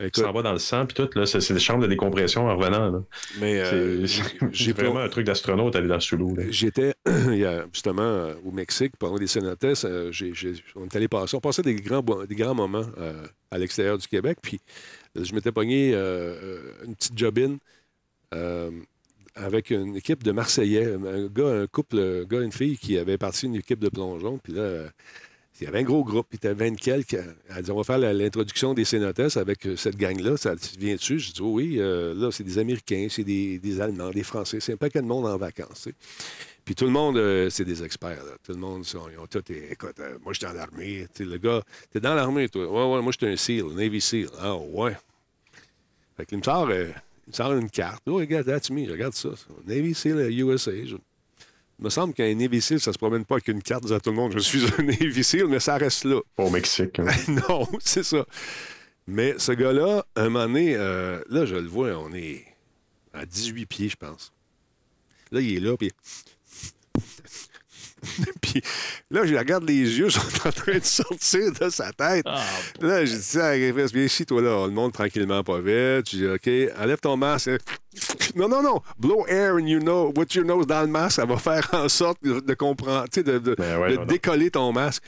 [0.00, 2.56] Écoute, s'en va dans le sang, puis tout, là, c'est des chambres de décompression en
[2.56, 2.90] revenant.
[2.90, 3.02] là.
[3.38, 4.22] mais euh, C'est-
[4.52, 6.34] j'ai pas- vraiment un truc d'astronaute aller dans sous l'eau.
[6.50, 6.94] J'étais
[7.72, 9.26] justement euh, au Mexique pendant des
[10.32, 13.98] j'ai- on est allé passer, on passait des grands, des grands moments euh, à l'extérieur
[13.98, 14.38] du Québec.
[14.42, 14.60] Puis
[15.18, 15.98] euh, je m'étais pogné euh,
[16.42, 17.58] euh, une petite jobine
[18.34, 18.70] euh,
[19.34, 22.98] avec une équipe de Marseillais, un gars, un couple, un gars et une fille qui
[22.98, 24.38] avait parti une équipe de plongeon.
[24.38, 24.88] Puis là, euh,
[25.60, 27.18] il y avait un gros groupe, il était 20 quelques.
[27.54, 30.36] Elle dit on va faire l'introduction des Cénotes avec euh, cette gang-là.
[30.36, 31.18] Ça vient dessus?
[31.18, 34.76] J'ai dit oui, euh, là, c'est des Américains, c'est des, Allemands, des Français, c'est un
[34.76, 35.88] paquet de monde en vacances.
[36.64, 38.22] Puis tout le monde, euh, c'est des experts.
[38.42, 39.42] Tout le monde, ils ont tout.
[39.70, 41.06] Écoute, euh, moi, j'étais dans l'armée.
[41.18, 42.66] Le gars, t'es dans l'armée, toi.
[42.66, 44.28] Ouais, ouais, moi, j'étais un SEAL, Navy SEAL.
[44.38, 44.96] Ah, ouais.
[46.16, 46.94] Fait qu'il me sort, il
[47.26, 48.02] me sort une carte.
[48.06, 48.86] Oh, regarde, that's me.
[48.86, 49.30] Je regarde ça.
[49.66, 50.72] Navy SEAL USA.
[50.84, 50.96] Je-
[51.80, 54.10] Il me semble qu'un SEAL, ça se promène pas avec une carte disant à tout
[54.10, 56.20] le monde, je suis un SEAL, mais ça reste là.
[56.36, 56.98] Pas au Mexique.
[56.98, 57.06] hein.
[57.48, 58.26] non, c'est ça.
[59.06, 62.44] Mais ce gars-là, un moment donné, euh, là, je le vois, on est
[63.14, 64.30] à 18 pieds, je pense.
[65.32, 65.90] Là, il est là, puis.
[68.40, 68.62] puis
[69.10, 72.24] là, je regarde les yeux, ils sont en train de sortir de sa tête.
[72.26, 72.42] Ah,
[72.80, 74.50] Là, j'ai dit, ah, Griffiths, viens ici, toi, là.
[74.58, 76.08] On le monte tranquillement, pas vite.
[76.10, 76.48] J'ai dit, OK,
[76.80, 77.50] enlève ton masque.
[78.36, 78.80] Non, non, non.
[78.96, 81.88] Blow air and you know, what your nose dans le masque, ça va faire en
[81.88, 84.06] sorte de, de comprendre, tu sais, de, de- Ben ouais, de non, non.
[84.06, 85.02] décoller ton masque.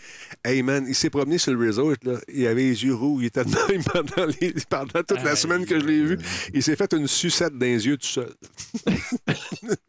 [0.44, 2.14] Hey, man, il s'est promené sur le resort, là.
[2.34, 3.22] Il avait les yeux rouges.
[3.22, 6.18] Il était de même pendant, les- pendant toute la semaine que je l'ai vu.
[6.52, 8.32] Il s'est fait une sucette dans les yeux tout seul.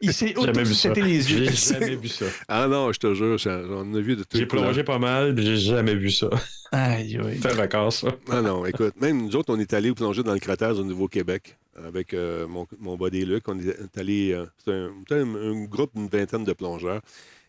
[0.00, 0.90] Il s'est J'ai jamais vu ça.
[0.90, 1.44] auto-sucété les yeux.
[1.50, 2.26] J'ai jamais vu ça.
[2.46, 4.38] Ah non, je te jure, ça- j'en ai vu de tout.
[4.38, 6.30] J'ai plongé pas mal, j'ai jamais vu ça.
[6.72, 7.38] Aïe, aïe.
[7.40, 8.08] C'est un vacances, ça.
[8.30, 11.56] Ah non, écoute, même nous autres, on est allés plonger dans le cratère du Nouveau-Québec
[11.84, 13.48] avec euh, mon, mon body Luc.
[13.48, 14.32] On est allé.
[14.32, 17.00] euh, C'était un, c'était un- un groupe d'une vingtaine de plongeurs.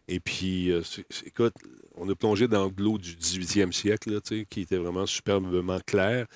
[0.08, 1.54] Et puis, euh, c'est- c'est- écoute,
[1.96, 5.08] on a plongé dans de l'eau du 18e siècle, là, tu sais, qui était vraiment
[5.08, 6.28] superbement clair.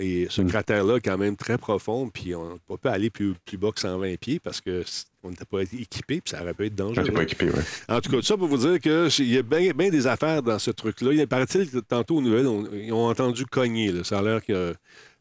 [0.00, 0.48] Et ce Mm.
[0.48, 3.80] cratère-là, quand même très profond, puis on n'a pas pu aller plus, plus bas que
[3.80, 7.10] 120 pieds parce qu'on n'était pas équipé, puis ça aurait pu être Je dangereux.
[7.12, 7.62] pas équipé, ouais.
[7.88, 10.70] En tout cas, ça pour vous dire qu'il y a bien des affaires dans ce
[10.70, 11.12] truc-là.
[11.12, 13.92] Il paraît-il que tantôt aux nouvelles, on- ils ont entendu cogner.
[13.92, 14.04] là.
[14.04, 14.54] Ça a l'air qu'il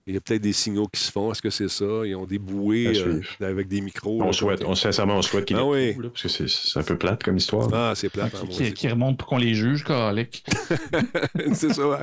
[0.08, 1.32] y a, peut-être des signaux qui se font.
[1.32, 1.86] Est-ce que c'est ça?
[2.06, 4.22] Ils ont des bouées euh, avec des micros.
[4.22, 5.96] On là, souhaite, on, sincèrement, on souhaite qu'il Ah ait oui.
[5.96, 7.70] tout, là, parce que c'est- un peu plate comme histoire.
[7.74, 8.36] Ah, c'est plate.
[8.36, 10.44] hein, Qui, remonte pour qu'on les juge, calique.
[11.54, 12.00] c'est ça.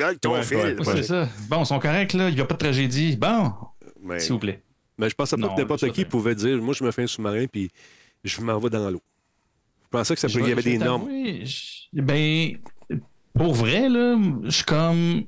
[0.00, 0.56] Avec ton Ouais, fil.
[0.56, 1.28] ouais, Ouais, C'est ça.
[1.48, 2.28] Bon, ils sont corrects, là.
[2.28, 3.16] Il n'y a pas de tragédie.
[3.16, 3.52] Bon,
[4.02, 4.62] Mais, s'il vous plaît.
[4.98, 7.06] mais je pensais pas Non, que n'importe qui pouvait dire Moi, je me fais un
[7.06, 7.70] sous-marin, puis
[8.24, 9.02] je m'en vais dans l'eau.
[9.84, 11.08] Je pensais que ça il y avait des normes.
[11.44, 12.56] je- Ben,
[13.34, 15.24] pour vrai, là, je suis comme.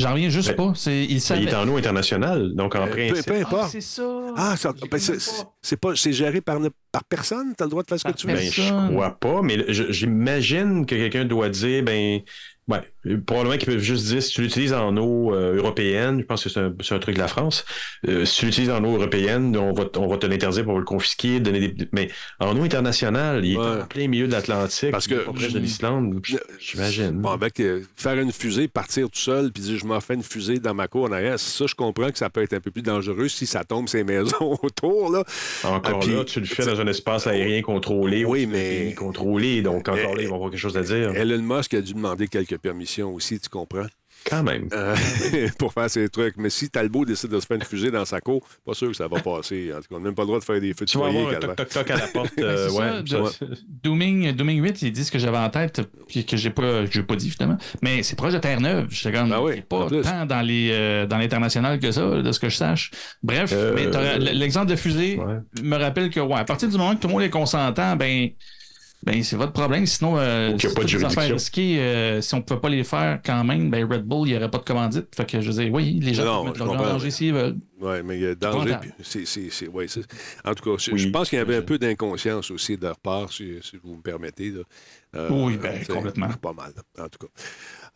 [0.00, 0.72] J'en reviens juste Ben, pas.
[0.74, 1.42] C'est, il savait.
[1.42, 3.26] il est en eau internationale, donc en Euh, peu, principe.
[3.26, 3.70] peu Ah, importe.
[3.70, 4.02] c'est ça.
[4.34, 4.54] Ah,
[4.90, 5.52] ben, c'est pas.
[5.60, 7.54] c'est pas, c'est géré par, ne- par personne?
[7.56, 8.32] Tu as le droit de faire ce que tu veux?
[8.34, 12.20] Ben, je crois pas, mais je- j'imagine que quelqu'un doit dire, ben,
[12.68, 12.80] ouais,
[13.26, 16.50] probablement qu'ils peuvent juste dire si tu l'utilises en eau euh, européenne, je pense que
[16.50, 17.64] c'est un, truc de la France,
[18.08, 20.84] euh, si tu l'utilises en eau européenne, on va, on va te l'interdire pour le
[20.84, 22.10] confisquer, donner des, mais
[22.40, 23.82] en eau internationale, il est Ouais.
[23.82, 26.20] en plein milieu de l'Atlantique, Parce que- proche de l'Islande,
[26.58, 27.12] j'imagine.
[27.12, 30.22] Bon, avec euh, faire une fusée, partir tout seul, puis dire je m'en fais une
[30.22, 32.70] fusée dans ma cour en arrière, ça, je comprends que ça peut être un peu
[32.70, 35.10] plus dangereux si ça tombe ces maisons autour.
[35.10, 35.24] Là.
[35.64, 38.94] Encore Ah, puis- là, tu le fais dans un espace aérien contrôlé, Oui, ou mais-
[38.96, 41.14] contrôlé, donc encore là, ils vont avoir quelque chose à dire.
[41.16, 43.86] Elon Musk a dû demander quelques permissions aussi, tu comprends?
[44.28, 44.68] Quand même.
[44.74, 44.94] euh,
[45.58, 46.36] pour faire ces trucs.
[46.36, 48.94] Mais si Talbot décide de se faire une fusée dans sa cour, pas sûr que
[48.94, 49.72] ça va passer.
[49.72, 50.98] En tout cas, on n'a même pas le droit de faire des feux de Tu
[50.98, 51.18] vas foyer.
[51.20, 51.56] avoir un Calvaire.
[51.56, 52.32] toc-toc-toc à la porte.
[52.38, 53.46] Euh, ouais, ça,
[53.82, 57.02] Dooming, Dooming 8, ils disent ce que j'avais en tête, puis que j'ai pas, j'ai
[57.02, 57.56] pas dit finalement.
[57.80, 58.88] Mais c'est proche de Terre-Neuve.
[58.90, 62.38] J'étais comme, Ben oui, pas tant dans les euh, dans l'international que ça, de ce
[62.40, 62.90] que je sache.
[63.22, 65.62] Bref, Euh, mais l'exemple de fusée ouais.
[65.62, 68.28] me rappelle que, ouais, à partir du moment que tout le monde est consentant, ben.
[69.02, 69.86] Ben, c'est votre problème.
[69.86, 73.20] Sinon, euh, si pas de affaires risquées, euh, si on ne pouvait pas les faire
[73.24, 75.06] quand même, ben Red Bull, il n'y aurait pas de commandite.
[75.16, 77.56] Fait que je dire, oui, les gens Non, peuvent mettre leur danger s'ils veulent.
[77.80, 78.76] Oui, mais il y a danger.
[79.02, 79.86] c'est- c'est- ouais,
[80.44, 80.98] en tout cas, je, Oui.
[80.98, 83.96] je pense qu'il y avait un peu d'inconscience aussi de leur part, si, si vous
[83.96, 84.50] me permettez.
[84.50, 84.60] là.
[85.16, 86.28] Euh, Oui, ben, complètement.
[86.40, 87.32] Pas mal, en tout cas.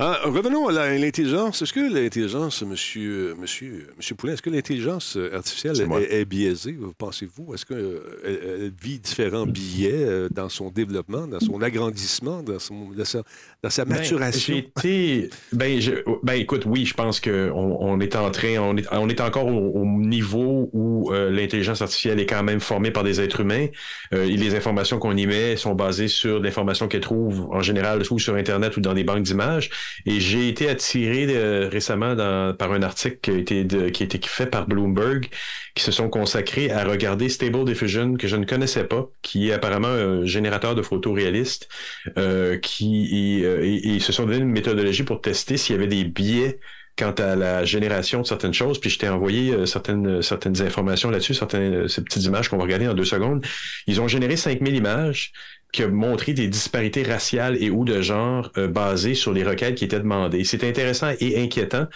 [0.00, 1.62] Ah, revenons à l'intelligence.
[1.62, 6.00] Est-ce que l'intelligence, monsieur, monsieur, monsieur Poulin, est-ce que l'intelligence artificielle C'est moi.
[6.00, 7.54] est, est biaisée, vous pensez-vous?
[7.54, 12.90] Est-ce qu'elle elle vit différents billets euh, dans son développement, dans son agrandissement, dans, son,
[12.90, 13.22] dans sa,
[13.64, 14.54] dans sa Ben, maturation?
[14.54, 15.30] j'ai été.
[15.52, 15.92] Ben, je-
[16.22, 17.50] ben, écoute, oui, je pense qu'on
[17.80, 21.80] on est en train, on est, on est encore au, au niveau où euh, l'intelligence
[21.80, 23.66] artificielle est quand même formée par des êtres humains.
[24.12, 28.02] Euh, et les informations qu'on y met sont basées sur l'information qu'elle trouve en général
[28.10, 29.70] ou sur Internet ou dans des banques d'images.
[30.04, 34.02] Et j'ai été attiré euh, récemment dans- par un article qui a été de- qui
[34.02, 35.26] a été fait par Bloomberg,
[35.74, 39.52] qui se sont consacrés à regarder Stable Diffusion que je ne connaissais pas, qui est
[39.52, 41.68] apparemment un générateur de photos réalistes
[42.16, 46.05] euh, qui euh, et- se sont donné une méthodologie pour tester s'il y avait des
[46.05, 46.60] biais
[46.96, 48.78] quant à la génération de certaines choses.
[48.80, 52.56] Puis je t'ai envoyé euh, certaines certaines informations là-dessus, certaines euh, ces petites images qu'on
[52.56, 53.44] va regarder dans deux secondes.
[53.88, 55.32] Ils ont généré 5000 images
[55.72, 59.84] qui ont montré des disparités raciales et ou de genre basées sur les requêtes qui
[59.84, 60.44] étaient demandées.
[60.44, 61.88] C'est intéressant et inquiétant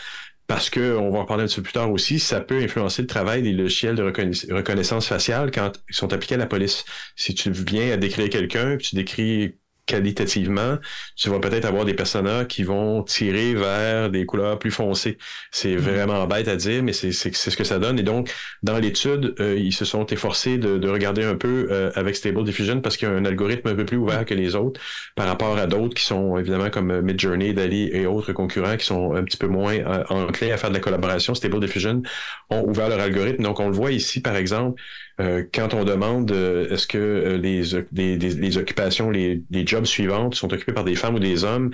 [0.49, 3.03] parce que, on va en parler un petit peu plus tard aussi, ça peut influencer
[3.03, 6.85] le travail des logiciels de reconna- reconnaissance faciale quand ils sont appliqués à la police.
[7.17, 9.59] Si tu viens à décrire quelqu'un, tu décris
[9.89, 10.77] qualitativement,
[11.17, 15.19] tu vas peut-être avoir des personnages qui vont tirer vers des couleurs plus foncées.
[15.51, 17.99] C'est vraiment bête à dire, mais c'est ce que ça donne.
[17.99, 18.31] Et donc,
[18.63, 22.45] dans l'étude, euh, ils se sont efforcés de, de regarder un peu euh, avec Stable
[22.45, 24.81] Diffusion parce qu'il y a un algorithme un peu plus ouvert que les autres
[25.17, 28.87] par rapport à d'autres qui sont évidemment comme euh, Midjourney, Dali et autres concurrents qui
[28.87, 31.35] sont un petit peu moins euh, enclins à faire de la collaboration.
[31.35, 32.03] Stable Diffusion
[32.51, 33.43] ont ouvert leur algorithme.
[33.43, 34.81] Donc, on le voit ici, par exemple,
[35.21, 37.63] euh, quand on demande euh, est-ce que euh, les,
[37.93, 41.71] les, les- occupations, les, les jobs suivantes sont occupés par des femmes ou des hommes,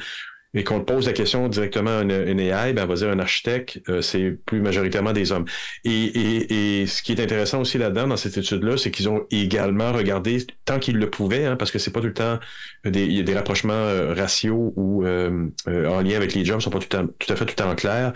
[0.55, 3.19] et qu'on pose la question directement à une, une AI, ben, on va dire un
[3.19, 5.45] architecte, euh, c'est plus majoritairement des hommes.
[5.85, 9.27] Et, et, et ce qui est intéressant aussi là-dedans, dans cette étude-là, c'est qu'ils ont
[9.31, 12.39] également regardé, tant qu'ils le pouvaient, hein, parce que c'est pas tout le temps
[12.85, 16.45] des, il y a des rapprochements euh, raciaux ou euh, euh, en lien avec les
[16.45, 18.13] jobs, sont pas tout, à- tout à fait tout en clair,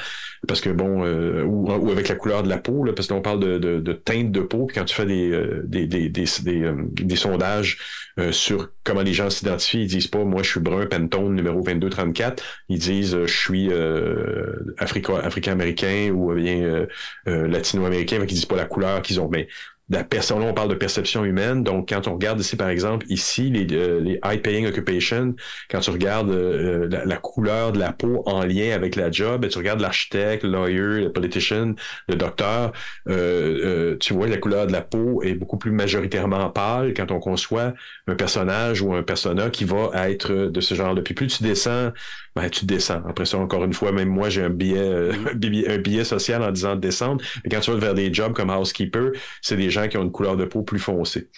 [0.46, 3.20] parce que bon, euh, ou, ou avec la couleur de la peau, là, parce qu'on
[3.22, 6.08] parle de, de, de teinte de peau, puis quand tu fais des, euh, des, des,
[6.08, 7.78] des, des sondages
[8.18, 11.60] euh, sur comment les gens s'identifient, ils disent pas moi je suis brun Pantone numéro
[11.62, 16.86] 2234, ils disent euh, je suis euh, africa- africain-américain ou bien
[17.26, 19.28] latino-américain, mais ils disent pas la couleur qu'ils ont.
[19.28, 19.48] Mais
[19.90, 21.62] la personne, on parle de perception humaine.
[21.62, 25.34] Donc, quand on regarde ici, par exemple, ici, les, euh, les high-paying occupations,
[25.70, 29.48] quand tu regardes euh, la, couleur de la peau en lien avec la job, et
[29.48, 31.74] tu regardes l'architecte, le lawyer, le politician,
[32.08, 32.72] le docteur,
[33.08, 37.10] euh, euh, tu vois, la couleur de la peau est beaucoup plus majoritairement pâle quand
[37.10, 37.72] on conçoit
[38.06, 41.00] un personnage ou un persona qui va être de ce genre-là.
[41.02, 41.92] Puis plus tu descends,
[42.40, 43.02] ben, tu descends.
[43.08, 46.04] Après ça, encore une fois, même moi, j'ai un billet, euh, un billet- un billet
[46.04, 47.24] social en disant de descendre.
[47.44, 49.12] Mais quand tu vas vers des jobs comme housekeeper,
[49.42, 51.28] c'est des gens qui ont une couleur de peau plus foncée.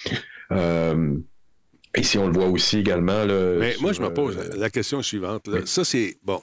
[0.52, 1.16] Euh,
[1.96, 3.24] ici, on le voit aussi également.
[3.24, 5.46] Là, Mais sur, moi, je me pose euh, la question suivante.
[5.48, 5.58] là.
[5.60, 5.66] oui.
[5.66, 6.16] Ça, c'est.
[6.22, 6.40] Bon.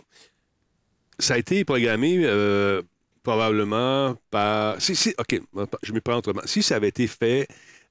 [1.19, 2.81] Ça a été programmé euh,
[3.23, 4.79] probablement par.
[4.81, 5.39] Si, si, OK,
[5.83, 6.41] je m'y prends autrement.
[6.45, 7.47] Si ça avait été fait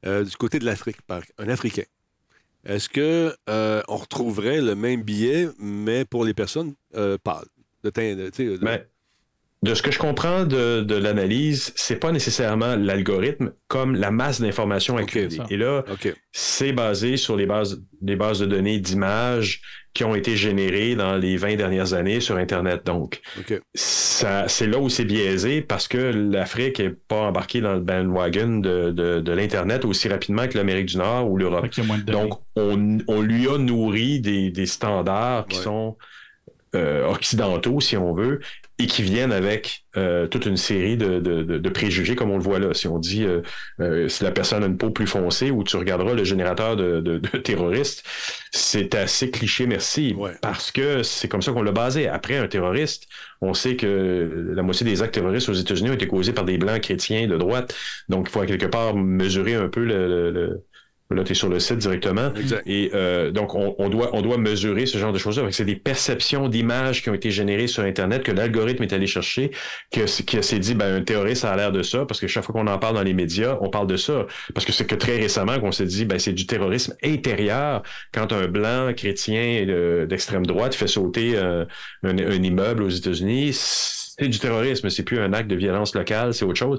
[0.07, 1.83] euh, du côté de l'Afrique par un Africain,
[2.67, 7.47] est-ce que euh, on retrouverait le même billet, mais pour les personnes euh, pâles?
[7.85, 8.17] De teint,
[8.61, 8.85] Ben,
[9.63, 14.41] de ce que je comprends de, de l'analyse, c'est pas nécessairement l'algorithme comme la masse
[14.41, 15.39] d'informations accumulées.
[15.51, 15.83] Et là,
[16.33, 19.63] c'est basé sur les bases, les bases de données d'images
[19.95, 22.85] qui ont été générées dans les 20 dernières années sur Internet.
[22.85, 23.23] Donc,
[23.75, 28.91] c'est là où c'est biaisé parce que l'Afrique n'est pas embarquée dans le bandwagon de,
[28.91, 31.67] de, de l'Internet aussi rapidement que l'Amérique du Nord ou l'Europe.
[32.07, 35.65] Donc, on, on lui a nourri des, des standards qui Ouais.
[35.65, 35.97] sont
[36.75, 38.41] euh, occidentaux, si on veut,
[38.79, 42.43] et qui viennent avec euh, toute une série de, de, de- préjugés, comme on le
[42.43, 42.75] voit là.
[42.75, 43.41] Si on dit euh,
[43.81, 47.01] euh, si la personne a une peau plus foncée, ou tu regarderas le générateur de,
[47.01, 48.05] de, de terroristes,
[48.53, 50.33] c'est assez cliché, merci, Ouais.
[50.43, 52.09] parce que c'est comme ça qu'on l'a basé.
[52.09, 53.07] Après, un terroriste,
[53.41, 56.59] on sait que la moitié des actes terroristes aux États-Unis ont été causés par des
[56.59, 57.75] blancs chrétiens de droite,
[58.09, 60.65] donc il faut à quelque part mesurer un peu le, le- le-
[61.11, 62.35] Là, tu es sur le site directement.
[62.35, 62.63] Exact.
[62.67, 65.45] Et euh, donc, on, on doit, on doit mesurer ce genre de choses-là.
[65.53, 69.53] C'est des perceptions d'images qui ont été générées sur Internet, que l'algorithme est allé chercher,
[69.93, 72.53] que, que s'est dit, ben, un terroriste a l'air de ça, parce que chaque fois
[72.55, 74.27] qu'on en parle dans les médias, on parle de ça.
[74.53, 78.33] Parce que c'est que très récemment qu'on s'est dit, ben, c'est du terrorisme intérieur quand
[78.33, 81.65] un blanc chrétien euh, d'extrême droite fait sauter euh,
[82.03, 83.53] un, un immeuble aux États-Unis.
[83.53, 86.79] C'est du terrorisme, c'est plus un acte de violence locale, c'est autre chose.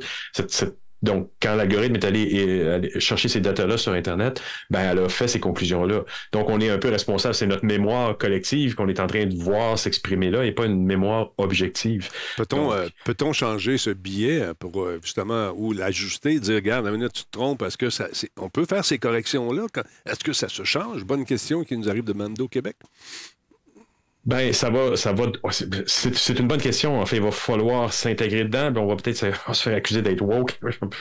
[1.03, 5.09] Donc, quand l'algorithme est allé, est allé chercher ces datas-là sur Internet, ben, elle a
[5.09, 6.03] fait ces conclusions-là.
[6.31, 7.35] Donc, on est un peu responsable.
[7.35, 10.83] C'est notre mémoire collective qu'on est en train de voir s'exprimer là et pas une
[10.83, 12.09] mémoire objective.
[12.37, 17.31] Peut-on euh, changer ce billet pour euh, justement ou l'ajuster, dire regarde, minute, tu te
[17.31, 18.07] trompes, est-ce que ça
[18.37, 19.67] on peut faire ces corrections-là?
[20.05, 21.03] Est-ce que ça se change?
[21.03, 22.77] Bonne question qui nous arrive de Mando Québec.
[24.27, 25.27] Ben, ça va, ça va.
[25.51, 26.99] C'est c'est une bonne question.
[26.99, 28.73] En fait, il va falloir s'intégrer dedans.
[28.73, 29.31] puis on va peut-être se,
[29.63, 30.59] faire accuser d'être woke.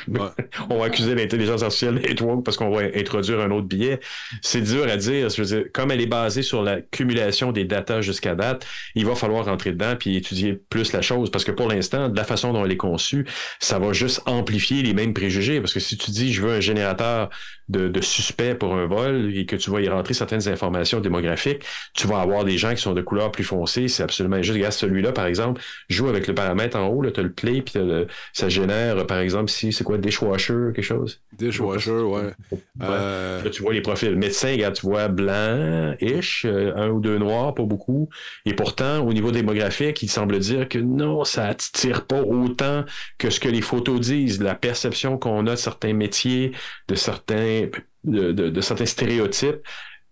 [0.71, 3.99] on va accuser l'intelligence artificielle d'être woke parce qu'on va introduire un autre billet.
[4.43, 5.29] C'est dur à dire.
[5.29, 9.05] Je veux dire, comme elle est basée sur la cumulation des datas jusqu'à date, il
[9.05, 12.25] va falloir rentrer dedans puis étudier plus la chose parce que pour l'instant, de la
[12.25, 13.27] façon dont elle est conçue,
[13.59, 15.61] ça va juste amplifier les mêmes préjugés.
[15.61, 17.31] Parce que si tu dis je veux un générateur
[17.69, 21.65] de, de suspects pour un vol et que tu vas y rentrer certaines informations démographiques,
[21.95, 23.89] tu vas avoir des gens qui sont de couleur plus foncée.
[23.89, 24.57] C'est absolument juste.
[24.57, 27.75] Regarde, celui-là, par exemple, joue avec le paramètre en haut, tu as le play, puis
[27.79, 31.21] le- ça génère, par exemple, si c'est quoi, dishwasher, quelque chose?
[31.39, 32.33] Dishwasher, ouais.
[32.53, 32.59] Ouais.
[32.83, 34.15] Euh, Là, tu vois les profils.
[34.17, 38.09] Médecin, regarde, tu vois blanc-ish, euh, un ou deux noirs, pas beaucoup.
[38.45, 42.85] Et pourtant, au niveau démographique, il semble dire que non, ça attire pas autant
[43.19, 44.41] que ce que les photos disent.
[44.43, 46.53] La perception qu'on a de certains métiers,
[46.89, 47.56] de certains,
[48.05, 49.67] de, de- certains stéréotypes,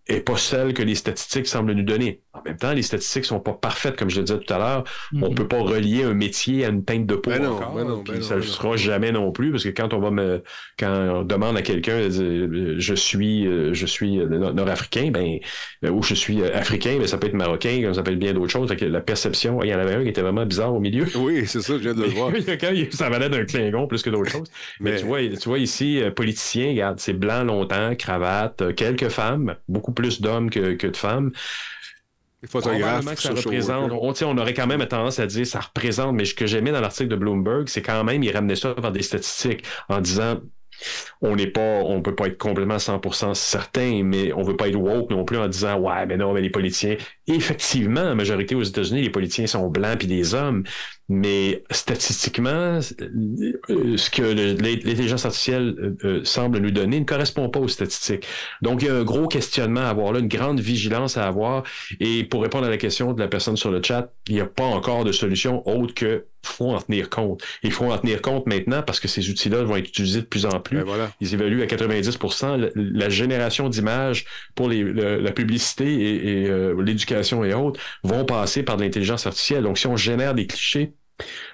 [0.09, 2.24] est pas celle que les statistiques semblent nous donner.
[2.35, 4.85] En même temps, les statistiques sont pas parfaites, comme je le disais tout à l'heure.
[5.23, 7.85] On peut pas relier un métier à une teinte de peau Ben non, encore, ben
[7.85, 8.53] non, ben non, ça ben le non.
[8.53, 10.43] sera jamais non plus, parce que quand on va me,
[10.79, 15.39] quand on demande à quelqu'un, euh, je suis, euh, je suis euh, nord- nord-africain, ben,
[15.91, 18.51] ou je suis africain, ben ça peut être marocain, comme ça peut être bien d'autres
[18.53, 18.71] choses.
[18.83, 21.07] La perception, il y en avait un qui était vraiment bizarre au milieu.
[21.17, 22.33] oui, c'est ça, je viens de le voir.
[22.61, 24.51] Quand il- ça valait d'un Klingon plus que d'autres choses.
[24.81, 29.55] Mais, Mais- tu vois, tu vois ici, politicien, regarde, c'est blanc longtemps, cravate, quelques femmes,
[29.69, 31.31] beaucoup plus d'hommes que, que de femmes.
[32.45, 33.91] Les photographes, Probablement que ça représente.
[33.91, 36.83] On, on aurait quand même tendance à dire ça représente, mais ce que j'aimais dans
[36.83, 40.41] l'article de Bloomberg, c'est quand même, il ramenait ça vers des statistiques en disant
[41.23, 44.77] on n'est pas, on peut pas être complètement 100% certain, mais on veut pas être
[44.77, 46.97] woke non plus en disant ouais, mais non, mais les politiciens.
[47.27, 50.65] Effectivement, la majorité aux États-Unis, les politiciens sont blancs puis des hommes,
[51.09, 57.61] mais statistiquement, euh, ce que l'intelligence artificielle euh, euh, semble nous donner ne correspond pas
[57.61, 58.27] aux statistiques.
[58.63, 61.65] Donc, il y a un gros questionnement à avoir là, une grande vigilance à avoir.
[62.01, 64.47] Et pour répondre à la question de la personne sur le chat, il n'y a
[64.47, 67.43] pas encore de solution autre que faut en tenir compte.
[67.63, 70.47] Il faut en tenir compte maintenant parce que ces outils-là vont être utilisés de plus
[70.47, 70.79] en plus.
[70.79, 71.11] Ben voilà.
[71.21, 76.51] Ils évaluent à 90 la, la génération d'images pour les, le- la publicité et, et,
[76.51, 79.65] euh, l'éducation et autres vont passer par de l'intelligence artificielle.
[79.65, 80.95] Donc, si on génère des clichés,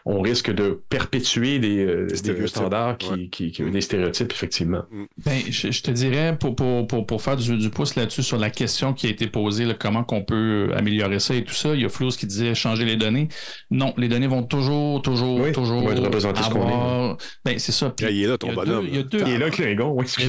[0.06, 3.28] on risque de perpétuer des, euh, des vieux stéréotypes, standards qui, ouais.
[3.28, 4.82] qui, qui- des stéréotypes, effectivement.
[5.24, 8.38] Ben, je, je te dirais, pour, pour, pour, pour faire du, du pouce là-dessus sur
[8.38, 11.74] la question qui a été posée, là, comment qu'on peut améliorer ça et tout ça,
[11.74, 13.28] il y a Flous qui disait changer les données.
[13.70, 16.72] Non, les données vont toujours, toujours, Oui, toujours on va être représenté ce qu'on est,
[16.72, 17.16] avoir...
[17.44, 17.90] Ben, c'est ça.
[17.90, 18.84] Puis il est là, ton il y a bonhomme.
[18.84, 20.24] deux- il y a deux- Il est là, Klingon, oui, Eh.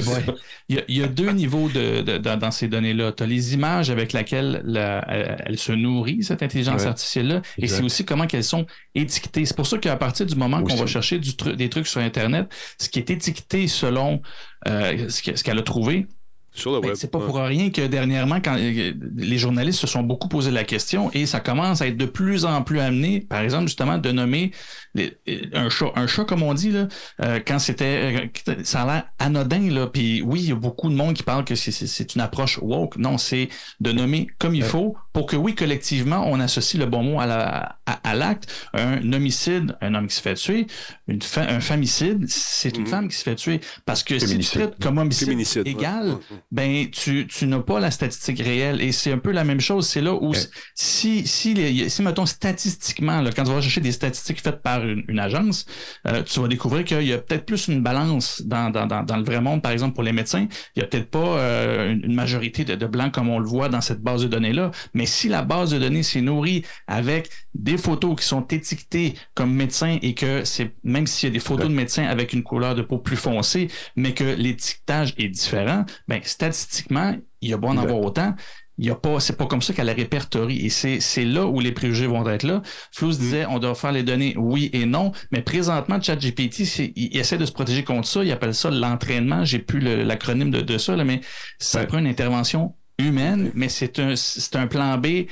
[0.68, 3.12] Il y, a, il y a deux niveaux de, de- dans, dans ces données-là.
[3.12, 6.88] Tu as les images avec lesquelles la- elle, elle se nourrit, cette intelligence Ouais.
[6.88, 9.44] artificielle-là, et c'est aussi comment qu'elles sont étiquetées.
[9.44, 12.00] C'est pour ça qu'à partir du moment qu'on va chercher du tru- des trucs sur
[12.00, 14.20] Internet, ce qui est étiqueté selon
[14.68, 16.06] euh, ce qu'elle a trouvé,
[16.54, 16.96] Sur le ben, web.
[16.96, 17.24] c'est pas ouais.
[17.26, 21.24] pour rien que dernièrement, quand euh, les journalistes se sont beaucoup posé la question et
[21.26, 24.50] ça commence à être de plus en plus amené, par exemple, justement, de nommer
[24.94, 25.86] les- euh, un chat.
[25.96, 26.88] Un chat, comme on dit, là,
[27.22, 28.30] euh, quand c'était.
[28.48, 29.86] euh, ça a l'air anodin, là.
[29.86, 32.20] Puis oui, il y a beaucoup de monde qui parle que c'est- c'est c'est une
[32.20, 32.96] approche woke.
[32.96, 33.48] Non, c'est
[33.80, 37.26] de nommer comme il faut pour que, oui, collectivement, on associe le bon mot à
[37.26, 38.50] la- à- à l'acte.
[38.74, 40.66] un homicide, un homme qui se fait tuer.
[41.08, 42.88] Une fa- un famicide, c'est une Mhm.
[42.88, 43.60] femme qui se fait tuer.
[43.86, 45.30] Parce que si tu traites comme homicide
[45.66, 46.16] égal.
[46.50, 48.80] Ben tu, tu n'as pas la statistique réelle.
[48.80, 49.86] Et c'est un peu la même chose.
[49.88, 50.32] C'est là où
[50.74, 54.84] si, si, les- si, mettons, statistiquement, là, quand tu vas chercher des statistiques faites par
[54.86, 55.66] une, une agence,
[56.08, 59.16] euh, tu vas découvrir qu'il y a peut-être plus une balance dans, dans, dans, dans
[59.16, 60.46] le vrai monde, par exemple, pour les médecins.
[60.76, 63.46] Il n'y a peut-être pas euh, une, une majorité de, de blancs comme on le
[63.46, 64.70] voit dans cette base de données-là.
[64.94, 69.52] Mais si la base de données s'est nourrie avec des photos qui sont étiquetées comme
[69.54, 72.74] médecins et que c'est, même s'il y a des photos de médecins avec une couleur
[72.74, 77.68] de peau plus foncée, mais que l'étiquetage est différent, ben, statistiquement, il y a beau
[77.68, 78.34] en avoir autant.
[78.78, 80.64] il y a pas, c'est pas comme ça qu'elle la répertorie.
[80.66, 82.62] Et c'est, c'est là où les préjugés vont être là.
[82.90, 85.12] Flous disait, on doit faire les données oui et non.
[85.30, 86.60] Mais présentement, ChatGPT,
[86.96, 88.24] il, essaie de se protéger contre ça.
[88.24, 89.44] Il appelle ça l'entraînement.
[89.44, 91.20] J'ai plus l'acronyme de, de ça, là, mais
[91.58, 91.86] ça Ouais.
[91.86, 95.26] prend une intervention humaine, mais c'est un, c'est un plan B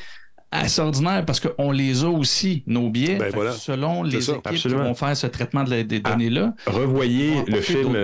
[0.52, 3.16] assez ordinaire parce qu'on les a aussi, nos biais.
[3.16, 3.52] Ben voilà.
[3.52, 4.80] Selon C'est les ça, équipes absolument.
[4.82, 6.10] qui vont faire ce traitement de la- des Ah.
[6.10, 6.54] données-là.
[6.66, 7.96] Revoyez le film.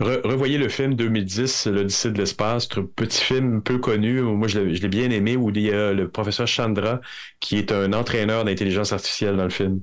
[0.00, 4.20] Re- revoyez le film 2010, L'Odyssée de l'espace, petit film peu connu.
[4.22, 7.00] Moi, je l'ai bien aimé, où il y a le professeur Chandra,
[7.40, 9.82] qui est un entraîneur d'intelligence artificielle dans le film.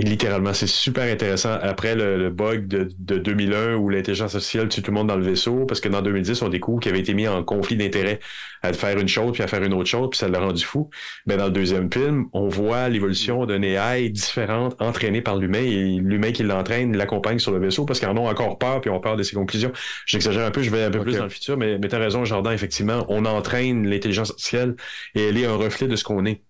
[0.00, 1.54] Littéralement, c'est super intéressant.
[1.60, 5.16] Après le, le bug de, de 2001 où l'intelligence artificielle tue tout le monde dans
[5.16, 8.20] le vaisseau, parce que dans 2010, on découvre qu'il avait été mis en conflit d'intérêt
[8.62, 10.88] à faire une chose puis à faire une autre chose, puis ça l'a rendu fou.
[11.26, 15.96] Mais dans le deuxième film, on voit l'évolution d'un AI différente entraînée par l'humain et
[15.98, 19.00] l'humain qui l'entraîne l'accompagne sur le vaisseau parce qu'ils en ont encore peur puis ont
[19.00, 19.72] peur de ses conclusions.
[20.06, 21.98] J'exagère un peu, je vais un peu plus dans le futur, mais, mais tu as
[21.98, 24.76] raison, Jordan, effectivement, on entraîne l'intelligence artificielle
[25.16, 26.40] et elle est un reflet de ce qu'on est.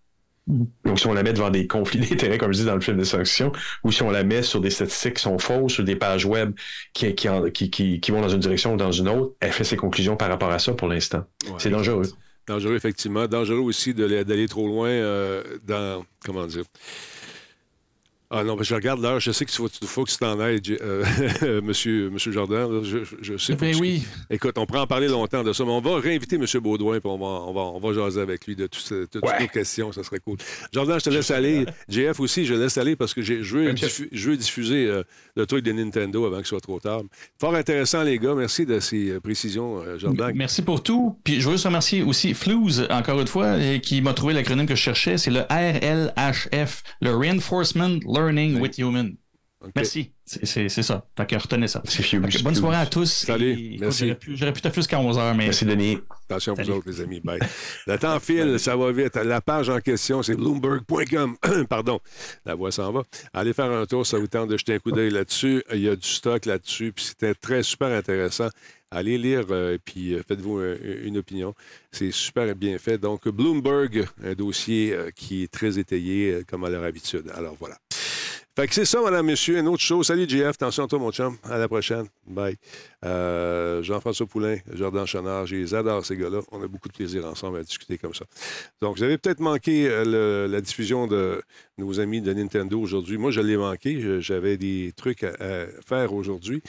[0.85, 2.97] Donc, si on la met devant des conflits d'intérêts, comme je dis dans le film
[2.97, 3.53] de science-fiction,
[3.85, 6.53] ou si on la met sur des statistiques qui sont fausses, sur des pages web
[6.95, 9.53] qui, qui, en- qui, qui, qui vont dans une direction ou dans une autre, elle
[9.53, 11.25] fait ses conclusions par rapport à ça pour l'instant.
[11.47, 11.53] Ouais.
[11.59, 12.11] C'est dangereux.
[12.47, 13.27] Dangereux, effectivement.
[13.27, 16.05] Dangereux aussi d'aller trop loin euh, dans.
[16.25, 16.65] Comment dire?
[18.31, 19.21] Ah non, mais je regarde l'heure.
[19.21, 22.71] Je sais qu'il faut, faut que tu t'en ailles, euh, monsieur, monsieur Jordan.
[22.71, 22.81] là.
[23.23, 24.03] Je, sais Ben que- oui.
[24.29, 26.45] Écoute, on pourrait en parler longtemps de ça, mais on va réinviter M.
[26.61, 28.91] Baudouin puis on va, on va, on va jaser avec lui de toutes
[29.25, 29.41] Ouais.
[29.41, 29.93] nos questions.
[29.93, 30.37] Ça serait cool.
[30.73, 31.65] Jordan, je te laisse aller.
[31.89, 35.03] JF aussi, je laisse aller parce que j'ai- je veux, diffu- je veux diffuser euh,
[35.35, 37.01] le truc de Nintendo avant qu'il soit trop tard.
[37.41, 38.35] Fort intéressant, les gars.
[38.35, 40.33] Merci de ces euh, précisions, euh, Jordan.
[40.35, 41.17] Merci pour tout.
[41.25, 44.75] Puis je veux juste remercier aussi Flouz, encore une fois, qui m'a trouvé l'acronyme que
[44.75, 45.17] je cherchais.
[45.17, 49.17] C'est le RLHF, le Reinforcement Learning with Human.
[49.75, 50.13] Merci.
[50.25, 51.05] C'est- ça.
[51.17, 51.81] Fait que retenez ça.
[51.85, 53.11] Que bonne soirée à tous.
[53.11, 53.77] Salut.
[53.81, 54.13] Merci.
[54.29, 55.99] J'aurais pu, pu taffer jusqu'à 11h, mais Merci, Denis.
[56.31, 56.79] Attention à vous Salut.
[56.79, 57.21] autres, les amis.
[57.21, 57.41] Bye.
[57.89, 59.17] Le temps file, ça va vite.
[59.17, 61.37] La page en question, c'est bloomberg.com.
[61.69, 61.99] Pardon,
[62.45, 63.03] la voix s'en va.
[63.33, 65.65] Allez faire un tour, ça vous tente de jeter un coup d'œil là-dessus.
[65.73, 68.49] Il y a du stock là-dessus, puis c'était très super intéressant.
[68.91, 71.55] Allez lire, euh, puis euh, faites-vous euh, une opinion.
[71.93, 72.97] C'est super bien fait.
[72.97, 77.25] Donc, Bloomberg, un dossier euh, qui est très étayé, euh, comme à leur habitude.
[77.35, 77.77] Alors, voilà.
[78.59, 79.57] Fait que c'est ça, madame, monsieur.
[79.57, 80.09] Une autre chose.
[80.09, 80.49] Salut, JF.
[80.49, 81.37] Attention à toi, mon chum.
[81.45, 82.09] À la prochaine.
[82.27, 82.57] Bye.
[83.05, 86.41] Euh, Jean-François Poulain, Jordan Chenard, je les adore, ces gars-là.
[86.51, 88.25] On a beaucoup de plaisir ensemble à discuter comme ça.
[88.81, 91.41] Donc, vous avez peut-être manqué euh, la diffusion de
[91.77, 93.17] nos amis de Nintendo aujourd'hui.
[93.17, 94.21] Moi, je l'ai manqué.
[94.21, 96.61] J'avais des trucs à, à faire aujourd'hui.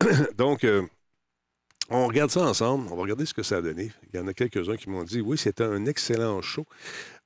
[0.36, 0.82] Donc, euh,
[1.88, 2.88] on regarde ça ensemble.
[2.90, 3.90] On va regarder ce que ça a donné.
[4.12, 6.66] Il y en a quelques-uns qui m'ont dit Oui, c'était un excellent show.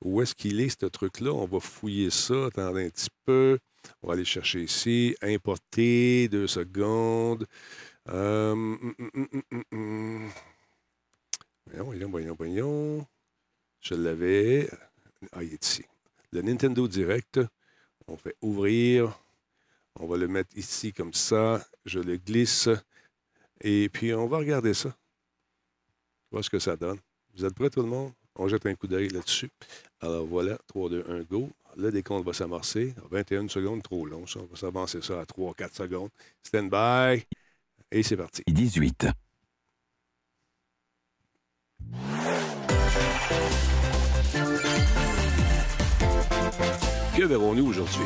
[0.01, 1.33] Où est-ce qu'il est, ce truc-là?
[1.33, 2.45] On va fouiller ça.
[2.45, 3.59] Attendez un petit peu.
[4.01, 5.15] On va aller chercher ici.
[5.21, 6.27] Importer.
[6.29, 7.45] Deux secondes.
[8.07, 10.29] Hum, hum, hum.
[11.65, 13.07] Voyons, voyons, voyons, voyons.
[13.81, 14.69] Je l'avais.
[15.31, 15.83] Ah, il est ici.
[16.31, 17.39] Le Nintendo Direct.
[18.07, 19.19] On fait ouvrir.
[19.99, 21.65] On va le mettre ici comme ça.
[21.85, 22.69] Je le glisse.
[23.61, 24.95] Et puis, on va regarder ça.
[26.31, 26.99] Voir ce que ça donne.
[27.35, 28.13] Vous êtes prêts, tout le monde?
[28.35, 29.49] On jette un coup d'œil là-dessus.
[29.99, 31.49] Alors voilà, 3, 2, 1, go.
[31.79, 32.95] Le décompte va s'amorcer.
[33.11, 34.39] 21 secondes, trop long, ça.
[34.39, 36.09] On va s'avancer ça à 3, 4 secondes.
[36.41, 37.23] Stand by.
[37.91, 38.41] Et c'est parti.
[38.47, 39.07] 18.
[47.15, 48.05] Que verrons-nous aujourd'hui?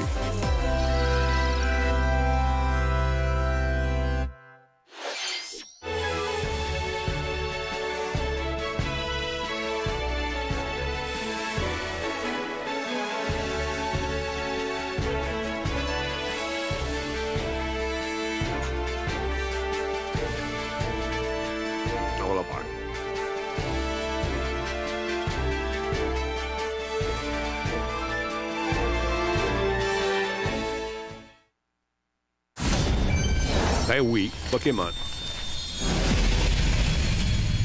[34.02, 34.90] Ben oui, Pokémon.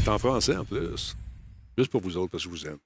[0.05, 1.17] C'est en français en plus.
[1.79, 2.77] Juste pour vous autres, parce que je vous aime.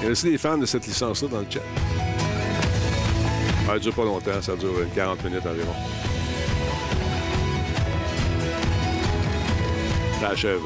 [0.00, 1.60] Il y a aussi des fans de cette licence-là dans le chat.
[3.64, 5.74] Ça ne dure pas longtemps, ça dure une 40 minutes environ.
[10.20, 10.60] Ça achève.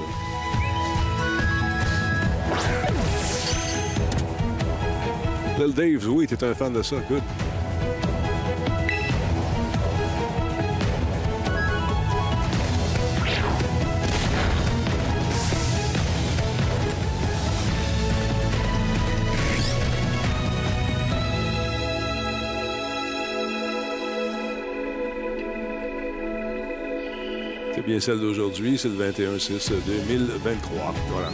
[5.58, 6.96] Bill Daves, oui, t'es un fan de ça.
[7.08, 7.22] Good.
[27.74, 29.72] C'est bien celle d'aujourd'hui, c'est le 21-6-2023.
[31.08, 31.30] Voilà.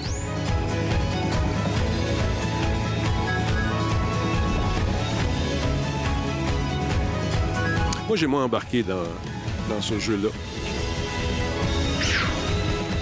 [8.17, 9.05] J'ai moins embarqué dans,
[9.69, 10.29] dans ce jeu-là.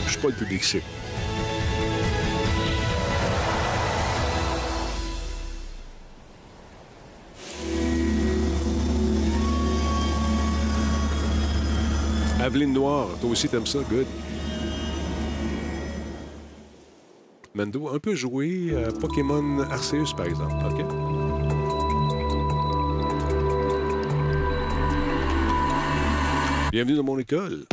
[0.07, 0.83] Je suis pas le public cible.
[12.41, 14.07] Aveline Noire, toi aussi t'aimes ça, good.
[17.55, 21.10] Mando, un peu joué à Pokémon Arceus, par exemple, OK?
[26.73, 27.65] Bienvenue dans mon école.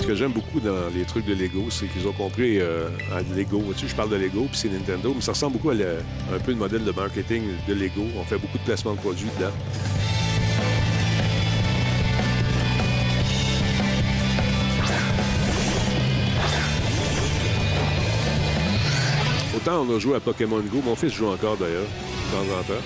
[0.00, 3.20] Ce que j'aime beaucoup dans les trucs de Lego, c'est qu'ils ont compris euh, à
[3.36, 3.62] Lego.
[3.76, 6.56] Je parle de Lego, puis c'est Nintendo, mais ça ressemble beaucoup à un peu le
[6.56, 8.06] modèle de marketing de Lego.
[8.18, 9.52] On fait beaucoup de placements de produits dedans.
[19.72, 22.82] On a joué à Pokémon Go, mon fils joue encore d'ailleurs, de temps en temps.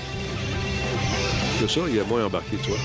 [1.61, 2.79] Que ça, il est moins embarqué, tu vois.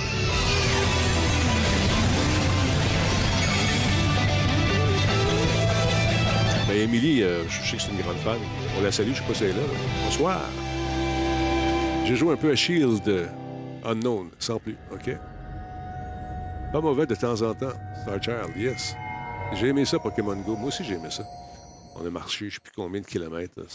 [6.68, 8.38] Ben, Émilie, euh, je sais que c'est une grande fan.
[8.80, 9.62] On la salue, je sais pas si elle est là.
[9.62, 10.06] là.
[10.06, 10.42] Bonsoir.
[12.06, 13.28] J'ai joué un peu à Shield euh,
[13.84, 15.12] Unknown, sans plus, OK?
[16.72, 17.74] Pas mauvais de temps en temps.
[18.02, 18.96] Star Child, yes.
[19.56, 20.56] J'ai aimé ça, Pokémon Go.
[20.56, 21.24] Moi aussi, j'ai aimé ça.
[22.02, 23.54] On a marché, je sais plus combien de kilomètres.
[23.58, 23.66] là,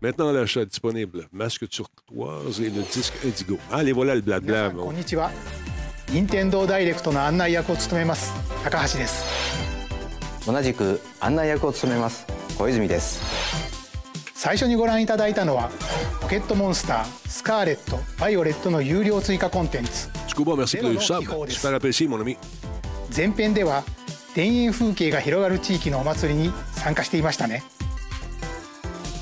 [0.00, 1.28] Maintenant, l'achat disponible.
[1.32, 3.58] Masque turquoise et le disque Indigo.
[3.70, 4.70] Ah, les voilà le blabla.
[4.70, 5.30] こんにちは
[6.10, 8.32] 任天堂ダイレクトの案内役を務めます
[8.64, 9.26] 高橋です
[10.46, 12.26] 同じく案内役を務めます
[12.56, 13.20] 小泉です
[14.32, 15.68] 最初にご覧いただいたのは
[16.22, 21.24] ポケットモンスタースカーレットバイオレットの有料追加コンテンツ Scuba, merci pour le sub.
[21.50, 22.38] Super apprécié, mon ami.
[23.14, 23.84] 前編では
[24.38, 27.64] 田園風景が広がる地域のお祭りに参加していましたね。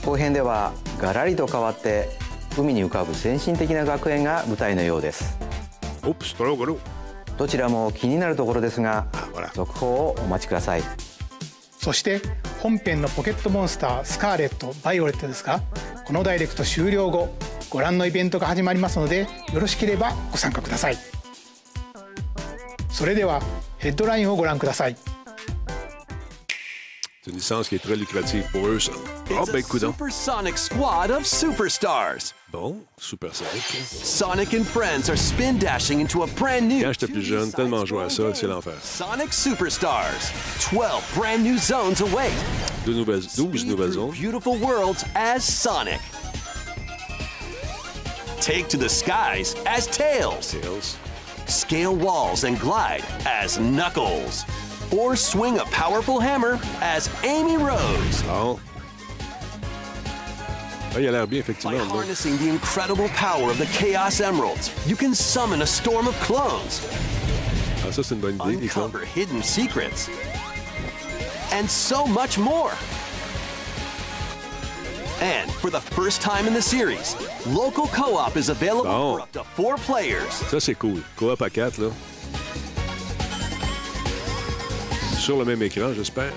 [0.05, 2.11] 後編ではガラリと変わって
[2.59, 5.39] 海に浮かぶ先進的な学園が舞台のようです。
[7.39, 9.07] どちらも気になるところですが
[9.55, 10.83] 続報をお待ちください。
[11.79, 12.21] そして
[12.61, 15.63] 本編のポケットモンスタースカーレットバイオレットですが
[16.05, 17.35] このダイレクト終了後
[17.71, 20.99] ご覧のイベントが始まりますのでよろしければご参加ください。
[22.91, 23.41] それでは
[23.86, 24.96] ヘッドラインをご覧ください
[27.24, 28.92] C'est une licence qui est très lucrative pour eux, ça.
[28.96, 29.92] Oh, It's ben, a coudonc.
[29.94, 32.34] supersonic squad of superstars.
[32.52, 33.62] Bon, super sonic.
[33.62, 37.86] Sonic and friends are spin dashing into a brand new Quand j'étais plus jeune, tellement
[37.86, 38.74] joué à ça, c'est l'enfer.
[38.82, 40.32] Sonic Superstars.
[40.72, 40.82] 12
[41.16, 42.32] brand new zones await.
[42.88, 44.14] Deux nouvelles, 12 nouvelles zones.
[44.14, 46.00] Beautiful worlds as Sonic.
[48.42, 50.54] Take to the skies as Tails.
[50.60, 50.98] Tails.
[51.47, 54.45] Scale walls and glide as Knuckles.
[54.97, 58.23] Or swing a powerful hammer as Amy Rose.
[58.27, 58.61] Oh.
[60.95, 61.79] Ah, il a l'air bien, By effectivement.
[61.89, 61.89] nom.
[61.99, 66.81] harnessing the incredible power of the Chaos Emeralds, you can summon a storm of clones,
[67.85, 68.87] Ah, ça, c'est une bonne idée, clones.
[68.87, 70.09] uncover hidden secrets,
[71.53, 72.73] and so much more.
[75.21, 77.17] And for the first time in the series,
[77.47, 79.17] local co-op is available Bon.
[79.17, 80.29] for up to four players.
[80.51, 81.03] Ça, c'est cool.
[81.17, 81.91] Coop à 4, là.
[85.19, 86.33] Sur le même écran, j'espère.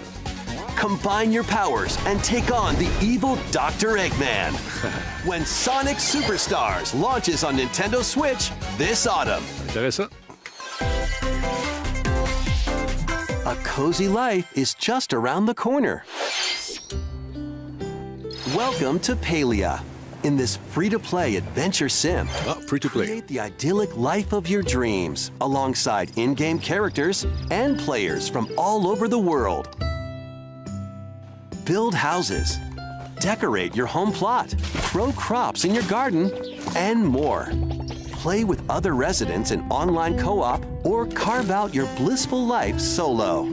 [0.77, 3.97] Combine your powers and take on the evil Dr.
[3.97, 4.53] Eggman.
[5.25, 9.43] when Sonic Superstars launches on Nintendo Switch this autumn.
[9.67, 10.09] Intéressant.
[13.45, 16.05] A cozy life is just around the corner.
[18.55, 19.83] Welcome to Palia.
[20.23, 23.05] In this free-to-play adventure sim, oh, free-to-play.
[23.05, 29.07] create the idyllic life of your dreams alongside in-game characters and players from all over
[29.07, 29.77] the world.
[31.63, 32.57] Build houses,
[33.19, 34.55] decorate your home plot,
[34.91, 36.31] grow crops in your garden,
[36.75, 37.51] and more.
[38.13, 43.43] Play with other residents in online co-op or carve out your blissful life solo.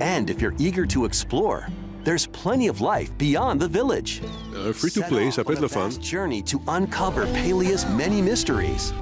[0.00, 1.66] And if you're eager to explore,
[2.06, 4.22] there's plenty of life beyond the village.
[4.54, 5.90] Un free-to-play, ça peut être le fun.
[6.00, 8.92] Journey to uncover Palia's many mysteries.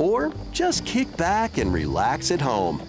[0.00, 2.82] Or just kick back and relax at home.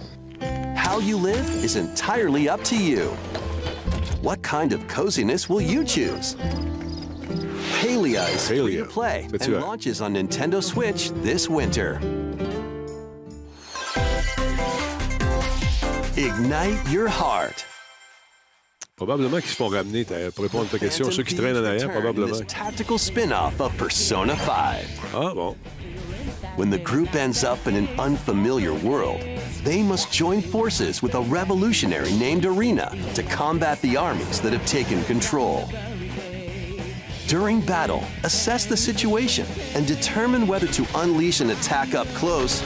[0.74, 3.10] How you live is entirely up to you.
[4.22, 6.34] What kind of coziness will you choose?
[7.78, 9.62] Palia is free to play That's and right.
[9.62, 12.00] launches on Nintendo Switch this winter.
[16.16, 17.64] Ignite your heart.
[19.00, 20.04] Probablement qu'ils se font ramener
[20.34, 21.10] pour répondre à ta question.
[21.10, 22.36] Ceux qui traînent en arrière, probablement.
[22.46, 24.44] Tactical spin-off of Persona 5.
[25.14, 25.56] Ah bon.
[26.58, 29.22] When the group ends up in an unfamiliar world,
[29.64, 34.66] they must join forces with a revolutionary named Arena to combat the armies that have
[34.66, 35.66] taken control.
[37.26, 42.60] During battle, assess the situation and determine whether to unleash an attack up close,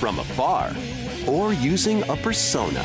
[0.00, 0.72] from afar,
[1.28, 2.84] or using a persona.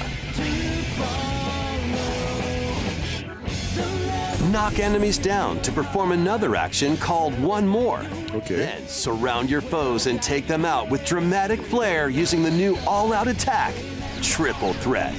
[4.52, 8.02] Knock enemies down to perform another action called One More.
[8.34, 8.58] Okay.
[8.58, 13.14] Then surround your foes and take them out with dramatic flair using the new all
[13.14, 13.74] out attack,
[14.22, 15.14] Triple Threat.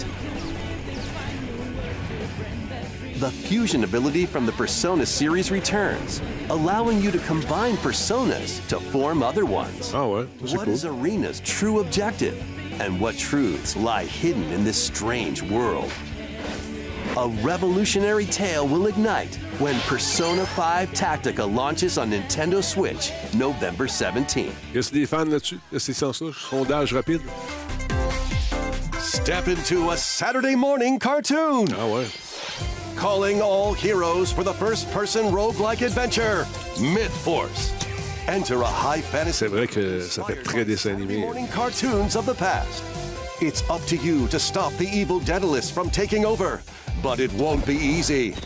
[3.21, 9.23] The fusion ability from the Persona series returns, allowing you to combine personas to form
[9.23, 9.93] other ones.
[9.93, 10.75] Ouais, ça, c'est What cool.
[10.75, 12.37] is Arena's true objective?
[12.83, 15.91] And what truths lie hidden in this strange world?
[17.15, 24.55] A revolutionary tale will ignite when Persona 5 Tactica launches on Nintendo Switch November 17th.
[24.73, 25.61] Y a des fans là-dessus?
[25.75, 26.15] Est-ce sans?
[26.15, 27.21] Sondage rapide?
[28.99, 31.69] Step into a Saturday morning cartoon.
[31.75, 32.07] Ah ouais.
[32.97, 36.47] Calling all heroes for the first person roguelike adventure,
[36.81, 37.75] Myth Force.
[38.27, 39.45] Enter a high fantasy.
[39.45, 41.21] C'est vrai que ça fait très dessin animé.
[41.21, 42.83] morning cartoons of the past.
[43.45, 46.63] It's up to you to stop the evil Daedalus from taking over,
[47.03, 48.37] but it won't be easy.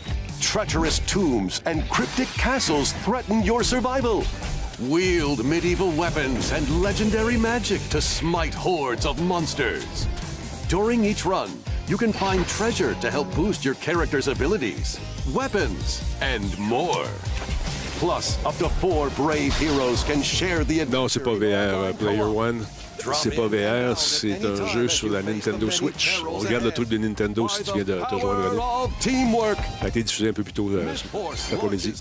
[0.41, 4.23] Treacherous tombs and cryptic castles threaten your survival.
[4.79, 10.07] Wield medieval weapons and legendary magic to smite hordes of monsters.
[10.67, 11.51] During each run,
[11.85, 14.99] you can find treasure to help boost your character's abilities,
[15.31, 17.05] weapons, and more.
[17.99, 22.27] Plus, up to four brave heroes can share the Non, c'est pas VR euh, Player
[22.27, 22.65] One.
[23.13, 26.21] C'est pas VR, c'est un jeu sur la Nintendo Switch.
[26.27, 28.89] On regarde le truc de Nintendo si tu viens de te joindre.
[29.79, 30.93] Ça a été diffusé un peu plus tôt euh,
[31.35, 31.93] cet après-midi.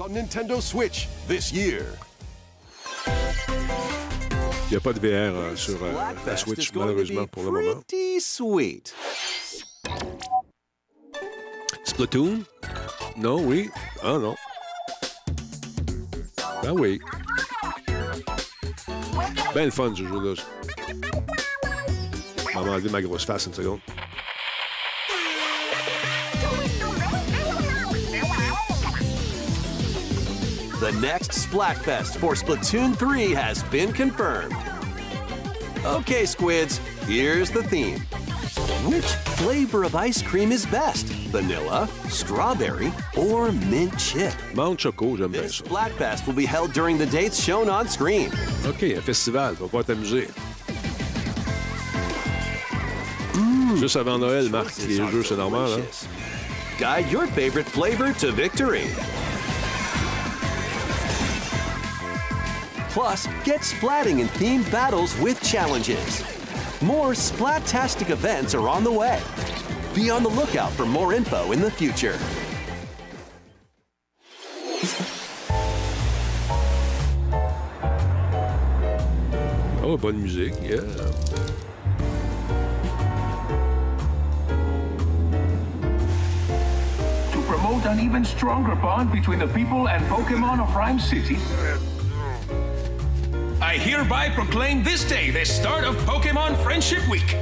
[4.69, 5.93] Il n'y a pas de VR euh, sur euh,
[6.27, 7.81] la Switch, malheureusement, pour le moment.
[11.85, 12.41] Splatoon?
[13.17, 13.71] Non, oui.
[14.03, 14.35] Ah non.
[16.39, 16.99] Ah oui.
[19.55, 20.35] Ben le fun, ce jeu-là.
[22.57, 23.81] Je vais m'enlever ma grosse face une seconde.
[30.81, 34.55] The next Splatfest for Splatoon 3 has been confirmed.
[35.85, 38.01] Okay, squids, here's the theme.
[38.87, 39.05] Which
[39.37, 41.07] flavor of ice cream is best?
[41.33, 44.33] Vanilla, strawberry, or mint chip?
[44.55, 45.65] Mount Choco, j'aime bien This ça.
[45.65, 48.31] Splatfest will be held during the dates shown on screen.
[48.67, 50.29] OK, un festival, tu vas pouvoir t'amuser.
[53.77, 53.83] Hmm.
[53.83, 55.71] Juste avant Noël, Marc, les jeux, c'est normal.
[55.73, 56.09] Hein?
[56.79, 58.87] Guide your favorite flavor to victory.
[62.91, 66.25] Plus, get splatting in themed battles with challenges.
[66.81, 69.21] More Splattastic events are on the way.
[69.95, 72.19] Be on the lookout for more info in the future.
[79.83, 80.55] Oh, bonne musique.
[80.63, 80.81] Yeah.
[87.97, 91.37] An even stronger bond between the people and Pokemon of Rhyme City,
[93.61, 97.37] I hereby proclaim this day the start of Pokemon Friendship Week.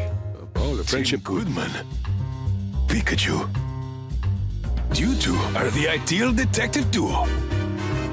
[0.56, 1.70] Oh, le Friendship Goodman.
[2.86, 3.48] Pikachu.
[4.94, 7.26] You two are the ideal detective duo.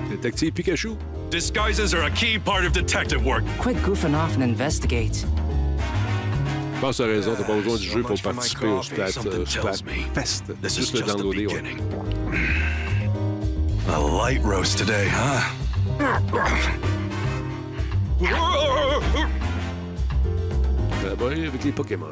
[0.09, 0.97] Détective Pikachu.
[1.30, 3.43] Disguises are a key part of detective work.
[3.59, 5.26] Quit goofing off and investigate.
[6.81, 8.81] Je pense que tu as raison, t'as pas besoin du jeu pour my participer au
[8.81, 9.45] something euh.
[10.15, 10.45] Fest.
[10.63, 11.61] This is Juste le just the downloader, ouais.
[11.61, 11.79] beginning.
[13.87, 15.43] A light roast today, huh?
[21.03, 22.07] Collaborer avec les Pokémon.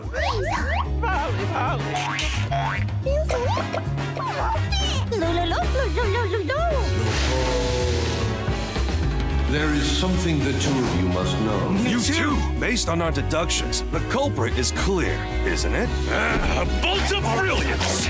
[9.51, 11.71] There is something the two of you must know.
[11.81, 12.38] You too.
[12.59, 15.89] Based on our deductions, the culprit is clear, isn't it?
[16.11, 18.05] a bolt of brilliance.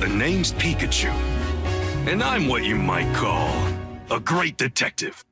[0.00, 1.12] The name's Pikachu,
[2.08, 3.54] and I'm what you might call
[4.10, 5.24] a great detective.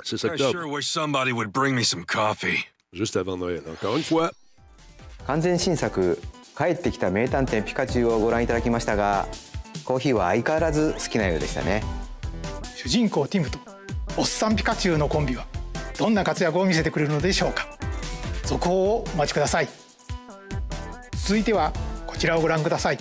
[0.00, 2.66] I sure wish somebody would bring me some coffee.
[2.92, 3.62] juste avant Noël.
[3.68, 4.32] Encore une fois,
[5.28, 6.18] 完全新作
[6.58, 9.28] 「帰ってきた名探偵ピカチュウ」をご覧いただきましたが
[9.84, 11.84] コーヒーは相変わらず好きなようでしたね
[12.74, 13.69] 主人公ティムと
[14.20, 15.46] おっさんピカチュウのコンビは
[15.98, 17.66] どんな活躍を見せてくれるのでしょうか
[18.44, 19.68] 続報をお待ちください
[21.12, 21.72] 続いては
[22.06, 22.98] こちちらをご覧ください.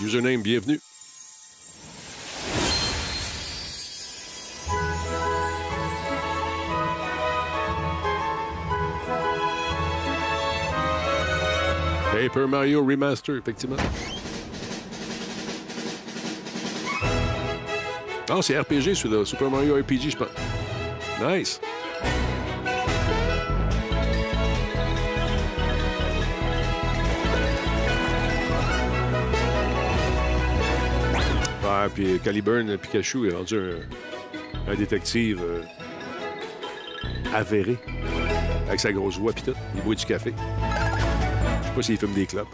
[0.00, 0.80] Username, bienvenue.
[12.18, 13.76] Paper Mario Remaster, effectivement.
[18.28, 19.24] Ah, c'est RPG celui-là.
[19.24, 20.28] Super Mario RPG, je pense.
[21.22, 21.60] Nice.
[31.62, 35.62] Ouais, puis Caliburn Pikachu est rendu un, un détective euh,
[37.32, 37.76] avéré.
[38.66, 39.54] Avec sa grosse voix pis tout.
[39.76, 40.34] Il boit du café.
[41.78, 42.46] på in die club.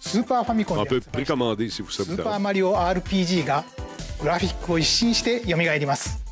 [0.00, 3.64] スーパーファミコンで発売しスーパーマリオ RPG が
[4.20, 6.22] グラフィックを一新して蘇ります。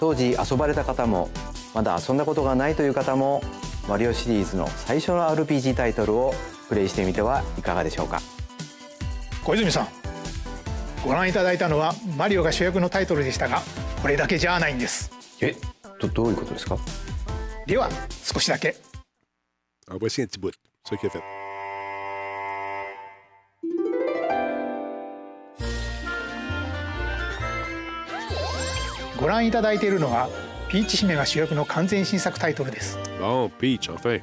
[0.00, 1.30] 当時遊ばれた方も
[1.74, 3.42] まだ遊んだことがないという方も
[3.88, 6.34] マリオシリーズの最初の RPG タイトルを
[6.68, 8.20] プレイしてみてはいかがでしょうか。
[9.44, 9.88] 小泉さん
[11.06, 13.60] ご覧いただいたのはマリオが主役のタイトルでしたが
[14.02, 15.10] これだけじゃないんです。
[15.40, 15.54] え
[16.00, 16.76] どどういうことですか？
[17.66, 18.76] では少しだけ。
[19.90, 20.52] En voici un petit bout.
[20.84, 21.22] C'est ça qu'il a fait.
[29.18, 30.28] ご覧いただいているのは
[30.68, 34.20] ピーチ姫が主役の完全新作タイトルです Bon, Peach, enfin.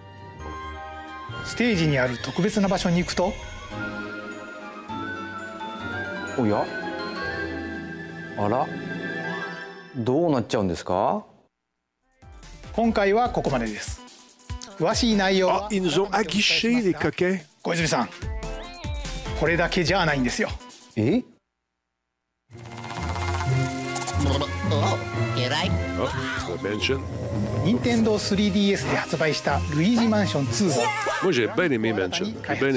[1.46, 3.34] ステージにある特別な場所に行くと
[6.38, 6.66] おや？
[8.38, 8.68] あら？
[9.96, 11.26] どうなっちゃうんですか？
[12.74, 14.01] 今回はここまでです
[14.82, 15.68] 詳しい内容、
[17.62, 18.10] 小泉さん
[19.40, 20.50] これだけじゃないんですよ。
[20.96, 21.22] え、
[27.64, 30.48] 任天堂 3DS で発ージマンショし
[31.56, 32.72] ベネミーンションベー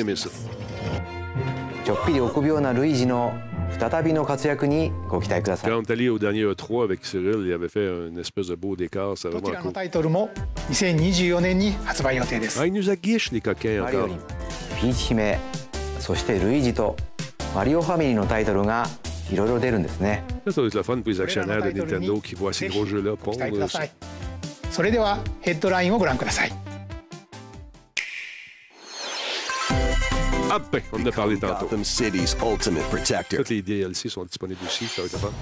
[1.86, 3.32] ちょっぴり臆病なルイジの
[3.78, 9.14] 再びの活躍にご期待ください Quand allé au dernier E3 avec Cyril, il avait fait une espèce de beau décor.
[9.30, 10.30] どちらの.タイトルも
[10.70, 14.16] 2024年に発売予定です Ah, ils nous aguichent, les coquins, マリオ.に
[14.80, 15.38] ピーチ姫
[16.01, 16.96] そしてルイージと
[17.55, 18.86] マリオファミリーのタイトルが
[19.32, 22.84] いろいろ出るんですね Ça, ça doit être le fun pour les actionnaires de Nintendo qui voient ces gros
[22.84, 23.90] jeux-là pondre.
[24.70, 26.52] それではヘッドラインをご覧ください
[30.56, 31.64] Ah, ben, on en a parlé tantôt.
[31.64, 33.39] Gotham City's ultimate protector.
[33.39, 35.32] Toutes les DLC sont disponibles aussi, ça va être.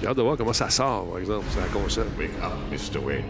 [0.00, 2.06] J'ai hâte de voir comment ça sort, par exemple, sur la console.
[2.18, 2.98] Wake up, Mr.
[3.04, 3.24] Wayne.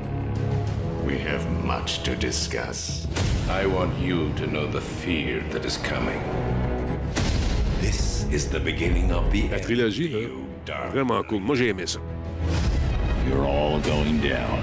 [1.05, 3.09] We have much to discuss.
[3.51, 6.21] I want you to know the fear that is coming.
[7.81, 9.65] This is the beginning of the La end.
[9.65, 11.41] trilogie, là, vraiment cool.
[11.41, 11.99] Moi, j'ai aimé ça.
[13.29, 14.63] You're all going down.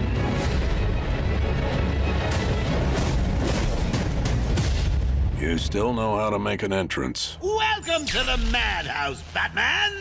[5.42, 7.36] You still know how to make an entrance.
[7.42, 9.92] Welcome to the madhouse, Batman!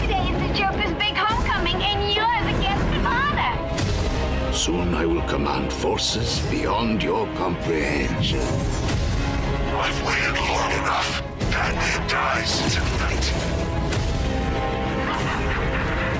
[0.00, 4.54] Today is the Joker's big homecoming, and you're the guest of honor!
[4.54, 8.40] Soon I will command forces beyond your comprehension.
[9.76, 11.22] I've waited long enough.
[11.50, 13.26] Batman dies tonight.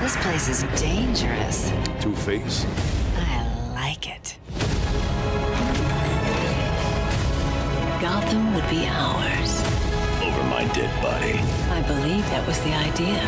[0.01, 1.71] This place is dangerous.
[1.99, 2.67] Two-Face.
[3.17, 4.37] I like it.
[8.01, 9.61] Gotham would be ours.
[10.23, 11.37] Over my dead body.
[11.69, 13.21] I believe that was the idea.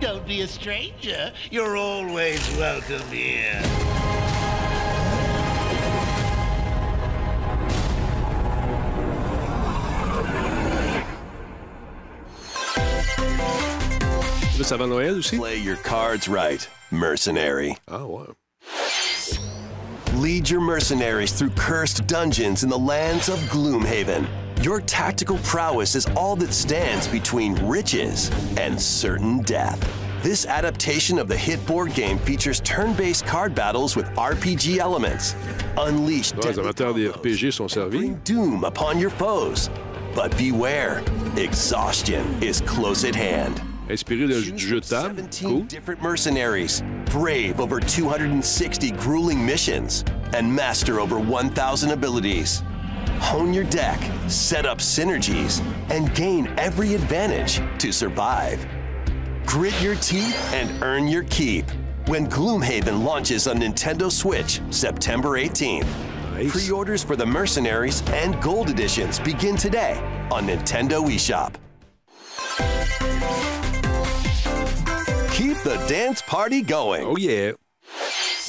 [0.00, 1.34] Don't be a stranger.
[1.50, 3.60] You're always welcome here.
[14.68, 15.38] Ça Noël aussi?
[15.38, 17.74] Play your cards right, mercenary.
[17.90, 18.26] Ah ouais.
[20.16, 24.26] Lead your mercenaries through cursed dungeons in the lands of Gloomhaven.
[24.62, 29.78] Your tactical prowess is all that stands between riches and certain death.
[30.22, 35.34] This adaptation of the hit board game features turn-based card battles with RPG elements.
[35.78, 38.10] Unleash Ouais, les amateurs des RPG sont servis.
[38.24, 39.70] doom upon your foes.
[40.14, 41.02] But beware,
[41.36, 43.62] exhaustion is close at hand.
[43.88, 45.14] Inspiré de- du jeu de table.
[45.16, 50.04] 17 different mercenaries, brave over 260 grueling missions,
[50.34, 52.62] and master over 1,000 abilities.
[53.20, 53.98] Hone your deck,
[54.28, 55.60] set up synergies,
[55.90, 58.64] and gain every advantage to survive.
[59.46, 61.64] Grit your teeth and earn your keep
[62.06, 65.86] when Gloomhaven launches on Nintendo Switch September 18th.
[66.50, 69.98] Pre-orders for the Mercenaries and Gold Editions begin today
[70.30, 71.54] on Nintendo eShop.
[75.58, 77.04] Keep the dance party going.
[77.04, 77.52] Oh yeah.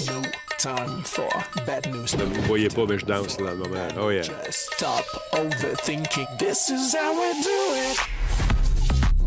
[0.06, 0.22] No
[0.58, 1.30] time for
[1.66, 2.14] bad news.
[2.14, 3.88] Vous ne voyez pas, mais je danse là, le moment.
[4.00, 4.24] Oh yeah.
[4.50, 6.38] Stop overthinking.
[6.38, 7.98] This is how we do it.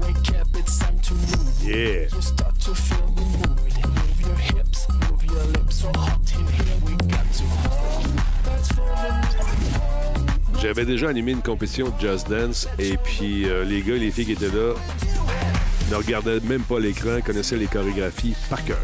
[0.01, 1.63] Wake up, it's time to move.
[1.63, 2.09] Yeah.
[2.13, 3.49] You start to feel the mood.
[3.49, 5.77] Move your hips, move your lips.
[5.77, 7.45] So hot in here, we got to
[8.45, 8.85] That's for
[10.55, 13.99] the J'avais déjà animé une compétition de Just Dance et puis euh, les gars et
[13.99, 14.75] les filles qui étaient là
[15.93, 18.79] ne regardaient même pas l'écran, connaissaient les chorégraphies par cœur.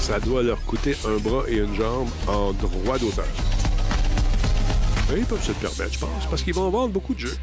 [0.00, 3.26] Ça doit leur coûter un bras et une jambe en droit d'auteur.
[5.10, 7.36] Mais ils peuvent se le permettre, je pense, parce qu'ils vont vendre beaucoup de jeux.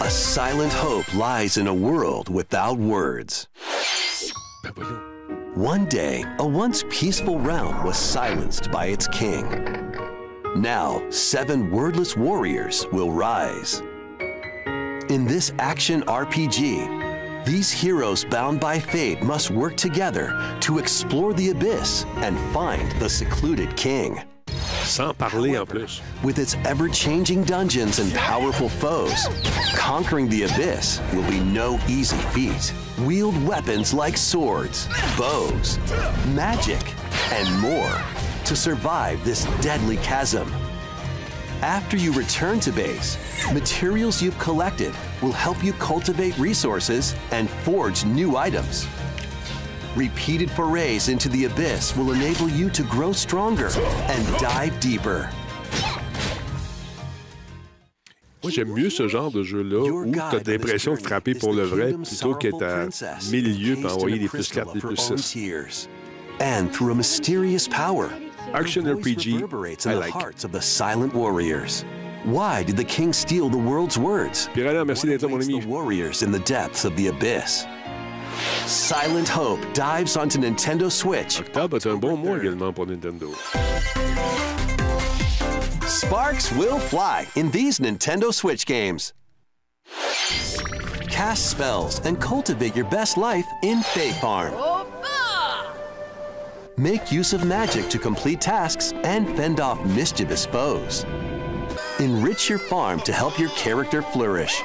[0.00, 3.48] A silent hope lies in a world without words.
[5.54, 9.46] One day, a once peaceful realm was silenced by its king.
[10.56, 13.82] Now, seven wordless warriors will rise.
[15.08, 17.05] In this action RPG,
[17.46, 23.08] these heroes bound by fate must work together to explore the abyss and find the
[23.08, 24.20] secluded king.
[24.82, 26.02] Sans parler en plus.
[26.24, 29.28] With its ever changing dungeons and powerful foes,
[29.76, 32.74] conquering the abyss will be no easy feat.
[32.98, 35.78] Wield weapons like swords, bows,
[36.34, 36.82] magic,
[37.30, 38.02] and more
[38.44, 40.52] to survive this deadly chasm.
[41.62, 43.16] After you return to base,
[43.50, 44.92] materials you've collected
[45.22, 48.86] will help you cultivate resources and forge new items.
[49.96, 53.70] Repeated forays into the abyss will enable you to grow stronger
[54.08, 55.30] and dive deeper.
[58.42, 61.64] Moi, j'aime mieux ce genre de jeu-là où tu as l'impression de frapper pour le
[61.64, 62.86] vrai plutôt qu'être à
[63.30, 65.88] milieu et envoyer des plus 4, des plus 6.
[66.38, 68.10] And through a mysterious power,
[68.54, 70.12] Action RPG, reverberates in I the like.
[70.12, 71.84] hearts of the silent warriors.
[72.24, 74.48] Why did the king steal the world's words?
[74.54, 75.60] Piranha, merci d'être mon ami.
[75.60, 77.66] The warriors in the depths of the abyss.
[78.66, 81.40] Silent Hope dives onto Nintendo Switch.
[81.40, 83.32] Octobre est un bon mois également pour Nintendo.
[85.86, 89.12] Sparks will fly in these Nintendo Switch games.
[91.08, 94.52] Cast spells and cultivate your best life in Faith Farm.
[96.78, 101.06] Make use of magic to complete tasks and fend off mischievous foes.
[101.98, 104.60] Enrich your farm to help your character flourish.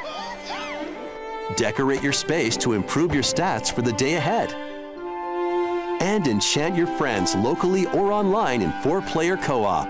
[1.56, 4.54] Decorate your space to improve your stats for the day ahead.
[6.02, 9.90] And enchant your friends locally or online in four player co op.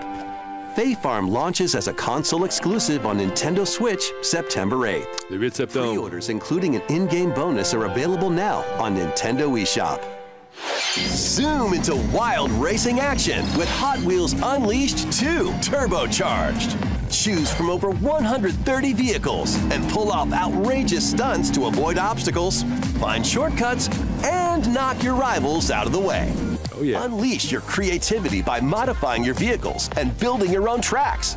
[0.76, 5.28] Fae Farm launches as a console exclusive on Nintendo Switch September 8th.
[5.28, 5.90] Le 8 septembre.
[5.90, 10.21] Pre-orders including an in-game bonus are available now on Nintendo eShop.
[10.62, 16.76] Zoom into wild racing action with Hot Wheels Unleashed 2 Turbocharged.
[17.10, 22.62] Choose from over 130 vehicles and pull off outrageous stunts to avoid obstacles,
[23.00, 23.88] find shortcuts,
[24.22, 26.32] and knock your rivals out of the way.
[26.74, 27.04] Oh, yeah.
[27.04, 31.36] Unleash your creativity by modifying your vehicles and building your own tracks.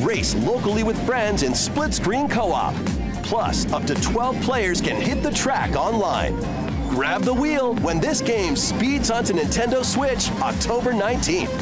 [0.00, 2.74] Race locally with friends in split screen co op.
[3.22, 6.65] Plus, up to 12 players can hit the track online.
[6.90, 11.52] Grab the wheel when this game speeds onto Nintendo Switch October 19th.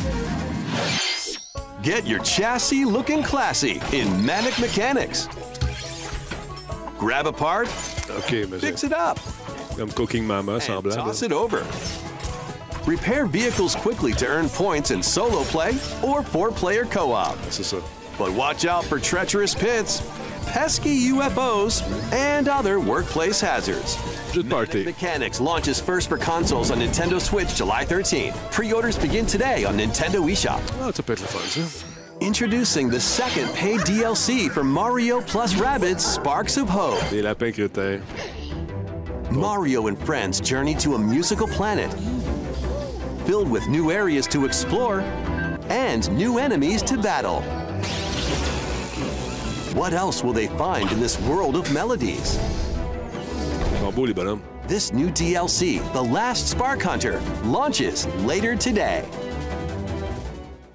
[1.82, 5.28] Get your chassis looking classy in Manic Mechanics.
[6.98, 7.68] Grab a part,
[8.10, 9.18] OK, mais fix it up,
[9.76, 11.66] comme Cooking Mama, and toss it over.
[12.86, 15.72] Repair vehicles quickly to earn points in solo play
[16.02, 17.36] or four-player co-op.
[18.18, 20.01] But watch out for treacherous pits,
[20.47, 23.97] pesky UFOs, and other workplace hazards.
[24.49, 24.85] Party.
[24.85, 28.33] Mechanics launches first for consoles on Nintendo Switch July 13.
[28.51, 30.61] Pre-orders begin today on Nintendo eShop.
[30.81, 31.97] Ah, ça peut être le fun.
[32.21, 37.01] Introducing the second paid DLC for Mario plus Rabbids Sparks of Hope.
[37.12, 38.01] Les lapins crétins.
[39.31, 41.93] Mario and friends journey to a musical planet
[43.25, 45.01] filled with new areas to explore
[45.71, 47.43] and new enemies to battle.
[49.74, 52.38] What else will they find in this world of melodies?
[53.72, 54.40] Ils sont beaux, les bonhommes.
[54.68, 59.05] This new DLC, The Last Spark Hunter, launches later today.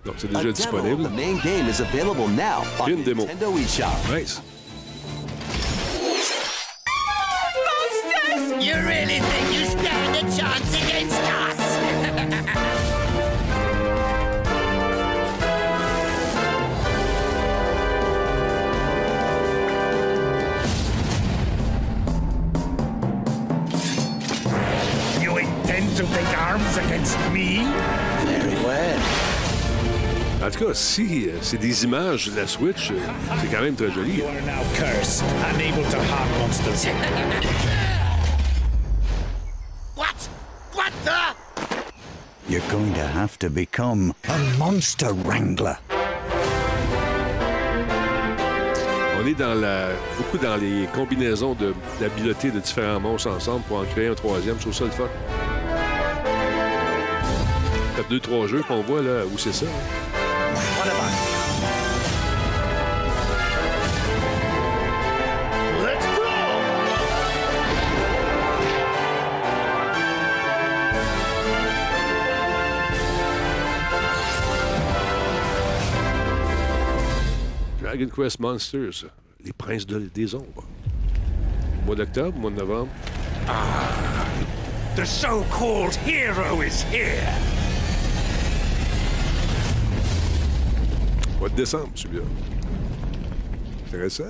[0.06, 1.04] Donc, c'est A déjà demo of disponible.
[1.04, 2.90] the main game is available now on.
[2.90, 4.12] Nintendo eShop.
[4.12, 4.42] Nice.
[30.60, 32.96] Tout cas, si euh, c'est des images de la Switch, euh,
[33.42, 34.18] c'est quand même très joli.
[34.18, 35.24] You are now cursed,
[35.54, 36.86] unable to harm monsters.
[39.96, 40.30] what?
[40.74, 41.36] What the?
[42.50, 45.78] You're going to have to become a monster wrangler.
[49.22, 53.78] On est dans la, beaucoup dans les combinaisons de- d'habiletés de, différents monstres ensemble pour
[53.80, 54.56] en créer un troisième.
[54.58, 55.04] Je trouve ça le fun.
[57.96, 59.66] Fait deux, trois jeux qu'on voit là où c'est ça.
[59.66, 60.09] hein?
[78.00, 79.06] Dragon Quest Monsters,
[79.44, 80.64] les princes de- des ombres.
[81.86, 82.88] Mois d'octobre, mois de novembre.
[84.96, 87.28] The so-called hero is here!
[91.42, 92.24] Mois de décembre, celui-là.
[93.88, 94.24] Intéressant.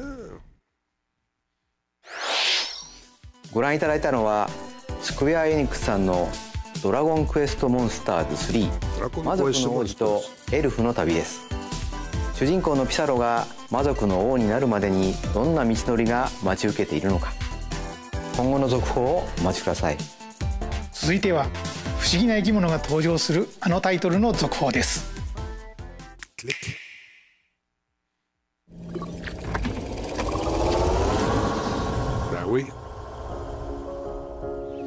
[3.53, 4.49] ご覧いただいたのは
[5.01, 6.27] スクエア・エニックスさんの
[6.81, 11.58] 「ドラゴンクエストモンスターズ3魔族の王子とエルフの旅」です
[12.39, 17.33] 主人公のピサロが魔族の王になるまでにどんな道のりが待ち受けているのか
[18.37, 19.97] 今後の続報をお待ちください
[20.93, 21.47] 続いては
[21.99, 25.19] 不思議な生き物が登場するあのタイトルの続報です.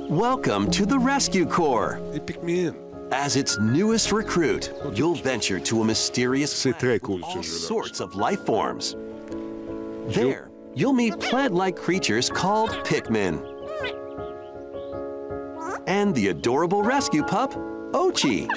[0.08, 2.00] Welcome to the Rescue Corps.
[2.12, 2.81] They picked me in.
[3.12, 8.14] As its newest recruit, you'll venture to a mysterious C'est très cool, all sorts of
[8.16, 8.96] life forms.
[10.08, 13.36] There, you'll meet plant-like creatures called Pikmin.
[15.86, 17.52] And the adorable rescue pup,
[17.92, 18.48] Ochi.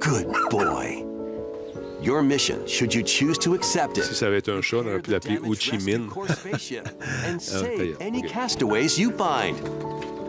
[0.00, 1.06] Good boy.
[2.02, 4.86] Your mission, should you choose to accept it, Si ça avait été un chat, on
[4.88, 6.88] aurait pu l'appeler Ho spaceship
[7.24, 9.56] and Ah, save any castaways you find.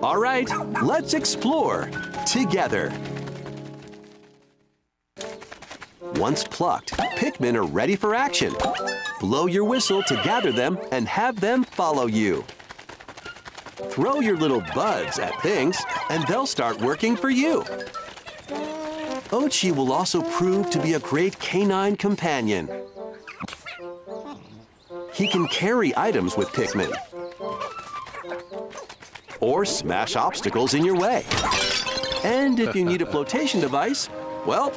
[0.03, 0.47] All right,
[0.83, 1.89] let's explore
[2.31, 2.91] together.
[6.13, 8.53] Once plucked, Pikmin are ready for action.
[9.19, 12.43] Blow your whistle to gather them and have them follow you.
[13.89, 17.61] Throw your little buds at things, and they'll start working for you.
[19.31, 22.69] Ochi will also prove to be a great canine companion.
[25.13, 26.93] He can carry items with Pikmin.
[29.39, 31.25] Or smash obstacles in your way.
[32.23, 34.09] And if you need a flotation device,
[34.45, 34.71] well,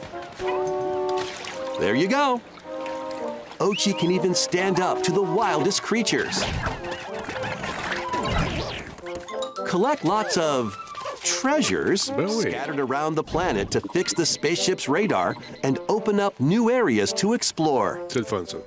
[1.78, 2.40] there you go.
[3.58, 6.42] Ochi can even stand up to the wildest creatures.
[9.66, 10.76] Collect lots of
[11.22, 17.12] treasures scattered around the planet to fix the spaceship's radar and open up new areas
[17.12, 18.00] to explore.
[18.08, 18.58] C'est le fun, ça.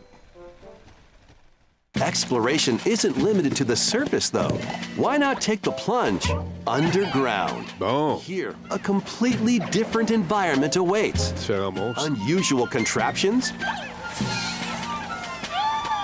[2.00, 4.50] Exploration isn't limited to the surface, though.
[4.96, 6.32] Why not take the plunge
[6.66, 7.68] underground?
[7.80, 8.18] Bon.
[8.20, 11.32] Here, a completely different environment awaits.
[11.50, 12.06] Monstres.
[12.08, 13.52] Unusual contraptions,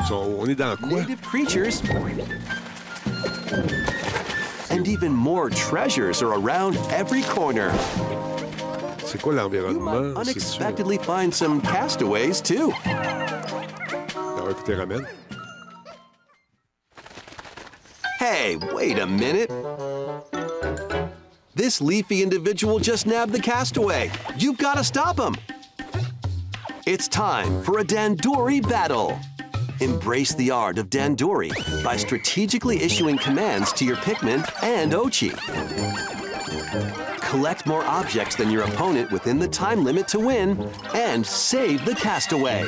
[0.07, 0.99] sont- on est dans quoi?
[1.01, 1.81] native creatures,
[4.69, 7.71] And even more treasures are around every corner.
[9.05, 10.15] C'est quoi l'environnement?
[10.17, 12.71] Unexpectedly find some castaways too.
[12.85, 15.05] Ah, écoutez, ramène.
[18.17, 19.51] Hey, wait a minute.
[21.53, 24.09] This leafy individual just nabbed the castaway.
[24.39, 25.35] You've got to stop him.
[26.87, 29.19] It's time for a Dandori battle.
[29.81, 31.51] Embrace the art of Dandori
[31.83, 35.37] by strategically issuing commands to your Pikmin and Ochi.
[37.21, 41.93] Collect more objects than your opponent within the time limit to win and save the
[41.93, 42.65] castaway.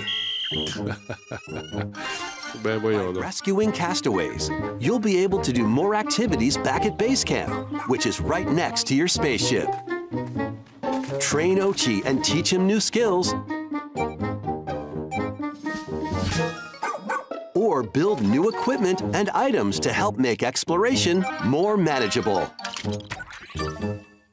[2.58, 3.18] Voyons.
[3.18, 4.50] Rescuing castaways,
[4.80, 7.52] you'll be able to do more activities back at base camp,
[7.88, 9.70] which is right next to your spaceship.
[11.20, 13.34] Train Ochi and teach him new skills.
[17.56, 22.52] Or build new equipment and items to help make exploration more manageable.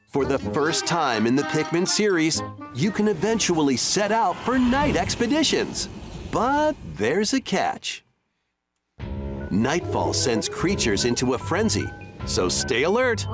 [0.06, 2.42] For the first time in the Pikmin series,
[2.74, 5.88] you can eventually set out for night expeditions.
[6.30, 8.05] But there's a catch.
[9.50, 11.88] Nightfall sends creatures into a frenzy,
[12.24, 13.26] so stay alert.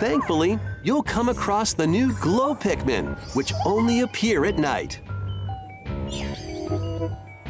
[0.00, 5.00] Thankfully, you'll come across the new Glow Pikmin, which only appear at night.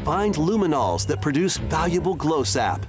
[0.04, 2.84] Find luminals that produce valuable glow sap.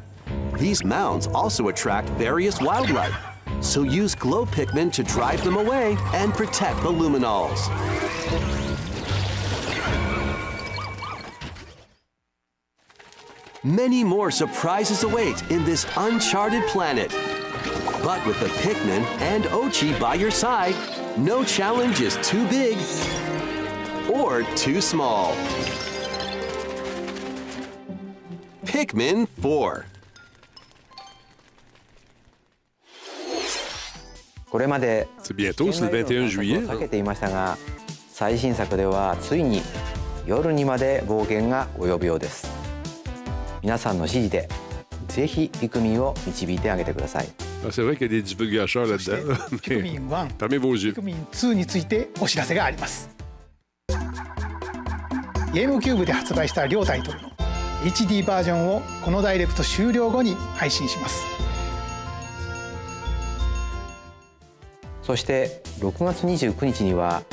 [0.57, 3.15] These mounds also attract various wildlife,
[3.61, 7.69] so use Glow Pikmin to drive them away and protect the luminals.
[13.64, 17.10] Many more surprises await in this uncharted planet.
[18.04, 20.74] But with the Pikmin and Ochi by your side,
[21.18, 22.78] no challenge is too big
[24.08, 25.34] or too small.
[28.64, 29.84] Pikmin 4.
[34.50, 36.60] これまで C'est bientôt, c'est le 21 juillet.
[36.66, 37.58] 避けていましたが
[38.10, 39.62] 最新作ではついに
[40.26, 42.61] 夜にまで冒険が及ぶようです
[43.63, 44.49] 皆さんの指示で
[45.07, 47.27] ぜひピクミンを導いてあげてください。
[47.63, 49.59] Ah, c'est vrai qu'il y a des divulgateurs là-dedans.
[49.61, 50.93] ピクミン1 Fermez vos ピ yeux.
[50.93, 53.09] クミン2についてお知らせがあります
[55.53, 57.29] ゲームキューブで発売した両タイトルの
[57.83, 61.33] HD バージョンをこのダイレクト終了後に配信します。
[65.03, 67.23] そして6月29日には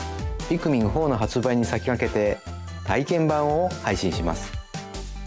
[0.48, 2.38] ピクミン4の発売に先駆けて
[2.84, 4.59] 体験版を配信します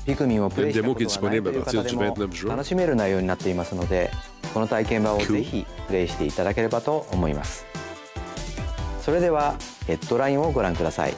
[0.05, 4.11] ピクミンをプレイしたことがないという方でも楽しめる内容になっていますので
[4.53, 7.65] この体験版をぜひプレイしていただければと思います
[9.01, 9.55] それでは
[9.87, 11.13] ヘッドラインをご覧ください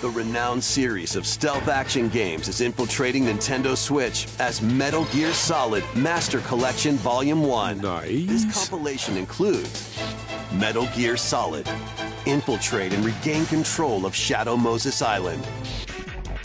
[0.00, 5.84] The renowned series of stealth action games is infiltrating Nintendo Switch as Metal Gear Solid
[5.94, 7.78] Master Collection Volume 1.
[8.26, 10.00] This compilation includes
[10.54, 11.68] Metal Gear Solid
[12.26, 15.46] Infiltrate and regain control of Shadow Moses Island.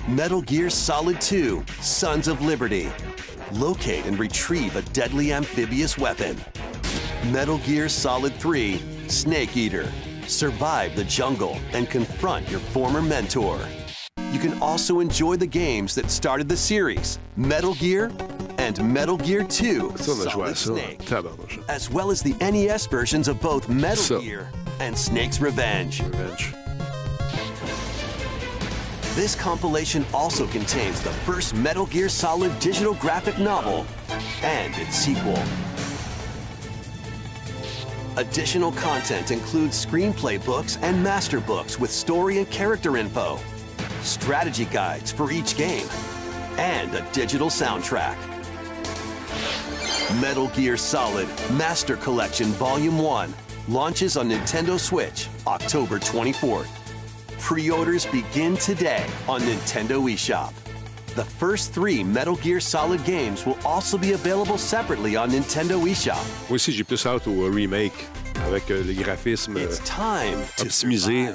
[0.07, 2.89] Metal Gear Solid 2 Sons of Liberty
[3.51, 6.39] Locate and retrieve a deadly amphibious weapon.
[7.31, 9.91] Metal Gear Solid 3 Snake Eater.
[10.27, 13.59] Survive the jungle and confront your former mentor.
[14.31, 18.11] You can also enjoy the games that started the series Metal Gear
[18.57, 21.01] and Metal Gear 2 Ça, on a joué à Solid.
[21.01, 24.21] Snake, as well as the NES versions of both Metal.
[24.21, 24.49] Gear
[24.79, 26.03] and Snake's Revenge.
[29.15, 33.85] This compilation also contains the first Metal Gear Solid digital graphic novel
[34.43, 35.41] and its sequel.
[38.17, 43.37] Additional content includes screenplay books and master books with story and character info,
[44.01, 45.87] strategy guides for each game,
[46.57, 48.15] and a digital soundtrack.
[50.13, 51.27] Metal Gear Solid
[51.57, 53.33] Master Collection Volume 1
[53.67, 56.67] launches on Nintendo Switch October 24th.
[57.39, 60.53] Pre-orders begin today on Nintendo eShop.
[61.15, 66.23] The first three Metal Gear Solid games will also be available separately on Nintendo eShop.
[66.49, 68.05] Moi aussi, j'ai plus hâte au remake
[68.45, 71.29] avec euh, les graphismes euh, Time to optimisés.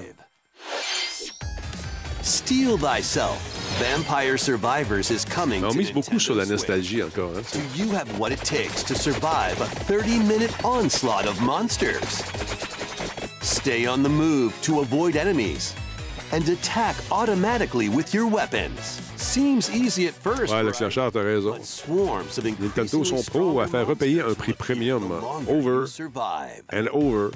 [2.22, 3.59] Steel Thyself.
[3.80, 7.32] Vampire Survivors is coming On mise beaucoup sur la nostalgie encore.
[7.34, 7.42] hein.
[7.50, 12.22] Do you have what it takes to survive a 30-minute onslaught of monsters?
[13.40, 15.74] Stay on the move to avoid enemies
[16.32, 19.00] and attack automatically with your weapons.
[19.16, 21.54] Seems easy at first, Ouais, Alex Lachard, t'as raison.
[22.60, 25.10] Nintendo sont pros à faire repayer un prix premium
[25.48, 26.62] over survive.
[26.70, 27.30] and over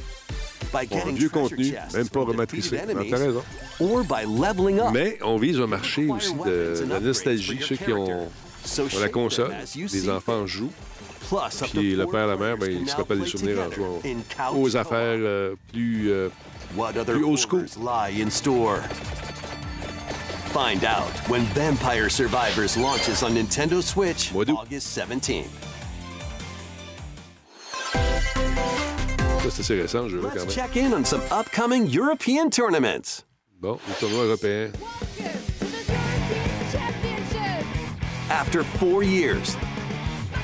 [0.72, 2.78] Bon, treasure contenu, même pas rematricé.
[4.92, 9.08] Mais on vise un marché aussi de, de la nostalgie, ceux qui ont, ont la
[9.08, 10.72] console, les enfants jouent.
[11.72, 14.00] Puis le père et la mère, ben, ils se rappellent des souvenirs en jouant
[14.54, 16.28] aux affaires euh, plus, euh,
[16.76, 17.66] What other plus old school.
[17.82, 18.80] horrors lie in store?
[20.52, 25.46] Find out when Vampire Survivors launches on Nintendo Switch August 17th.
[29.50, 30.66] C'est assez récent, ce jeu-là, quand Let's même.
[30.72, 33.22] check in on some upcoming European tournaments.
[33.60, 34.70] Bon, le tournoi européen.
[38.30, 39.56] After four years,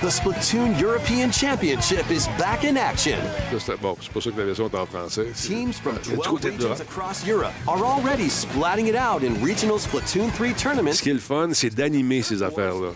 [0.00, 3.18] the Splatoon European Championship is back in action.
[3.58, 5.26] C'est- bon, c'est pour ça que la version est en français.
[5.34, 8.94] Teams from Il y a du 12 côté regions across Europe are already splatting it
[8.96, 10.92] out in regional Splatoon 3 tournaments.
[10.94, 12.90] Ce qui est le fun, c'est d'animer ces affaires-là.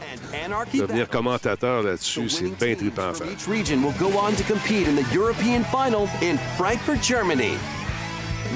[0.72, 3.26] Devenir commentateur là-dessus, c'est bien trippant à faire.
[3.31, 7.52] Each region will go on to compete in the European final in Frankfurt, Germany.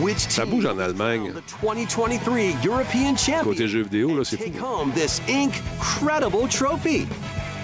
[0.00, 1.32] Which Ça bouge en Allemagne.
[1.60, 4.44] 2023 European champion Côté jeux vidéo, là, c'est fou.
[4.44, 7.06] take home this incredible trophy.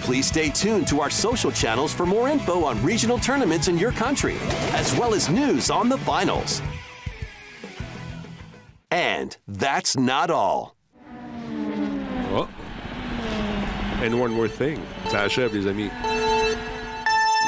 [0.04, 3.90] Please stay tuned to our social channels for more info on regional tournaments in your
[3.90, 4.36] country,
[4.74, 6.60] as well as news on the finals.
[8.90, 10.76] And that's not all.
[12.36, 12.48] Oh.
[14.02, 14.78] And one more thing.
[15.06, 15.90] Ça achève, les amis.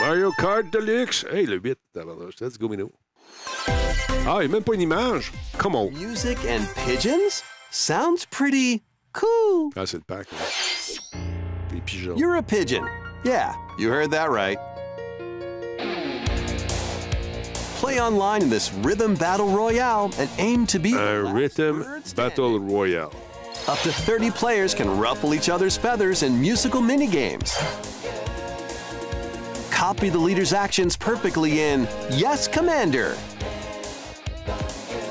[0.01, 1.27] Mario Kart Deluxe.
[1.31, 1.77] Hey, le 8.
[1.95, 2.41] tabarnouche.
[2.41, 2.91] Let's go, Mino.
[4.27, 5.31] Ah, a même pas une image.
[5.59, 5.91] Come on.
[5.93, 7.43] Music and pigeons?
[7.71, 9.73] Sounds pretty cool.
[9.77, 10.27] Ah, c'est le pack.
[11.87, 12.21] Des pigeons.
[12.21, 12.89] You're a pigeon.
[13.25, 14.59] Yeah, you heard that right.
[17.79, 23.13] Play online in this rhythm battle royale and aim to be Un Rhythm Battle Royale.
[23.69, 27.53] up to 30 players can ruffle each other's feathers in musical minigames.
[29.71, 33.11] Copy the leader's actions perfectly in Yes, Commander.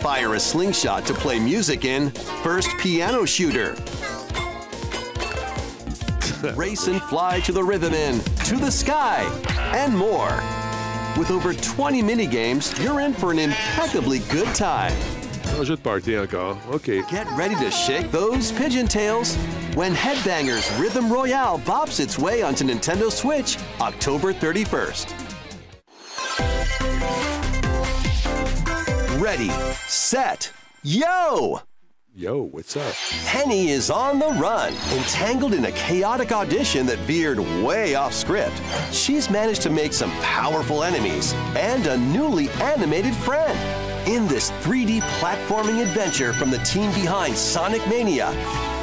[0.02, 2.10] Fire a slingshot to play music in
[2.44, 3.76] First Piano Shooter.
[6.54, 9.24] Race and fly to the rhythm in To the Sky,
[9.74, 10.42] and more.
[11.18, 14.94] With over 20 mini games, you're in for an impeccably good time.
[15.58, 16.58] Un jeu de party encore.
[16.72, 17.02] OK.
[17.10, 19.36] Get ready to shake those pigeon tails
[19.76, 25.14] when Headbangers Rhythm Royale bops its way onto Nintendo Switch October 31st.
[29.22, 29.50] Ready,
[29.88, 30.52] set,
[30.84, 31.62] yo!
[32.18, 32.94] Yo, what's up?
[33.26, 38.62] Penny is on the run, entangled in a chaotic audition that veered way off script.
[38.94, 43.60] She's managed to make some powerful enemies and a newly animated friend.
[44.08, 48.32] In this 3D platforming adventure from the team behind Sonic Mania,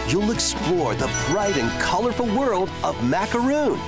[0.08, 3.80] you'll explore the bright and colorful world of Macaroon.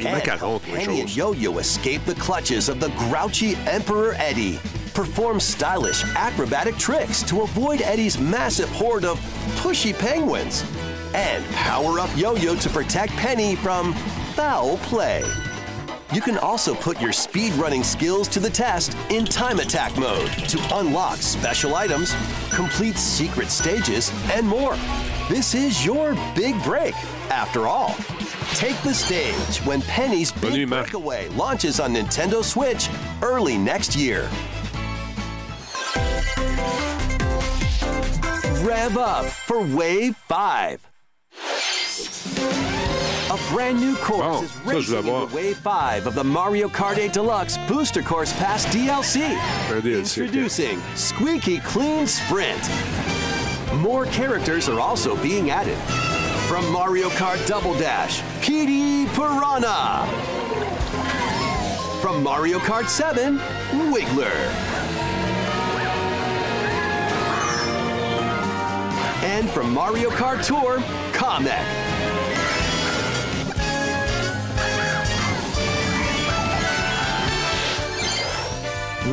[0.00, 1.16] And autre Penny and.
[1.16, 4.60] Yo-Yo escape the clutches of the grouchy Emperor Eddie.
[4.94, 9.18] Perform stylish acrobatic tricks to avoid Eddie's massive horde of
[9.56, 10.64] pushy penguins.
[11.14, 13.94] And power up Yo-Yo to protect Penny from
[14.34, 15.24] foul play.
[16.12, 20.30] You can also put your speed running skills to the test in time attack mode
[20.30, 22.14] to unlock special items,
[22.50, 24.76] complete secret stages, and more.
[25.30, 26.94] This is your big break,
[27.30, 27.96] after all.
[28.54, 32.90] Take the stage when Penny's Big Breakaway launches on Nintendo Switch
[33.22, 34.28] early next year.
[38.64, 40.88] Rev up for Wave 5.
[43.32, 46.98] A brand new course is ça, je racing into Wave 5 of the Mario Kart
[46.98, 49.22] 8 Deluxe Booster Course Pass DLC.
[49.70, 50.24] Un DLC, ok.
[50.24, 52.60] Introducing Squeaky Clean Sprint.
[53.76, 55.78] More characters are also being added.
[56.46, 60.06] From Mario Kart Double Dash, PD Piranha.
[62.02, 63.38] From Mario Kart 7,
[63.90, 64.81] Wiggler.
[69.22, 70.78] And from Mario Kart Tour,
[71.12, 71.92] Kamek.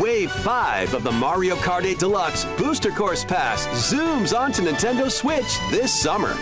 [0.02, 5.58] Wave 5 of the Mario Kart 8 Deluxe Booster Course Pass zooms onto Nintendo Switch
[5.70, 6.34] this summer.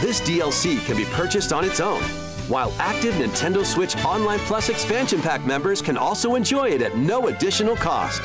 [0.00, 2.02] This DLC can be purchased on its own,
[2.48, 7.26] while active Nintendo Switch Online Plus expansion pack members can also enjoy it at no
[7.26, 8.22] additional cost.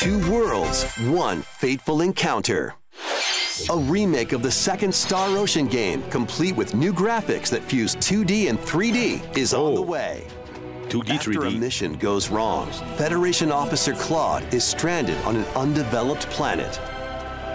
[0.00, 2.74] Two worlds, one fateful encounter.
[3.68, 8.48] A remake of the second Star Ocean game, complete with new graphics that fuse 2D
[8.48, 10.26] and 3D, is on the way.
[10.88, 16.80] 2D, After a mission goes wrong, Federation Officer Claude is stranded on an undeveloped planet.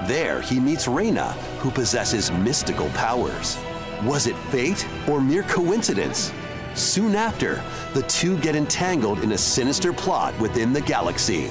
[0.08, 1.32] There, he meets Reyna,
[1.62, 3.58] who possesses mystical powers.
[4.04, 6.32] Was it fate or mere coincidence?
[6.76, 7.64] Soon after,
[7.96, 11.50] the two get entangled in a sinister plot within the galaxy.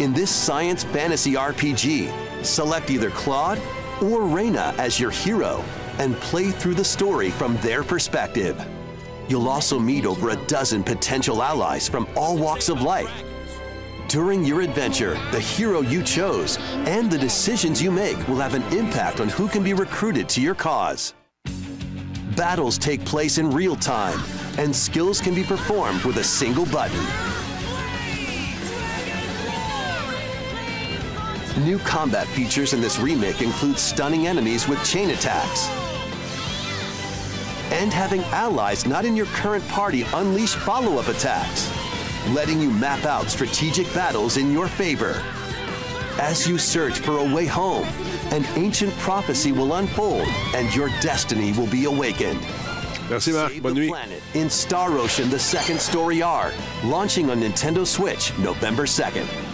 [0.00, 3.60] In this science fantasy RPG, select either Claude
[4.00, 5.62] or Reyna as your hero
[5.98, 8.58] and play through the story from their perspective.
[9.28, 13.12] You'll also meet over a dozen potential allies from all walks of life.
[14.08, 16.56] During your adventure, the hero you chose
[16.86, 20.40] and the decisions you make will have an impact on who can be recruited to
[20.40, 21.12] your cause.
[22.36, 24.18] Battles take place in real time,
[24.56, 27.39] and skills can be performed with a single button.
[31.64, 35.68] New combat features in this remake include stunning enemies with chain attacks.
[37.70, 41.70] And having allies not in your current party unleash follow up attacks,
[42.30, 45.22] letting you map out strategic battles in your favor.
[46.18, 47.86] As you search for a way home,
[48.32, 52.40] an ancient prophecy will unfold and your destiny will be awakened.
[53.10, 53.60] Merci, Marc.
[53.60, 53.90] Bonne nuit.
[53.90, 56.52] Planet in Star Ocean The Second Story R,
[56.84, 59.49] launching on Nintendo Switch November 2nd.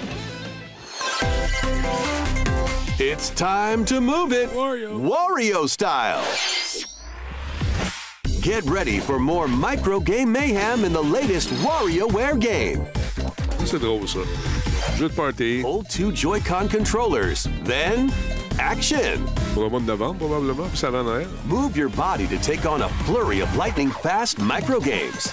[2.99, 6.25] It's time to move it Wario, Wario style.
[8.41, 12.87] Get ready for more micro game mayhem in the latest WarioWare game.
[13.67, 14.21] C'est drôle, ça.
[14.97, 15.61] Jeu de party.
[15.61, 18.11] Hold two Joy-Con controllers, then
[18.59, 19.27] action.
[19.53, 21.27] Pour le mois de novembre, probablement, puis ça Noël.
[21.45, 25.31] Move your body to take on a flurry of lightning-fast micro games.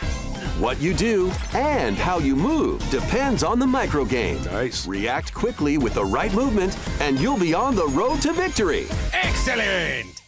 [0.59, 4.41] What you do and how you move depends on the micro game.
[4.43, 4.88] Nice.
[4.88, 8.85] React quickly with the right movement, and you'll be on the road to victory.
[9.13, 10.21] Excellent!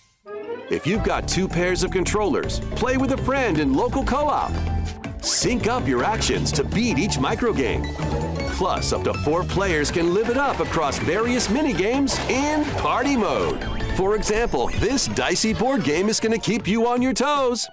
[0.71, 4.51] If you've got two pairs of controllers, play with a friend in local co-op.
[5.23, 7.83] Sync up your actions to beat each micro game.
[8.53, 13.15] Plus, up to four players can live it up across various mini games in party
[13.15, 13.63] mode.
[13.95, 17.67] For example, this dicey board game is going to keep you on your toes.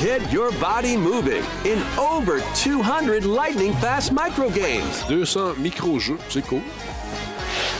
[0.00, 6.60] Get your body moving in over 200 lightning fast micro games 200 micro-jeux, c'est cool.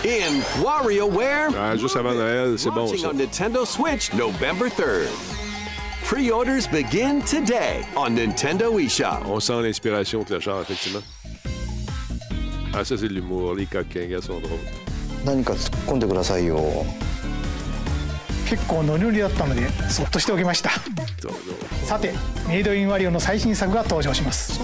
[0.05, 1.51] in WarioWare.
[1.59, 3.11] Ah, juste avant Noël, c'est bon, Launching ça.
[3.13, 5.09] on Nintendo Switch November 3rd.
[6.05, 9.25] Pre-orders begin today on Nintendo eShop.
[9.27, 11.01] On sent l'inspiration de le genre, effectivement.
[12.73, 13.55] Ah, ça, c'est de l'humour.
[13.55, 14.61] Les coquins, gars, sont drôles.
[15.25, 16.57] 何か突っ込んでくださいよ
[18.52, 20.72] 結構ノリノリだったのでそっとしておきました。
[21.86, 22.12] さて
[22.50, 24.60] メイドインワリオの最新作が登場します。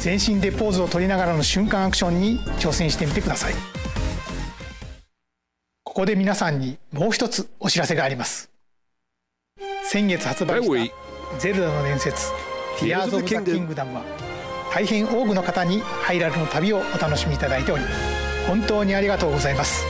[0.00, 3.54] 全身でポーズを取りながらの瞬間アクションに挑戦してみてください。
[5.84, 8.50] ここで皆さんにもう一つお知らせがあります。
[9.84, 10.94] 先月発売した
[11.38, 12.32] 「ゼルダの伝説
[12.78, 14.02] Tears of the Kingdom」は
[14.74, 17.84] 大変多くの方にハイラルの旅をお楽しみいただいており
[18.48, 19.84] 本当にありがとうございます。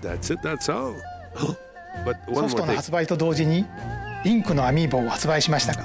[0.00, 0.94] That's it, that's all.
[2.34, 3.64] ソフトの.発売と同時に
[4.24, 5.84] リンクのアミーボを発売しましたが.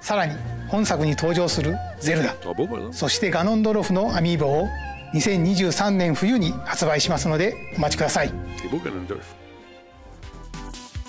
[0.00, 0.36] さらに
[0.68, 2.92] 本作に登場するゼルダ Ah.
[2.92, 4.68] そしてガノンドロフのアミーボを
[5.14, 8.32] 2023年冬に発売しますのでお待ちください.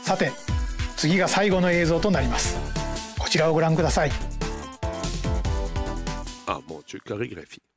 [0.04, 0.32] さて
[0.98, 2.58] 次が最後の映像となります
[3.18, 4.12] こちらをご覧ください
[6.46, 7.62] Ah, mon Dieu, chorégraphie.
[7.62, 7.73] Tu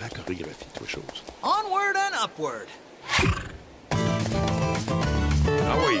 [0.00, 1.22] la chorégraphie, toi, chose.
[1.42, 2.68] Onward and upward.
[5.66, 6.00] Ah oui.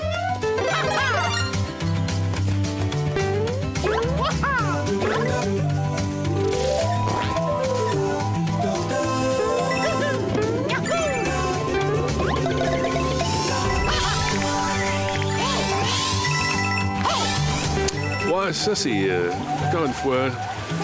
[18.30, 19.08] Ouais, ça, c'est.
[19.08, 19.30] euh,
[19.68, 20.28] encore une fois,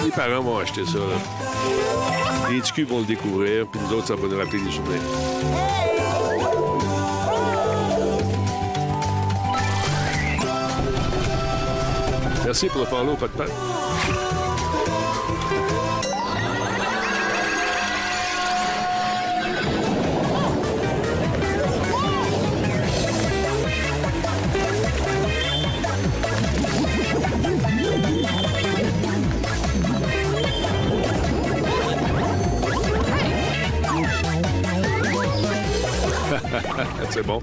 [0.04, 0.98] les parents vont acheter ça.
[0.98, 2.23] là.
[2.50, 5.00] Les TQ vont le découvrir, puis nous autres, ça va nous rappeler des souvenirs.
[12.44, 14.43] Merci pour le follow, pas de patte.
[37.10, 37.40] C'est bon.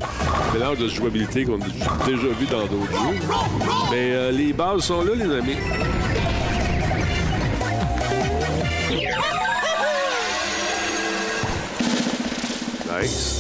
[0.53, 3.19] Mélange de jouabilité qu'on a déjà vu dans d'autres jeux.
[3.91, 5.57] Mais euh, les bases sont là, les amis.
[13.01, 13.37] Nice.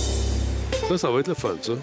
[0.87, 1.73] Ça, ça va être le fun, ça.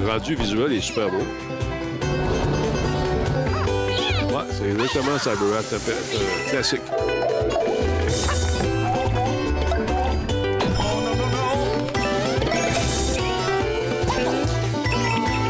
[0.00, 1.45] Le rendu visuel est super beau.
[4.66, 5.18] Exactement
[5.74, 6.82] un peu- euh, classique.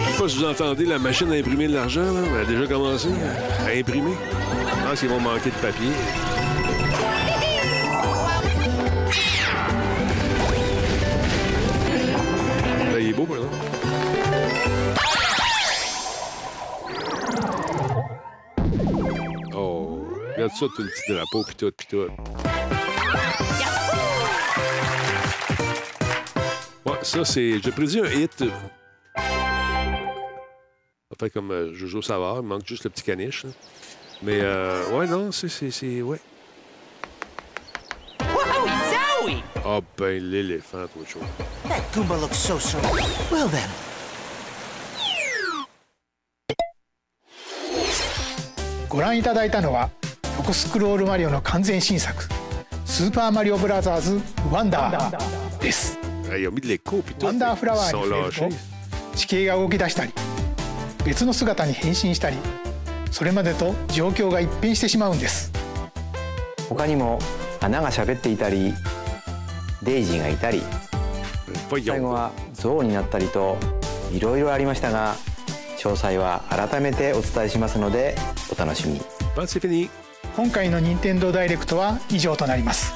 [0.08, 2.02] Je sais pas si vous entendez la machine à imprimer de l'argent.
[2.34, 3.08] Elle a déjà commencé
[3.66, 4.12] à imprimer.
[4.82, 5.90] Je pense qu'ils vont manquer de papier.
[20.56, 22.08] Ça, tout le petit drapeau, pis tout, pis tout.
[26.86, 27.60] Ouais, ça, c'est.
[27.62, 28.42] J'ai prédit un hit.
[29.16, 29.24] Ça
[31.20, 33.44] fait comme euh, Jojo Savard, il manque juste le petit caniche.
[33.44, 33.50] là.
[34.22, 35.48] Mais, euh, ouais, non, c'est.
[35.48, 36.20] c'est, c'est ouais.
[39.64, 41.20] Ah, ben, l'éléphant, toi, chaud.
[41.68, 42.78] That Goomba looks so so.
[43.30, 43.68] Well then.
[50.38, 52.24] 横スクロールマリオの完全新作
[52.84, 55.18] 「スーパーマリオブラザーズワンダー」
[55.60, 55.98] です。
[56.02, 56.06] Ah.
[57.24, 60.12] ワンダーフラワーに触れ.ると地形が動き出したり
[61.04, 62.36] 別の姿に変身したり
[63.12, 65.52] それまでと状況が一変してしまうんです
[66.68, 67.20] 他にも
[67.60, 68.74] 穴が喋っていたり
[69.82, 70.62] デイジーがいたり
[71.70, 73.56] 最後はゾウになったりと
[74.12, 75.14] いろいろありましたが
[75.78, 78.16] 詳細は改めてお伝えしますので
[78.54, 79.00] お楽しみに
[80.35, 82.93] 今回の任天堂ダイレクトは以上となります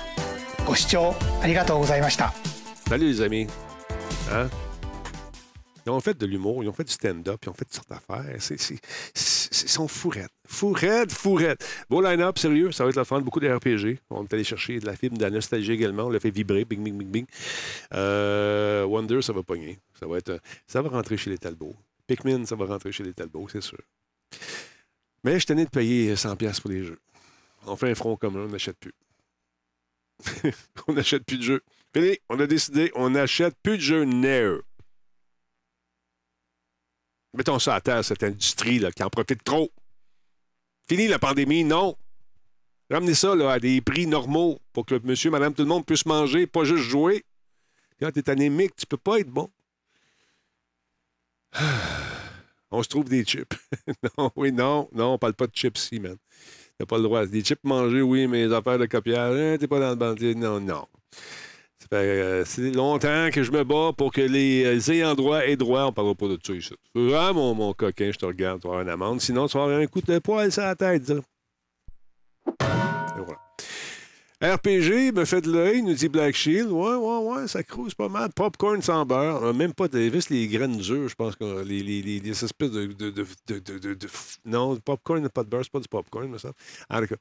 [0.65, 2.33] ご視聴ありがとうございました
[2.87, 3.47] Salut les amis.
[4.31, 4.47] Hein?
[5.87, 7.89] Ils ont fait de l'humour, ils ont fait du stand-up, ils ont fait toutes sortes
[7.89, 8.23] d'affaires.
[8.39, 8.77] C'est, c'est,
[9.13, 10.29] c'est- ils sont fourrettes.
[10.47, 11.65] Fourrettes, fourrettes.
[11.89, 13.19] Beau line-up, sérieux, ça va être la fin.
[13.21, 13.99] Beaucoup de RPG.
[14.11, 16.03] On est allé chercher de la film, de la nostalgie également.
[16.03, 16.63] On l'a fait vibrer.
[16.65, 17.25] Bing, bing, bing, bing.
[17.93, 19.79] Euh, Wonder, ça va pogner.
[19.99, 21.75] Ça va, être, ça va rentrer chez les Talbots.
[22.07, 23.79] Pikmin, ça va rentrer chez les Talbots, c'est sûr.
[25.23, 26.99] Mais je suis tanné de payer 100$ pour les jeux.
[27.66, 28.94] On fait un front commun, on n'achète plus.
[30.88, 31.62] on n'achète plus de jeux.
[31.94, 34.62] Fini, on a décidé, on n'achète plus de jeux neufs.
[37.34, 39.70] Mettons ça à terre, cette industrie là, qui en profite trop.
[40.88, 41.96] Fini la pandémie, non.
[42.90, 46.46] Ramenez ça à des prix normaux pour que monsieur, madame, tout le monde puisse manger,
[46.48, 47.24] pas juste jouer.
[48.00, 49.48] Quand tu es anémique, tu peux pas être bon.
[52.72, 53.54] On se trouve des chips.
[54.18, 56.16] non, oui, non, non, on parle pas de chips ici, man.
[56.80, 57.26] T'as pas le droit.
[57.26, 60.34] Des chips mangés, oui, mais les affaires de copiage, hein, t'es pas dans le bandier.
[60.34, 60.86] Non, non.
[61.78, 65.44] Ça fait, euh, c'est longtemps que je me bats pour que les euh, ayants droit
[65.44, 65.84] aient droit.
[65.84, 66.74] On parlera pas de ça ici.
[66.94, 69.20] Vraiment mon, mon coquin, je te regarde, tu vas avoir une amende.
[69.20, 71.10] Sinon, tu vas avoir un coup de poil sur la tête.
[71.10, 71.20] Et
[73.18, 73.38] voilà.
[74.42, 76.70] RPG me fait de l'œil, nous dit Black Shield.
[76.70, 78.30] Ouais, ouais, ouais, ça crouse pas mal.
[78.34, 79.44] Popcorn sans beurre.
[79.44, 82.70] Euh, Même pas juste les graines dures, je pense que les, les, les, les espèces
[82.70, 82.86] de.
[82.86, 83.24] de, de,
[83.94, 83.96] de,
[84.46, 86.54] non, popcorn n'a pas de beurre, c'est pas du popcorn, me semble.
[86.88, 87.18] Ah, d'accord.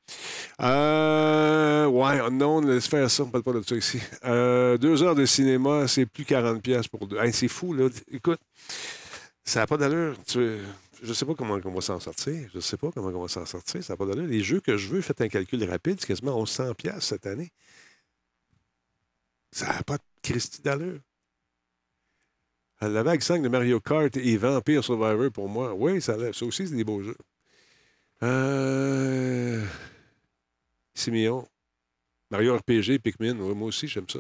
[0.62, 4.00] Euh, ouais, non, laisse faire ça, on parle pas de ça ici.
[4.24, 7.18] Euh, deux heures de cinéma, c'est plus 40$ pour deux.
[7.34, 7.90] C'est fou, là.
[8.12, 8.40] Écoute,
[9.44, 10.16] ça n'a pas d'allure.
[10.26, 10.60] Tu-
[11.02, 12.50] Je sais pas comment on va s'en sortir.
[12.54, 13.84] Je sais pas comment on va s'en sortir.
[13.84, 14.28] Ça n'a pas d'allure.
[14.28, 17.52] Les jeux que je veux, faites un calcul rapide, c'est quasiment 1100$ piastres cette année.
[19.52, 21.00] Ça n'a pas de Christie d'allure.
[22.82, 25.74] La vague 5 de Mario Kart et Vampire Survivor pour moi.
[25.74, 27.18] Oui, ça, ça aussi, c'est des beaux jeux.
[28.24, 29.66] Euh...
[30.94, 31.48] Simeon.
[32.32, 33.34] Mario RPG, Pikmin.
[33.34, 34.20] Moi aussi, j'aime ça.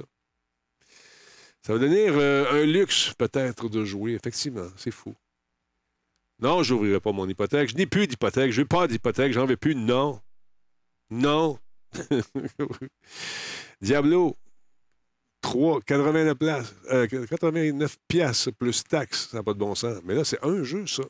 [1.61, 4.13] Ça va devenir euh, un luxe, peut-être, de jouer.
[4.13, 5.15] Effectivement, c'est fou.
[6.39, 7.69] Non, je n'ouvrirai pas mon hypothèque.
[7.69, 8.51] Je n'ai plus d'hypothèque.
[8.51, 9.33] Je n'ai pas d'hypothèque.
[9.33, 9.75] J'en veux plus.
[9.75, 10.21] Non.
[11.09, 11.59] Non.
[13.81, 14.35] Diablo.
[15.41, 16.75] 3, 89 places.
[16.91, 19.29] euh, 89 piastres plus taxes.
[19.29, 19.99] Ça n'a pas de bon sens.
[20.03, 21.03] Mais là, c'est un jeu, ça.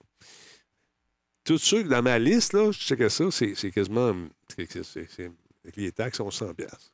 [1.43, 4.13] Tous ceux dans ma liste, là, je checkais ça, c'est quasiment.
[4.55, 5.31] c'est-
[5.63, 6.91] avec les taxes, sont 100 piastres.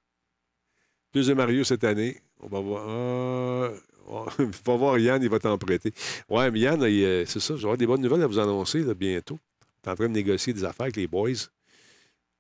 [1.12, 2.22] Plus de Mario cette année.
[2.40, 2.88] On va voir.
[2.88, 3.94] On
[4.65, 5.91] va voir Yann, il va t'en prêter.
[6.30, 9.40] Ouais, mais Yann, euh, c'est ça, j'aurai des bonnes nouvelles à vous annoncer bientôt.
[9.84, 11.32] Tu es en train de négocier des affaires avec les boys.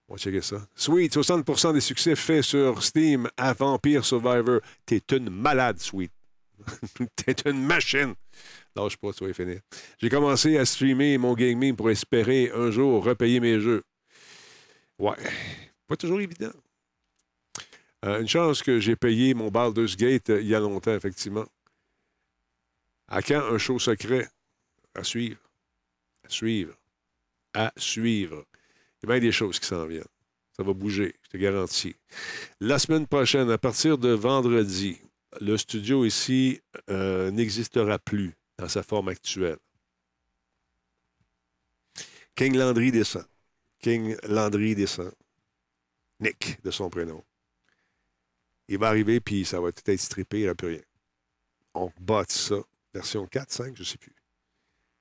[0.07, 0.67] On va checker ça.
[0.75, 4.59] Sweet, 60% des succès faits sur Steam à Vampire Survivor.
[4.85, 6.11] T'es une malade, Sweet.
[7.15, 8.13] T'es une machine.
[8.75, 9.61] Lâche pas, ça va finir.
[9.97, 13.83] J'ai commencé à streamer mon gaming pour espérer un jour repayer mes jeux.
[14.99, 15.15] Ouais,
[15.87, 16.51] pas toujours évident.
[18.05, 21.45] Euh, une chance que j'ai payé mon Baldur's Gate euh, il y a longtemps, effectivement.
[23.07, 24.29] À quand un show secret?
[24.93, 25.39] À suivre.
[26.23, 26.75] À suivre.
[27.53, 28.45] À suivre.
[29.01, 30.03] Il y a bien des choses qui s'en viennent.
[30.55, 31.95] Ça va bouger, je te garantis.
[32.59, 34.99] La semaine prochaine, à partir de vendredi,
[35.41, 39.57] le studio ici euh, n'existera plus dans sa forme actuelle.
[42.35, 43.25] King Landry descend.
[43.79, 45.11] King Landry descend.
[46.19, 47.23] Nick, de son prénom.
[48.67, 50.81] Il va arriver, puis ça va tout être strippé, il n'y aura plus rien.
[51.73, 52.55] On bâtit ça.
[52.93, 54.15] Version 4, 5, je ne sais plus.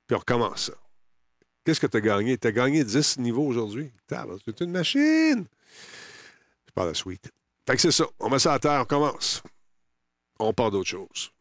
[0.07, 0.75] Puis on recommence ça.
[1.65, 2.37] Qu'est-ce que tu as gagné?
[2.37, 3.91] Tu as gagné 10 niveaux aujourd'hui?
[4.45, 5.47] C'est une machine!
[6.67, 7.31] Je parle la suite.
[7.67, 8.05] Fait que c'est ça.
[8.19, 9.43] On met ça à terre, on commence.
[10.39, 11.33] On part d'autre chose.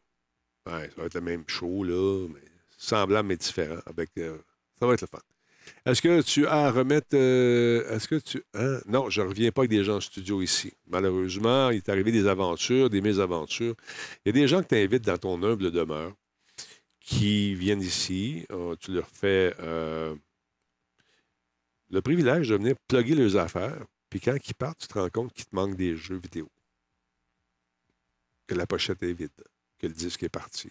[0.66, 2.44] Ça va être le même show, là, mais
[2.78, 3.80] semblable mais différent.
[3.86, 4.38] Avec, euh,
[4.80, 5.20] ça va être le fun.
[5.86, 7.08] Est-ce que tu as à remettre.
[7.14, 8.42] euh, Est-ce que tu.
[8.88, 10.74] Non, je ne reviens pas avec des gens en studio ici.
[10.88, 13.76] Malheureusement, il est arrivé des aventures, des mésaventures.
[14.26, 16.14] Il y a des gens que tu invites dans ton humble demeure
[17.00, 18.46] qui viennent ici.
[18.52, 20.16] Euh, tu leur fais euh,
[21.90, 23.86] le privilège de venir plugger leurs affaires.
[24.10, 26.50] Puis quand ils partent, tu te rends compte qu'il te manque des jeux vidéo.
[28.48, 29.32] Que la pochette est vide,
[29.80, 30.70] que le disque est parti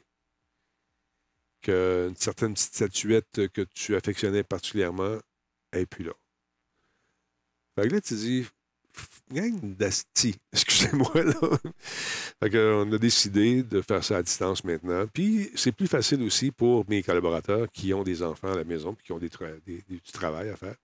[1.63, 5.19] qu'une certaine petite statuette que tu affectionnais particulièrement
[5.73, 6.13] n'est plus là.
[7.75, 8.47] Fait que là, tu dis,
[9.31, 11.35] gang d'asti, excusez-moi, là.
[12.41, 15.07] Fait que, on a décidé de faire ça à distance maintenant.
[15.07, 18.95] Puis, c'est plus facile aussi pour mes collaborateurs qui ont des enfants à la maison
[18.95, 20.75] puis qui ont du travail à faire.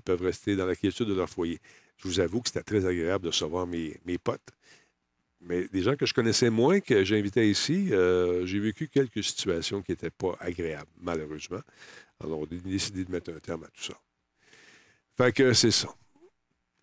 [0.00, 1.60] Ils peuvent rester dans la quiétude de leur foyer.
[1.96, 4.40] Je vous avoue que c'était très agréable de recevoir mes, mes potes.
[5.44, 9.82] Mais des gens que je connaissais moins, que j'invitais ici, euh, j'ai vécu quelques situations
[9.82, 11.60] qui n'étaient pas agréables, malheureusement.
[12.22, 13.94] Alors, on a décidé de mettre un terme à tout ça.
[15.16, 15.88] Fait que c'est ça.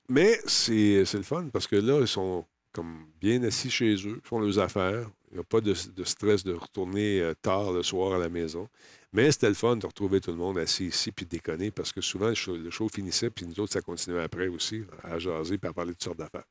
[0.09, 4.39] Mais c'est le fun parce que là, ils sont comme bien assis chez eux, font
[4.39, 5.09] leurs affaires.
[5.31, 8.67] Il n'y a pas de, stress de retourner euh, tard le soir à la maison.
[9.13, 11.91] Mais c'était le fun de retrouver tout le monde assis ici puis de déconner parce
[11.91, 15.17] que souvent, le show, le show finissait puis nous autres, ça continuait après aussi à
[15.17, 16.45] jaser puis à parler de toutes sortes d'affaires.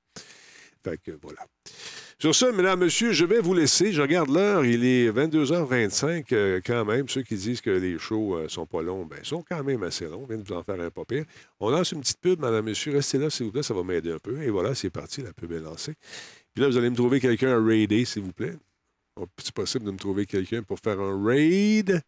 [0.84, 1.46] Fait que voilà.
[2.20, 3.92] Sur ce, mesdames, messieurs, je vais vous laisser.
[3.92, 4.64] Je regarde l'heure.
[4.64, 7.08] Il est 22h25 euh, quand même.
[7.08, 10.06] Ceux qui disent que les shows ne sont pas longs, ben, sont quand même assez
[10.06, 10.22] longs.
[10.24, 11.24] On vient de vous en faire un pas pire.
[11.60, 12.92] On lance une petite pub, madame, monsieur.
[12.92, 13.62] Restez là, s'il vous plaît.
[13.62, 14.42] Ça va m'aider un peu.
[14.42, 15.22] Et voilà, c'est parti.
[15.22, 15.94] La pub est lancée.
[16.54, 18.56] Puis là, vous allez me trouver quelqu'un à raider, s'il vous plaît.
[19.14, 22.02] Oh, C'est possible de me trouver quelqu'un pour faire un raid.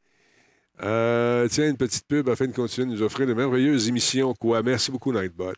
[0.82, 4.32] Euh, tiens, une petite pub afin de continuer de nous offrir de merveilleuses émissions.
[4.34, 4.62] Quoi?
[4.62, 5.52] Merci beaucoup, Nightbot.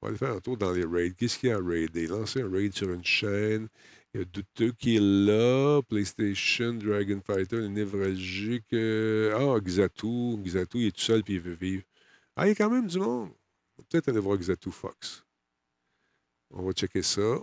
[0.00, 1.12] On va aller faire un tour dans les raids.
[1.16, 2.06] Qu'est-ce qu'il y a à raider?
[2.06, 3.68] Lancer un raid sur une chaîne.
[4.14, 5.82] Il y a Douteux qui est là.
[5.82, 8.72] PlayStation, Dragon Fighter, le névralgique.
[8.72, 10.36] euh, Ah, Xatu.
[10.42, 11.82] Xatu, il est tout seul puis il veut vivre.
[12.36, 13.30] Ah, il y a quand même du monde.
[13.88, 15.24] Peut-être aller voir Xatu Fox.
[16.50, 17.38] On va checker ça.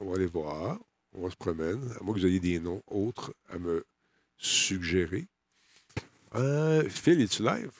[0.00, 0.78] On va aller voir.
[1.12, 1.80] On va se promène.
[1.98, 3.84] À moins que vous ayez des noms autres à me
[4.36, 5.26] suggérer.
[6.34, 7.70] Euh, Phil, es-tu live?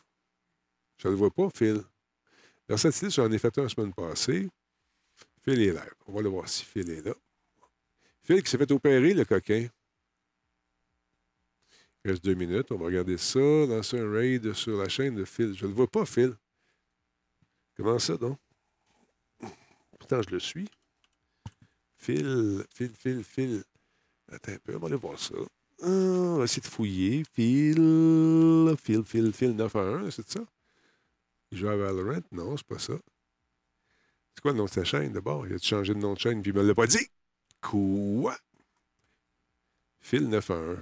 [0.96, 1.82] Je ne le vois pas, Phil.
[2.68, 4.49] Versatilis, j'en ai fait un la semaine passée.
[5.43, 5.94] Phil est live.
[6.07, 7.15] On va aller voir si Phil est là.
[8.23, 9.68] Phil qui s'est fait opérer, le coquin.
[12.05, 12.73] Il reste deux minutes.
[12.73, 13.39] On va regarder ça.
[13.39, 15.55] Lancer un raid sur la chaîne de Phil.
[15.55, 16.34] Je ne le vois pas, Phil.
[17.76, 18.39] Comment ça, donc?
[19.99, 20.68] Pourtant, je le suis.
[21.97, 23.65] Phil, Phil, Phil, Phil.
[24.31, 25.34] Attends un peu, on va aller voir ça.
[25.83, 27.25] Ah, on va essayer de fouiller.
[27.33, 30.41] Phil, Phil, Phil, Phil 911, c'est ça?
[31.55, 32.18] Il joue à Valorant?
[32.33, 32.94] Non, c'est pas ça.
[34.34, 35.47] C'est quoi le nom de sa chaîne d'abord?
[35.47, 37.07] Il a changé de nom de chaîne puis il me l'a pas dit?
[37.60, 38.36] Quoi?
[40.00, 40.78] Phil 911.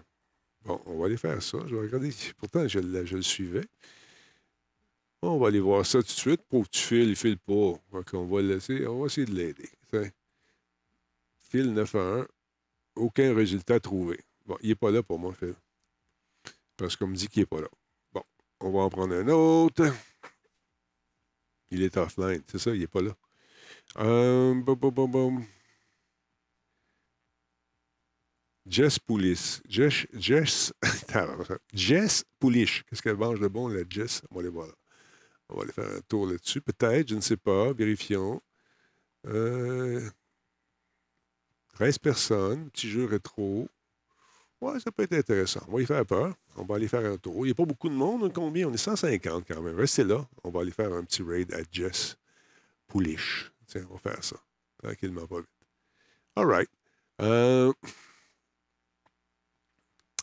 [0.64, 1.58] Bon, on va aller faire ça.
[1.66, 2.10] Je vais regarder.
[2.38, 3.66] Pourtant, je, le- suivais.
[5.20, 6.40] On va aller voir ça tout de suite.
[6.48, 7.74] Pour que tu files, il file pas.
[7.92, 8.86] Donc, on va laisser.
[8.86, 9.68] On va essayer de l'aider.
[11.50, 12.26] Phil 911.
[12.94, 14.18] Aucun résultat trouvé.
[14.46, 15.54] Bon, il n'est pas là pour moi, Phil.
[16.78, 17.68] Parce qu'on me dit qu'il n'est pas là.
[18.14, 18.22] Bon,
[18.60, 19.84] on va en prendre un autre.
[21.72, 22.42] Il est offline.
[22.48, 23.16] C'est ça, il n'est pas là.
[23.98, 25.44] Euh, bum, bum, bum.
[28.66, 29.62] Jess Poulis.
[29.66, 30.72] Jess, Jess,
[31.72, 32.82] Jess Poulich.
[32.84, 34.20] Qu'est-ce qu'elle mange de bon, la Jess?
[34.30, 34.74] On va aller voir là.
[35.48, 36.60] On va aller faire un tour là-dessus.
[36.60, 37.72] Peut-être, je ne sais pas.
[37.72, 38.42] Vérifions.
[39.26, 40.10] Euh,
[41.72, 42.70] 13 personnes.
[42.70, 43.66] Petit jeu rétro.
[44.62, 45.60] Ouais, ça peut être intéressant.
[45.66, 46.32] On va y faire peur.
[46.54, 47.34] On va aller faire un tour.
[47.38, 48.32] Il n'y a pas beaucoup de monde.
[48.32, 48.68] Combien?
[48.68, 49.74] On est 150 quand même.
[49.76, 50.24] Restez là.
[50.44, 52.16] On va aller faire un petit raid à Jess
[52.86, 53.50] Poulich.
[53.66, 54.36] Tiens, on va faire ça.
[54.80, 55.48] Tranquillement, pas vite.
[56.36, 56.68] All right.
[57.20, 57.72] Euh,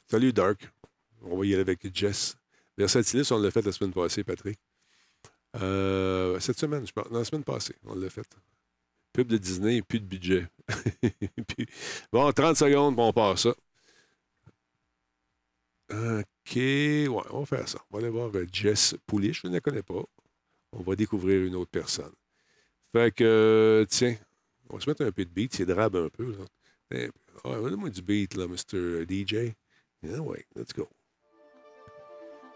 [0.08, 0.72] Salut, Dark.
[1.22, 2.38] On va y aller avec Jess.
[2.78, 4.58] Versatilis, on l'a fait la semaine passée, Patrick.
[5.62, 7.12] Euh, cette semaine, je pense.
[7.12, 8.26] Non, la semaine passée, on l'a fait.
[9.12, 10.48] Pub de Disney, plus de budget.
[12.14, 13.54] Bon, 30 secondes, puis on passe ça.
[15.92, 16.56] OK.
[16.56, 17.80] Ouais, on va faire ça.
[17.90, 19.42] On va aller voir euh, Jess Poulich.
[19.42, 20.04] Je ne la connais pas.
[20.72, 22.12] On va découvrir une autre personne.
[22.92, 24.16] Fait que, euh, tiens,
[24.70, 25.56] on va se mettre un peu de beat.
[25.56, 26.36] C'est drabe un peu.
[27.44, 29.06] Donne-moi du beat, là, Mr.
[29.08, 29.54] DJ.
[30.02, 30.22] Yeah,
[30.56, 30.88] let's go.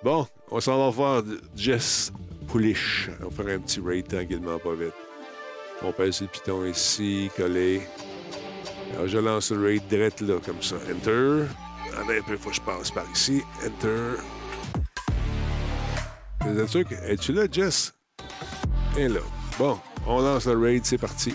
[0.03, 1.23] Bon, on s'en va voir
[1.55, 2.11] Jess
[2.47, 3.09] Pouliche.
[3.21, 4.93] On va faire un petit raid tranquillement, pas vite.
[5.81, 7.81] On pèse le piton ici, collé.
[8.93, 10.75] Alors, je lance le raid direct là, comme ça.
[10.91, 11.45] Enter.
[11.99, 13.43] Un peu, faut que je passe par ici.
[13.65, 14.17] Enter.
[16.41, 16.87] Un truc.
[17.07, 17.93] Es-tu là, Jess?
[18.97, 19.19] Et là.
[19.57, 21.33] Bon, on lance le raid, c'est parti.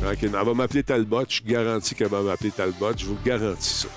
[0.00, 0.38] Tranquillement.
[0.40, 1.24] Elle va m'appeler Talbot.
[1.28, 2.92] Je garantis qu'elle va m'appeler Talbot.
[2.96, 3.88] Je vous garantis ça.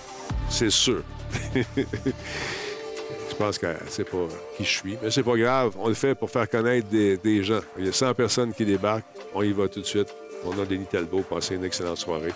[0.50, 1.02] C'est sûr.
[1.76, 4.28] je pense qu'elle ne sait pas
[4.58, 4.98] qui je suis.
[5.02, 5.76] Mais c'est pas grave.
[5.80, 7.62] On le fait pour faire connaître des, des gens.
[7.78, 9.06] Il y a 100 personnes qui débarquent.
[9.34, 10.14] On y va tout de suite.
[10.44, 11.24] On a Denis Talbot.
[11.24, 12.34] Passez une excellente soirée.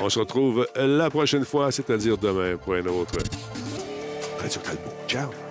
[0.00, 3.18] On se retrouve la prochaine fois, c'est-à-dire demain, pour un autre
[4.40, 4.60] Radio.
[5.08, 5.47] Ciao!